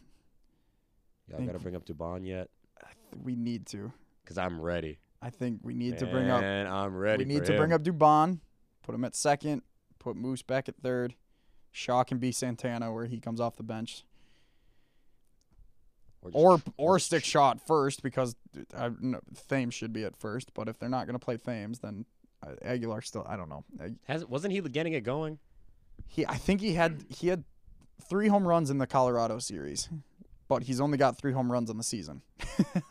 Y'all 1.28 1.38
Think- 1.38 1.48
gotta 1.50 1.58
bring 1.62 1.76
up 1.76 1.84
Dubon 1.86 2.26
yet? 2.26 2.50
we 3.22 3.34
need 3.36 3.64
to. 3.66 3.92
Cause 4.26 4.36
I'm 4.38 4.60
ready. 4.60 4.98
I 5.24 5.30
think 5.30 5.60
we 5.62 5.72
need 5.72 5.96
to 5.98 6.06
bring 6.06 6.28
up. 6.28 6.42
And 6.42 6.68
I'm 6.68 6.94
ready. 6.94 7.24
we 7.24 7.32
need 7.32 7.46
for 7.46 7.52
to 7.52 7.56
bring 7.56 7.72
up 7.72 7.82
Dubon, 7.82 8.40
put 8.82 8.94
him 8.94 9.04
at 9.06 9.16
second, 9.16 9.62
put 9.98 10.16
Moose 10.16 10.42
back 10.42 10.68
at 10.68 10.76
third. 10.76 11.14
Shaw 11.72 12.04
can 12.04 12.18
be 12.18 12.30
Santana 12.30 12.92
where 12.92 13.06
he 13.06 13.18
comes 13.20 13.40
off 13.40 13.56
the 13.56 13.62
bench, 13.62 14.04
just 16.22 16.36
or 16.36 16.60
or 16.76 16.98
stick 16.98 17.22
tr- 17.22 17.30
Shaw 17.30 17.50
at 17.52 17.66
first 17.66 18.02
because 18.02 18.36
I, 18.76 18.90
no, 19.00 19.20
Thames 19.48 19.72
should 19.72 19.94
be 19.94 20.04
at 20.04 20.14
first. 20.14 20.52
But 20.52 20.68
if 20.68 20.78
they're 20.78 20.90
not 20.90 21.06
going 21.06 21.18
to 21.18 21.24
play 21.24 21.38
Thames, 21.38 21.78
then 21.78 22.04
uh, 22.46 22.50
Aguilar 22.62 23.00
still. 23.00 23.24
I 23.26 23.36
don't 23.36 23.48
know. 23.48 23.64
Uh, 23.80 23.88
Has 24.04 24.26
wasn't 24.26 24.52
he 24.52 24.60
getting 24.60 24.92
it 24.92 25.04
going? 25.04 25.38
He 26.06 26.26
I 26.26 26.36
think 26.36 26.60
he 26.60 26.74
had 26.74 27.02
he 27.08 27.28
had 27.28 27.44
three 28.08 28.28
home 28.28 28.46
runs 28.46 28.68
in 28.68 28.76
the 28.76 28.86
Colorado 28.86 29.38
series, 29.38 29.88
but 30.48 30.64
he's 30.64 30.82
only 30.82 30.98
got 30.98 31.16
three 31.16 31.32
home 31.32 31.50
runs 31.50 31.70
on 31.70 31.78
the 31.78 31.82
season. 31.82 32.20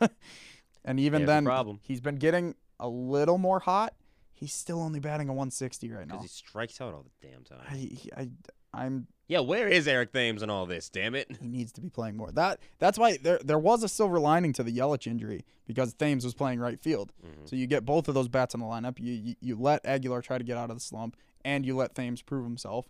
and 0.84 1.00
even 1.00 1.22
a 1.22 1.26
then, 1.26 1.44
problem. 1.44 1.80
he's 1.82 2.00
been 2.00 2.16
getting 2.16 2.54
a 2.80 2.88
little 2.88 3.38
more 3.38 3.60
hot. 3.60 3.94
He's 4.32 4.52
still 4.52 4.82
only 4.82 5.00
batting 5.00 5.28
a 5.28 5.32
160 5.32 5.90
right 5.90 6.06
now. 6.06 6.16
Because 6.16 6.22
he 6.22 6.28
strikes 6.28 6.80
out 6.80 6.92
all 6.92 7.04
the 7.04 7.28
damn 7.28 7.44
time. 7.44 7.60
I, 7.68 7.90
I, 8.16 8.28
I'm. 8.72 9.06
Yeah, 9.26 9.40
where 9.40 9.68
is 9.68 9.88
Eric 9.88 10.12
Thames 10.12 10.42
and 10.42 10.50
all 10.50 10.66
this? 10.66 10.90
Damn 10.90 11.14
it! 11.14 11.30
He 11.40 11.48
needs 11.48 11.72
to 11.72 11.80
be 11.80 11.88
playing 11.88 12.16
more. 12.16 12.30
That 12.32 12.60
that's 12.78 12.98
why 12.98 13.16
there 13.16 13.38
there 13.42 13.58
was 13.58 13.82
a 13.82 13.88
silver 13.88 14.18
lining 14.18 14.52
to 14.54 14.62
the 14.62 14.76
Yelich 14.76 15.06
injury 15.06 15.46
because 15.66 15.94
Thames 15.94 16.24
was 16.24 16.34
playing 16.34 16.60
right 16.60 16.78
field. 16.78 17.10
Mhm. 17.24 17.48
So 17.48 17.56
you 17.56 17.66
get 17.66 17.86
both 17.86 18.06
of 18.08 18.14
those 18.14 18.28
bats 18.28 18.52
in 18.52 18.60
the 18.60 18.66
lineup. 18.66 18.98
You, 18.98 19.12
you 19.14 19.34
you 19.40 19.56
let 19.56 19.86
Aguilar 19.86 20.20
try 20.20 20.36
to 20.36 20.44
get 20.44 20.58
out 20.58 20.68
of 20.68 20.76
the 20.76 20.80
slump, 20.82 21.16
and 21.42 21.64
you 21.64 21.74
let 21.74 21.94
Thames 21.94 22.20
prove 22.20 22.44
himself. 22.44 22.86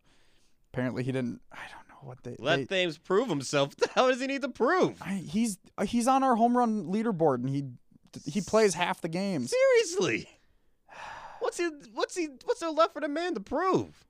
Apparently, 0.72 1.04
he 1.04 1.12
didn't. 1.12 1.40
I 1.52 1.58
don't 1.72 1.88
know 1.88 2.08
what 2.08 2.24
they. 2.24 2.34
Let 2.40 2.56
they, 2.56 2.64
Thames 2.64 2.98
prove 2.98 3.28
himself. 3.28 3.74
Hell 3.94 4.08
does 4.08 4.20
he 4.20 4.26
need 4.26 4.42
to 4.42 4.48
prove? 4.48 5.00
I, 5.00 5.12
he's 5.12 5.58
he's 5.84 6.08
on 6.08 6.24
our 6.24 6.34
home 6.34 6.56
run 6.56 6.86
leaderboard, 6.86 7.36
and 7.36 7.48
he 7.48 7.64
he 8.24 8.40
plays 8.40 8.74
half 8.74 9.00
the 9.00 9.08
games. 9.08 9.50
Seriously, 9.50 10.28
what's 11.40 11.58
he? 11.58 11.68
What's 11.92 12.16
he? 12.16 12.28
What's 12.44 12.60
there 12.60 12.70
left 12.70 12.94
for 12.94 13.00
the 13.00 13.08
man 13.08 13.34
to 13.34 13.40
prove? 13.40 14.04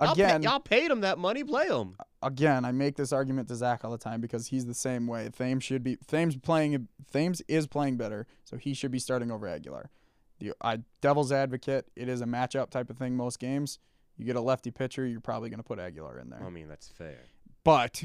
Y'all 0.00 0.14
pay- 0.14 0.22
Again, 0.24 0.42
y'all 0.42 0.60
paid 0.60 0.90
him 0.90 1.02
that 1.02 1.18
money. 1.18 1.44
Play 1.44 1.66
him. 1.66 1.96
again, 2.22 2.64
I 2.64 2.72
make 2.72 2.96
this 2.96 3.12
argument 3.12 3.48
to 3.48 3.54
Zach 3.54 3.84
all 3.84 3.90
the 3.90 3.98
time 3.98 4.20
because 4.22 4.46
he's 4.46 4.64
the 4.66 4.72
same 4.74 5.06
way. 5.06 5.28
Thames 5.28 5.62
should 5.62 5.82
be 5.82 5.96
Thames 6.06 6.36
playing 6.36 6.88
Thames 7.12 7.42
is 7.48 7.66
playing 7.66 7.96
better, 7.98 8.26
so 8.44 8.56
he 8.56 8.72
should 8.72 8.90
be 8.90 8.98
starting 8.98 9.30
over 9.30 9.46
Aguilar. 9.46 9.90
The 10.38 10.54
I 10.62 10.78
devil's 11.02 11.32
advocate, 11.32 11.86
it 11.96 12.08
is 12.08 12.22
a 12.22 12.26
matchup 12.26 12.70
type 12.70 12.88
of 12.88 12.96
thing 12.96 13.14
most 13.14 13.38
games. 13.38 13.78
You 14.16 14.24
get 14.24 14.36
a 14.36 14.40
lefty 14.40 14.70
pitcher, 14.70 15.06
you're 15.06 15.20
probably 15.20 15.50
going 15.50 15.58
to 15.60 15.64
put 15.64 15.78
Aguilar 15.78 16.18
in 16.18 16.30
there. 16.30 16.42
I 16.42 16.48
mean, 16.48 16.68
that's 16.68 16.88
fair. 16.88 17.18
but 17.62 18.02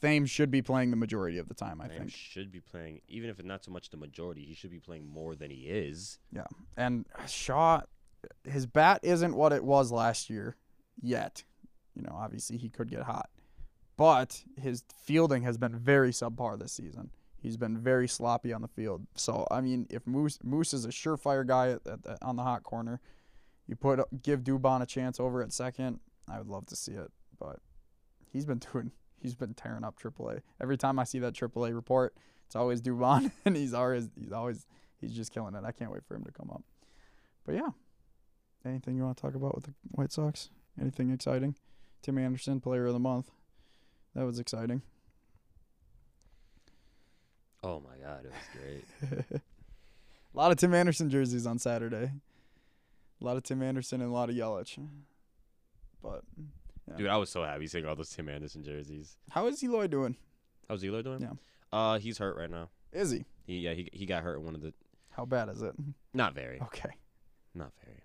Thames 0.00 0.30
should 0.30 0.50
be 0.50 0.62
playing 0.62 0.90
the 0.90 0.96
majority 0.96 1.38
of 1.38 1.48
the 1.48 1.54
time, 1.54 1.80
I 1.80 1.88
Thames 1.88 1.98
think. 1.98 2.10
should 2.12 2.52
be 2.52 2.60
playing, 2.60 3.00
even 3.08 3.30
if 3.30 3.38
it's 3.38 3.46
not 3.46 3.64
so 3.64 3.70
much 3.70 3.90
the 3.90 3.96
majority. 3.96 4.44
He 4.44 4.54
should 4.54 4.70
be 4.70 4.80
playing 4.80 5.08
more 5.08 5.34
than 5.34 5.50
he 5.50 5.62
is. 5.62 6.18
Yeah. 6.32 6.46
And 6.76 7.06
uh, 7.18 7.26
Shaw 7.26 7.82
his 8.44 8.66
bat 8.66 9.00
isn't 9.02 9.34
what 9.34 9.52
it 9.52 9.64
was 9.64 9.92
last 9.92 10.30
year 10.30 10.56
yet. 11.00 11.44
You 11.94 12.02
know, 12.02 12.14
obviously 12.14 12.56
he 12.56 12.68
could 12.68 12.90
get 12.90 13.02
hot. 13.02 13.30
But 13.96 14.44
his 14.60 14.84
fielding 15.04 15.42
has 15.42 15.58
been 15.58 15.76
very 15.76 16.10
subpar 16.10 16.58
this 16.58 16.72
season. 16.72 17.10
He's 17.42 17.56
been 17.56 17.78
very 17.78 18.08
sloppy 18.08 18.52
on 18.52 18.62
the 18.62 18.68
field. 18.68 19.06
So 19.14 19.46
I 19.50 19.60
mean, 19.60 19.86
if 19.90 20.06
Moose 20.06 20.38
Moose 20.42 20.74
is 20.74 20.84
a 20.84 20.88
surefire 20.88 21.46
guy 21.46 21.70
at, 21.70 21.80
at, 21.86 22.22
on 22.22 22.36
the 22.36 22.42
hot 22.42 22.62
corner, 22.62 23.00
you 23.66 23.76
put 23.76 24.00
give 24.22 24.40
Dubon 24.40 24.82
a 24.82 24.86
chance 24.86 25.20
over 25.20 25.42
at 25.42 25.52
second. 25.52 26.00
I 26.28 26.38
would 26.38 26.48
love 26.48 26.66
to 26.66 26.76
see 26.76 26.92
it, 26.92 27.10
but 27.38 27.60
he's 28.32 28.46
been 28.46 28.58
doing 28.72 28.92
he's 29.20 29.34
been 29.34 29.54
tearing 29.54 29.84
up 29.84 30.00
AAA. 30.00 30.40
Every 30.60 30.76
time 30.76 30.98
I 30.98 31.04
see 31.04 31.18
that 31.20 31.34
AAA 31.34 31.74
report, 31.74 32.14
it's 32.46 32.56
always 32.56 32.80
Dubon, 32.80 33.30
and 33.44 33.56
he's 33.56 33.74
always 33.74 34.08
he's 34.18 34.32
always 34.32 34.66
he's 35.00 35.12
just 35.12 35.32
killing 35.32 35.54
it. 35.54 35.64
I 35.64 35.72
can't 35.72 35.92
wait 35.92 36.04
for 36.04 36.14
him 36.14 36.24
to 36.24 36.32
come 36.32 36.50
up. 36.50 36.62
But 37.46 37.54
yeah, 37.54 37.70
anything 38.64 38.96
you 38.96 39.04
want 39.04 39.16
to 39.16 39.22
talk 39.22 39.34
about 39.34 39.54
with 39.54 39.64
the 39.64 39.74
White 39.92 40.12
Sox? 40.12 40.50
Anything 40.80 41.10
exciting? 41.10 41.56
Tim 42.02 42.18
Anderson, 42.18 42.60
Player 42.60 42.86
of 42.86 42.92
the 42.92 42.98
Month. 42.98 43.30
That 44.14 44.24
was 44.24 44.38
exciting. 44.38 44.82
Oh 47.62 47.80
my 47.80 47.96
god, 48.02 48.24
it 48.24 48.32
was 48.32 49.18
great. 49.20 49.24
a 50.34 50.36
lot 50.36 50.50
of 50.50 50.56
Tim 50.56 50.74
Anderson 50.74 51.10
jerseys 51.10 51.46
on 51.46 51.58
Saturday. 51.58 52.12
A 53.20 53.24
lot 53.24 53.36
of 53.36 53.42
Tim 53.42 53.62
Anderson 53.62 54.00
and 54.00 54.10
a 54.10 54.14
lot 54.14 54.30
of 54.30 54.34
Yelich. 54.34 54.78
But 56.02 56.22
Yeah. 56.90 56.96
Dude, 56.96 57.06
I 57.08 57.16
was 57.16 57.30
so 57.30 57.42
happy 57.44 57.66
seeing 57.66 57.86
all 57.86 57.94
those 57.96 58.10
Tim 58.10 58.28
Anderson 58.28 58.62
jerseys. 58.64 59.16
how 59.30 59.46
is 59.46 59.62
Eloy 59.62 59.86
doing? 59.86 60.16
How's 60.68 60.84
Eloy 60.84 61.02
doing? 61.02 61.20
Yeah. 61.22 61.32
Uh, 61.72 61.98
he's 61.98 62.18
hurt 62.18 62.36
right 62.36 62.50
now. 62.50 62.68
Is 62.92 63.10
he? 63.12 63.24
He 63.46 63.58
yeah 63.60 63.74
he 63.74 63.88
he 63.92 64.06
got 64.06 64.22
hurt 64.22 64.38
in 64.38 64.44
one 64.44 64.54
of 64.54 64.60
the 64.62 64.72
How 65.10 65.24
bad 65.24 65.48
is 65.48 65.62
it? 65.62 65.74
not 66.14 66.34
very 66.34 66.60
Okay. 66.62 66.90
not 67.54 67.72
very. 67.84 68.02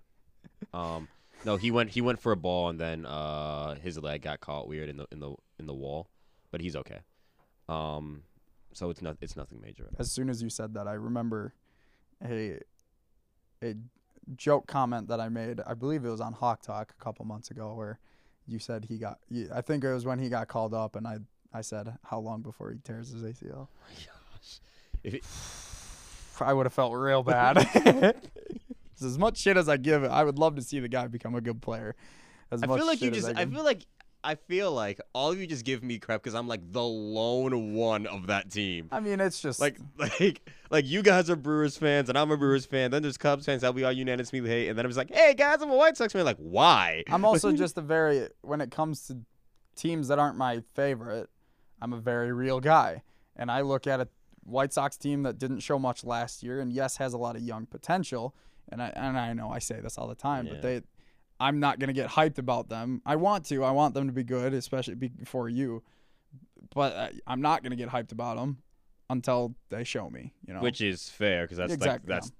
Um, 0.72 1.08
no, 1.44 1.56
he 1.56 1.70
went 1.70 1.90
he 1.90 2.00
went 2.00 2.20
for 2.20 2.32
a 2.32 2.36
ball 2.36 2.68
and 2.68 2.78
then 2.80 3.04
uh 3.06 3.74
his 3.76 3.98
leg 3.98 4.22
got 4.22 4.40
caught 4.40 4.68
weird 4.68 4.88
in 4.88 4.96
the 4.98 5.06
in 5.10 5.18
the 5.20 5.34
in 5.58 5.66
the 5.66 5.74
wall, 5.74 6.08
but 6.52 6.60
he's 6.60 6.76
okay. 6.76 7.00
Um, 7.68 8.22
so 8.72 8.90
it's 8.90 9.02
not 9.02 9.16
it's 9.20 9.36
nothing 9.36 9.60
major. 9.60 9.88
As 9.98 10.12
soon 10.12 10.28
as 10.30 10.42
you 10.42 10.48
said 10.50 10.74
that, 10.74 10.86
I 10.86 10.92
remember 10.94 11.54
a 12.24 12.60
a 13.62 13.74
joke 14.36 14.66
comment 14.66 15.08
that 15.08 15.20
I 15.20 15.28
made. 15.28 15.60
I 15.66 15.74
believe 15.74 16.04
it 16.04 16.10
was 16.10 16.20
on 16.20 16.32
Hawk 16.32 16.62
Talk 16.62 16.92
a 16.98 17.02
couple 17.04 17.24
months 17.24 17.50
ago, 17.50 17.74
where 17.74 17.98
you 18.46 18.58
said 18.58 18.86
he 18.88 18.98
got. 18.98 19.18
you- 19.30 19.50
I 19.54 19.60
think 19.60 19.84
it 19.84 19.92
was 19.92 20.04
when 20.04 20.18
he 20.18 20.28
got 20.28 20.48
called 20.48 20.74
up, 20.74 20.96
and 20.96 21.06
I 21.06 21.18
I 21.52 21.60
said 21.62 21.96
how 22.04 22.18
long 22.18 22.42
before 22.42 22.70
he 22.70 22.78
tears 22.78 23.10
his 23.10 23.22
ACL. 23.22 23.68
Oh 23.68 23.68
gosh. 23.88 24.60
If 25.02 25.14
it, 25.14 25.24
I 26.40 26.52
would 26.52 26.66
have 26.66 26.72
felt 26.74 26.92
real 26.94 27.22
bad. 27.22 27.66
as 29.02 29.18
much 29.18 29.38
shit 29.38 29.56
as 29.56 29.68
I 29.68 29.76
give 29.76 30.04
it, 30.04 30.10
I 30.10 30.24
would 30.24 30.38
love 30.38 30.56
to 30.56 30.62
see 30.62 30.80
the 30.80 30.88
guy 30.88 31.06
become 31.06 31.34
a 31.34 31.40
good 31.40 31.62
player. 31.62 31.94
As 32.50 32.62
I 32.62 32.66
feel 32.66 32.86
like 32.86 33.00
you 33.00 33.10
just 33.10 33.28
I 33.28 33.46
feel 33.46 33.64
like 33.64 33.86
I 34.24 34.34
feel 34.34 34.72
like 34.72 35.00
all 35.12 35.30
of 35.32 35.38
you 35.38 35.46
just 35.46 35.64
give 35.64 35.82
me 35.84 35.98
crap 35.98 36.20
because 36.22 36.34
I'm 36.34 36.48
like 36.48 36.72
the 36.72 36.82
lone 36.82 37.74
one 37.74 38.06
of 38.06 38.26
that 38.26 38.50
team. 38.50 38.88
I 38.90 39.00
mean, 39.00 39.20
it's 39.20 39.40
just 39.40 39.60
Like 39.60 39.78
like 39.98 40.40
like 40.70 40.84
you 40.86 41.02
guys 41.02 41.30
are 41.30 41.36
Brewers 41.36 41.76
fans 41.76 42.08
and 42.08 42.18
I'm 42.18 42.30
a 42.30 42.36
Brewers 42.36 42.66
fan. 42.66 42.90
Then 42.90 43.02
there's 43.02 43.16
Cubs 43.16 43.46
fans 43.46 43.62
that 43.62 43.74
we 43.74 43.84
all 43.84 43.92
unanimously 43.92 44.40
hate, 44.40 44.68
and 44.68 44.76
then 44.78 44.84
I'm 44.84 44.90
just 44.90 44.98
like, 44.98 45.14
hey 45.14 45.34
guys, 45.34 45.62
I'm 45.62 45.70
a 45.70 45.76
White 45.76 45.96
Sox 45.96 46.12
fan. 46.12 46.24
Like 46.24 46.38
why? 46.38 47.04
I'm 47.08 47.24
also 47.24 47.52
just 47.52 47.78
a 47.78 47.82
very 47.82 48.28
when 48.42 48.60
it 48.60 48.70
comes 48.70 49.06
to 49.08 49.18
teams 49.76 50.08
that 50.08 50.18
aren't 50.18 50.36
my 50.38 50.62
favorite, 50.74 51.28
I'm 51.80 51.92
a 51.92 51.98
very 52.00 52.32
real 52.32 52.60
guy. 52.60 53.02
And 53.36 53.50
I 53.50 53.60
look 53.60 53.86
at 53.86 54.00
a 54.00 54.08
White 54.44 54.72
Sox 54.72 54.96
team 54.96 55.22
that 55.24 55.38
didn't 55.38 55.60
show 55.60 55.78
much 55.78 56.02
last 56.04 56.42
year 56.42 56.60
and 56.60 56.72
yes 56.72 56.96
has 56.96 57.12
a 57.12 57.18
lot 57.18 57.36
of 57.36 57.42
young 57.42 57.66
potential. 57.66 58.34
And 58.72 58.82
I 58.82 58.88
and 58.96 59.16
I 59.18 59.32
know 59.34 59.50
I 59.50 59.60
say 59.60 59.80
this 59.80 59.96
all 59.98 60.08
the 60.08 60.14
time, 60.16 60.46
Yeah. 60.46 60.52
but 60.54 60.62
they 60.62 60.80
I'm 61.38 61.60
not 61.60 61.78
gonna 61.78 61.92
get 61.92 62.08
hyped 62.08 62.38
about 62.38 62.68
them. 62.68 63.02
I 63.04 63.16
want 63.16 63.44
to. 63.46 63.62
I 63.64 63.70
want 63.70 63.94
them 63.94 64.06
to 64.06 64.12
be 64.12 64.24
good, 64.24 64.54
especially 64.54 64.94
before 64.94 65.48
you. 65.48 65.82
But 66.74 67.12
I'm 67.26 67.40
not 67.40 67.62
gonna 67.62 67.76
get 67.76 67.88
hyped 67.88 68.12
about 68.12 68.36
them 68.36 68.58
until 69.10 69.54
they 69.68 69.84
show 69.84 70.10
me. 70.10 70.32
You 70.46 70.54
know. 70.54 70.60
Which 70.60 70.80
is 70.80 71.08
fair 71.08 71.44
because 71.44 71.58
that's 71.58 71.72
Exactly, 71.72 72.10
like 72.12 72.20
that's 72.22 72.32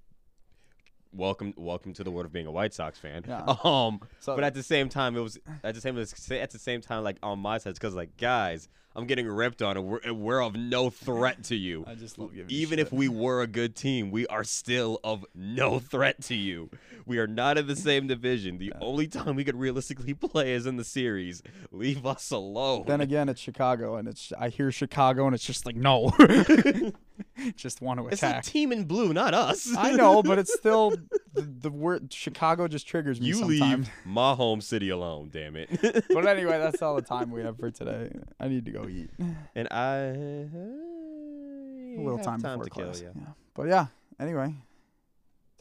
welcome 1.12 1.54
welcome 1.56 1.92
to 1.94 2.04
the 2.04 2.10
world 2.10 2.26
of 2.26 2.32
being 2.32 2.46
a 2.46 2.50
White 2.50 2.74
Sox 2.74 2.98
fan. 2.98 3.24
Yeah. 3.26 3.44
Um, 3.64 4.00
So- 4.20 4.34
but 4.34 4.44
at 4.44 4.54
the 4.54 4.62
same 4.62 4.88
time, 4.88 5.16
it 5.16 5.20
was 5.20 5.38
at 5.64 5.74
the 5.74 5.80
same 5.80 5.98
at 5.98 6.50
the 6.50 6.58
same 6.58 6.80
time 6.80 7.04
like 7.04 7.18
on 7.22 7.38
my 7.38 7.58
side 7.58 7.74
because 7.74 7.94
like 7.94 8.16
guys, 8.16 8.68
I'm 8.96 9.06
getting 9.06 9.28
ripped 9.28 9.60
on 9.60 9.76
and 9.76 9.86
we're, 9.86 9.98
and 9.98 10.20
we're 10.20 10.42
of 10.42 10.56
no 10.56 10.88
threat 10.88 11.44
to 11.44 11.54
you. 11.54 11.84
I 11.86 11.94
just 11.94 12.18
love 12.18 12.34
giving 12.34 12.50
you 12.50 12.62
Even 12.62 12.78
if 12.78 12.92
we 12.92 13.08
were 13.08 13.42
a 13.42 13.46
good 13.46 13.76
team, 13.76 14.10
we 14.10 14.26
are 14.28 14.42
still 14.42 15.00
of 15.04 15.26
no 15.34 15.78
threat 15.78 16.22
to 16.22 16.34
you. 16.34 16.70
We 17.04 17.18
are 17.18 17.26
not 17.26 17.58
in 17.58 17.66
the 17.66 17.76
same 17.76 18.06
division. 18.06 18.56
The 18.58 18.72
only 18.80 19.06
time 19.06 19.36
we 19.36 19.44
could 19.44 19.54
realistically 19.54 20.14
play 20.14 20.54
is 20.54 20.66
in 20.66 20.76
the 20.76 20.84
series. 20.84 21.42
Leave 21.70 22.06
us 22.06 22.30
alone. 22.30 22.84
Then 22.86 23.02
again, 23.02 23.28
it's 23.28 23.40
Chicago, 23.40 23.96
and 23.96 24.08
it's 24.08 24.32
I 24.38 24.48
hear 24.48 24.72
Chicago, 24.72 25.26
and 25.26 25.34
it's 25.34 25.44
just 25.44 25.66
like 25.66 25.76
no, 25.76 26.12
just 27.56 27.80
want 27.80 28.00
to 28.00 28.06
it's 28.08 28.22
attack. 28.22 28.44
the 28.44 28.50
team 28.50 28.72
in 28.72 28.84
blue, 28.84 29.12
not 29.12 29.34
us. 29.34 29.74
I 29.76 29.92
know, 29.92 30.22
but 30.30 30.38
it's 30.38 30.54
still 30.54 30.90
the, 31.34 31.42
the 31.42 31.70
word 31.70 32.12
Chicago 32.12 32.68
just 32.68 32.86
triggers 32.86 33.20
me 33.20 33.28
you 33.28 33.34
sometimes. 33.34 33.86
leave 33.86 33.90
my 34.04 34.34
home 34.34 34.60
city 34.60 34.90
alone. 34.90 35.30
Damn 35.32 35.56
it. 35.56 35.68
But 36.08 36.26
anyway, 36.26 36.58
that's 36.58 36.82
all 36.82 36.96
the 36.96 37.02
time 37.02 37.30
we 37.30 37.42
have 37.42 37.58
for 37.58 37.70
today. 37.70 38.10
I 38.40 38.48
need 38.48 38.64
to 38.66 38.70
go 38.70 38.88
eat. 38.88 39.10
and 39.54 39.68
I 39.70 39.98
uh, 39.98 41.98
A 41.98 42.02
little 42.02 42.18
time, 42.18 42.40
time 42.40 42.58
before 42.58 42.84
class. 42.84 43.00
kill. 43.00 43.10
Yeah. 43.14 43.20
yeah. 43.20 43.28
But 43.54 43.68
yeah. 43.68 43.86
Anyway, 44.18 44.54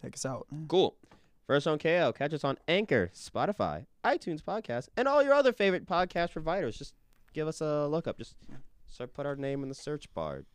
take 0.02 0.16
us 0.16 0.26
out. 0.26 0.48
Cool. 0.68 0.96
First 1.46 1.68
Round 1.68 1.80
KO. 1.80 2.12
Catch 2.14 2.34
us 2.34 2.44
on 2.44 2.58
Anchor, 2.68 3.12
Spotify, 3.14 3.86
iTunes 4.04 4.42
Podcast, 4.42 4.90
and 4.98 5.08
all 5.08 5.22
your 5.22 5.34
other 5.34 5.54
favorite 5.54 5.86
podcast 5.86 6.32
providers. 6.32 6.78
Just 6.78 6.94
give 7.34 7.48
us 7.48 7.62
a 7.62 7.88
look 7.88 8.08
up. 8.08 8.18
Just 8.18 8.36
put 9.14 9.26
our 9.26 9.36
name 9.36 9.62
in 9.62 9.70
the 9.70 9.76
search 9.76 10.12
bar. 10.14 10.46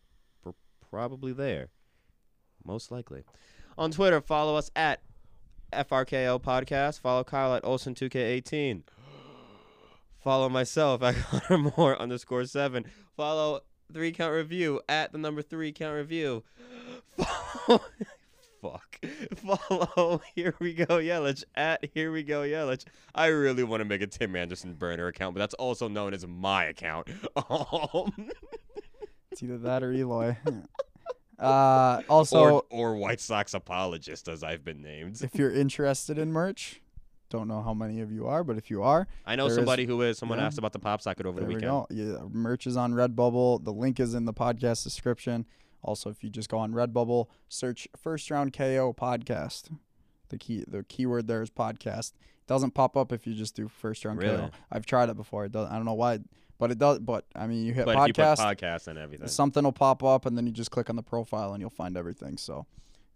Probably 0.90 1.32
there. 1.32 1.68
Most 2.64 2.90
likely. 2.90 3.22
On 3.78 3.90
Twitter, 3.90 4.20
follow 4.20 4.56
us 4.56 4.70
at 4.74 5.00
FRKO 5.72 6.42
Podcast. 6.42 7.00
Follow 7.00 7.24
Kyle 7.24 7.54
at 7.54 7.62
Olsen2K18. 7.62 8.82
Follow 10.22 10.48
myself 10.48 11.02
at 11.02 11.14
Connor 11.48 11.72
Moore 11.76 12.00
underscore 12.00 12.44
seven. 12.44 12.84
Follow 13.16 13.60
Three 13.92 14.12
Count 14.12 14.32
Review 14.34 14.80
at 14.88 15.12
the 15.12 15.18
number 15.18 15.42
Three 15.42 15.72
Count 15.72 15.94
Review. 15.94 16.42
Follow, 17.16 17.80
fuck. 18.60 18.98
Follow 19.36 20.20
Here 20.34 20.54
We 20.58 20.74
Go 20.74 20.98
Yelich 20.98 21.44
at 21.54 21.88
Here 21.94 22.12
We 22.12 22.22
Go 22.22 22.42
Yelich. 22.42 22.84
I 23.14 23.26
really 23.26 23.64
want 23.64 23.80
to 23.80 23.84
make 23.84 24.02
a 24.02 24.06
Tim 24.06 24.36
Anderson 24.36 24.74
burner 24.74 25.06
account, 25.06 25.34
but 25.34 25.38
that's 25.38 25.54
also 25.54 25.88
known 25.88 26.12
as 26.14 26.26
my 26.26 26.64
account. 26.64 27.08
Um, 27.36 28.30
It's 29.30 29.42
either 29.42 29.58
that 29.58 29.82
or 29.82 29.92
Eloy. 29.92 30.36
Uh, 31.38 32.02
also, 32.10 32.38
or, 32.38 32.62
or 32.68 32.96
White 32.96 33.18
Sox 33.18 33.54
apologist, 33.54 34.28
as 34.28 34.42
I've 34.44 34.62
been 34.62 34.82
named. 34.82 35.22
if 35.22 35.34
you're 35.36 35.50
interested 35.50 36.18
in 36.18 36.30
merch, 36.30 36.82
don't 37.30 37.48
know 37.48 37.62
how 37.62 37.72
many 37.72 38.02
of 38.02 38.12
you 38.12 38.26
are, 38.26 38.44
but 38.44 38.58
if 38.58 38.70
you 38.70 38.82
are, 38.82 39.08
I 39.24 39.36
know 39.36 39.44
there 39.44 39.52
is- 39.52 39.56
somebody 39.56 39.86
who 39.86 40.02
is. 40.02 40.18
Someone 40.18 40.38
yeah. 40.38 40.44
asked 40.44 40.58
about 40.58 40.74
the 40.74 40.78
pop 40.78 41.00
socket 41.00 41.24
over 41.24 41.40
there 41.40 41.48
the 41.48 41.54
we 41.54 41.54
weekend. 41.54 41.70
go. 41.70 41.86
Yeah, 41.88 42.28
merch 42.30 42.66
is 42.66 42.76
on 42.76 42.92
Redbubble. 42.92 43.64
The 43.64 43.72
link 43.72 43.98
is 43.98 44.12
in 44.12 44.26
the 44.26 44.34
podcast 44.34 44.84
description. 44.84 45.46
Also, 45.82 46.10
if 46.10 46.22
you 46.22 46.28
just 46.28 46.50
go 46.50 46.58
on 46.58 46.72
Redbubble, 46.72 47.28
search 47.48 47.88
First 47.96 48.30
Round 48.30 48.52
KO 48.52 48.92
podcast. 48.92 49.74
The 50.28 50.36
key, 50.36 50.64
the 50.68 50.84
keyword 50.84 51.26
there 51.26 51.40
is 51.40 51.48
podcast. 51.48 52.10
It 52.10 52.46
doesn't 52.48 52.72
pop 52.74 52.98
up 52.98 53.12
if 53.12 53.26
you 53.26 53.32
just 53.32 53.56
do 53.56 53.66
First 53.66 54.04
Round 54.04 54.18
Really? 54.18 54.36
KO. 54.36 54.50
I've 54.70 54.84
tried 54.84 55.08
it 55.08 55.16
before. 55.16 55.46
It 55.46 55.52
does. 55.52 55.70
I 55.70 55.76
don't 55.76 55.86
know 55.86 55.94
why, 55.94 56.18
but 56.60 56.70
it 56.70 56.78
does. 56.78 57.00
But 57.00 57.24
I 57.34 57.48
mean, 57.48 57.64
you 57.64 57.72
hit 57.72 57.86
But 57.86 57.96
if 57.96 58.08
you 58.08 58.14
put 58.14 58.22
podcast, 58.22 58.36
podcast 58.36 58.86
and 58.86 58.98
everything. 58.98 59.26
something 59.26 59.64
will 59.64 59.72
pop 59.72 60.04
up, 60.04 60.26
and 60.26 60.36
then 60.36 60.46
you 60.46 60.52
just 60.52 60.70
click 60.70 60.88
on 60.88 60.94
the 60.94 61.02
profile, 61.02 61.52
and 61.54 61.60
you'll 61.60 61.70
find 61.70 61.96
everything. 61.96 62.36
So, 62.36 62.66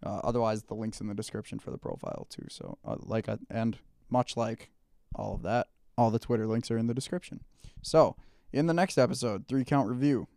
uh, 0.03 0.19
otherwise, 0.23 0.63
the 0.63 0.73
links 0.73 0.99
in 0.99 1.07
the 1.07 1.13
description 1.13 1.59
for 1.59 1.71
the 1.71 1.77
profile 1.77 2.27
too. 2.29 2.47
So, 2.49 2.77
uh, 2.83 2.97
like, 2.99 3.29
I, 3.29 3.37
and 3.49 3.77
much 4.09 4.35
like 4.35 4.71
all 5.13 5.35
of 5.35 5.43
that, 5.43 5.67
all 5.97 6.11
the 6.11 6.19
Twitter 6.19 6.47
links 6.47 6.69
are 6.71 6.77
in 6.77 6.87
the 6.87 6.93
description. 6.93 7.41
So, 7.81 8.15
in 8.51 8.65
the 8.65 8.73
next 8.73 8.97
episode, 8.97 9.47
three 9.47 9.63
count 9.63 9.87
review, 9.87 10.27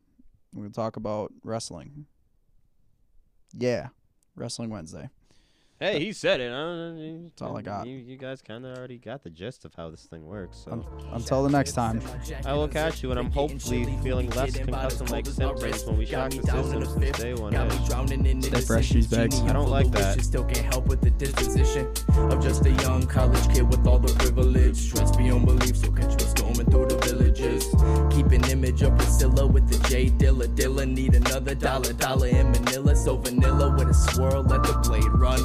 we'll 0.55 0.71
talk 0.71 0.97
about 0.97 1.33
wrestling. 1.43 2.07
Yeah, 3.55 3.89
Wrestling 4.37 4.69
Wednesday. 4.69 5.09
Hey, 5.81 6.01
he 6.01 6.13
said 6.13 6.41
it. 6.41 6.51
I 6.51 6.57
don't. 6.57 7.23
That's 7.29 7.43
all 7.43 7.57
I 7.57 7.63
got. 7.63 7.87
You, 7.87 7.95
you 7.99 8.17
guys 8.17 8.43
kind 8.43 8.67
of 8.67 8.77
already 8.77 8.99
got 8.99 9.23
the 9.23 9.31
gist 9.31 9.65
of 9.65 9.75
how 9.75 9.91
this 9.91 10.07
thing 10.07 10.27
works. 10.27 10.65
So 10.65 10.73
Un- 10.73 10.85
until 11.13 11.45
the 11.45 11.51
next 11.51 11.73
time. 11.73 12.03
I 12.45 12.53
will 12.55 12.67
catch 12.67 13.01
you, 13.01 13.11
and 13.13 13.19
I'm 13.19 13.31
hopefully 13.31 13.85
feeling 14.03 14.29
less 14.31 14.57
concussive 14.57 15.11
like 15.11 15.27
symptoms 15.27 15.85
when 15.85 15.97
we 15.97 16.05
shock 16.05 16.33
the 16.33 16.43
system 16.43 16.85
since 16.85 17.19
day 17.19 17.35
one. 17.35 17.53
Got 17.53 17.69
me 17.69 17.77
is. 17.77 17.89
drowning 17.89 18.27
in 18.27 18.43
Stay 18.43 18.61
fresh, 18.61 18.89
cheese 18.89 19.07
bags. 19.07 19.41
I 19.43 19.53
don't 19.53 19.71
like 19.71 19.89
that. 19.93 20.21
Still 20.21 20.45
can't 20.45 20.67
help 20.67 20.87
with 20.87 21.01
the 21.01 21.11
disposition 21.11 21.87
of 22.17 22.43
just 22.43 22.67
a 22.67 22.71
young 22.71 23.07
college 23.07 23.47
kid 23.55 23.63
with 23.63 23.87
all 23.87 24.01
the 24.01 24.13
privilege. 24.15 24.77
Stress 24.77 25.17
beyond 25.17 25.47
belief, 25.47 25.77
so 25.77 25.93
catch 25.93 26.11
me 26.19 26.27
storming 26.27 26.67
through 26.73 26.87
the 26.87 26.99
villages. 27.07 27.67
Keep 28.11 28.33
an 28.33 28.51
image 28.51 28.83
of 28.83 28.97
Priscilla 28.99 29.47
with 29.47 29.69
the 29.69 29.89
J 29.89 30.11
Dilla. 30.11 30.49
Dilla 30.57 30.89
need 30.93 31.15
another 31.15 31.55
dollar, 31.55 31.93
dollar 31.93 32.27
in 32.27 32.51
Manila. 32.51 32.97
So 32.97 33.17
vanilla 33.17 33.77
with 33.77 33.91
a 33.91 33.95
swirl, 33.95 34.43
let 34.43 34.65
the 34.65 34.73
blade 34.83 35.05
run. 35.13 35.39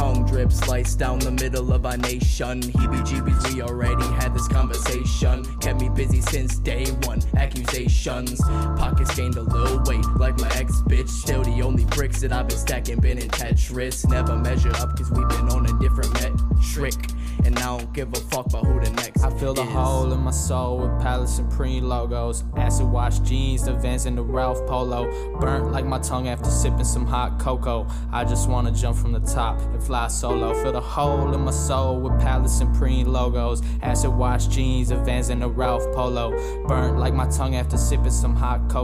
Tongue 0.00 0.24
drip 0.24 0.50
slice 0.50 0.94
down 0.94 1.18
the 1.18 1.30
middle 1.30 1.74
of 1.74 1.84
our 1.84 1.98
nation. 1.98 2.62
Heebie 2.62 3.06
jeebies, 3.06 3.52
we 3.52 3.60
already 3.60 4.06
had 4.14 4.32
this 4.32 4.48
conversation. 4.48 5.44
Kept 5.58 5.78
me 5.78 5.90
busy 5.90 6.22
since 6.22 6.58
day 6.58 6.86
one. 7.04 7.20
Accusations, 7.36 8.40
pockets 8.40 9.14
gained 9.14 9.36
a 9.36 9.42
little 9.42 9.78
weight, 9.82 10.06
like 10.16 10.40
my 10.40 10.48
ex 10.54 10.80
bitch. 10.88 11.10
Still 11.10 11.42
the 11.42 11.60
only 11.60 11.84
bricks 11.84 12.22
that 12.22 12.32
I've 12.32 12.48
been 12.48 12.56
stacking 12.56 12.98
been 12.98 13.18
in 13.18 13.28
Tetris. 13.28 14.08
Never 14.08 14.36
measure 14.36 14.74
up, 14.76 14.96
cause 14.96 15.10
we've 15.10 15.28
been 15.28 15.50
on 15.50 15.66
a 15.66 15.78
different 15.78 16.18
metric. 16.60 16.94
And 17.44 17.58
I 17.58 17.78
don't 17.78 17.92
give 17.94 18.12
a 18.12 18.20
fuck 18.20 18.46
about 18.46 18.66
who 18.66 18.80
the 18.80 18.90
next 18.90 19.22
I 19.22 19.30
feel 19.38 19.54
the 19.54 19.64
hole 19.64 20.12
in 20.12 20.20
my 20.20 20.30
soul 20.30 20.78
with 20.78 21.00
Palace 21.00 21.34
Supreme 21.34 21.84
logos. 21.84 22.44
Acid 22.56 22.86
wash 22.86 23.18
jeans, 23.20 23.64
the 23.64 23.72
Vans 23.72 24.04
and 24.04 24.16
the 24.16 24.22
Ralph 24.22 24.66
Polo. 24.66 25.10
Burnt 25.38 25.72
like 25.72 25.86
my 25.86 25.98
tongue 25.98 26.28
after 26.28 26.50
sipping 26.50 26.84
some 26.84 27.06
hot 27.06 27.38
cocoa. 27.38 27.86
I 28.12 28.24
just 28.24 28.48
wanna 28.48 28.72
jump 28.72 28.98
from 28.98 29.12
the 29.12 29.20
top 29.20 29.60
and 29.60 29.82
fly 29.82 30.08
solo. 30.08 30.52
Feel 30.62 30.72
the 30.72 30.80
hole 30.80 31.32
in 31.34 31.40
my 31.40 31.50
soul 31.50 32.00
with 32.00 32.20
Palace 32.20 32.56
Supreme 32.56 33.06
logos. 33.06 33.62
Acid 33.82 34.12
wash 34.12 34.46
jeans, 34.46 34.88
the 34.88 34.96
Vans 34.96 35.30
and 35.30 35.40
the 35.40 35.48
Ralph 35.48 35.84
Polo. 35.94 36.30
Burnt 36.66 36.98
like 36.98 37.14
my 37.14 37.28
tongue 37.28 37.56
after 37.56 37.78
sipping 37.78 38.10
some 38.10 38.36
hot 38.36 38.68
cocoa. 38.68 38.80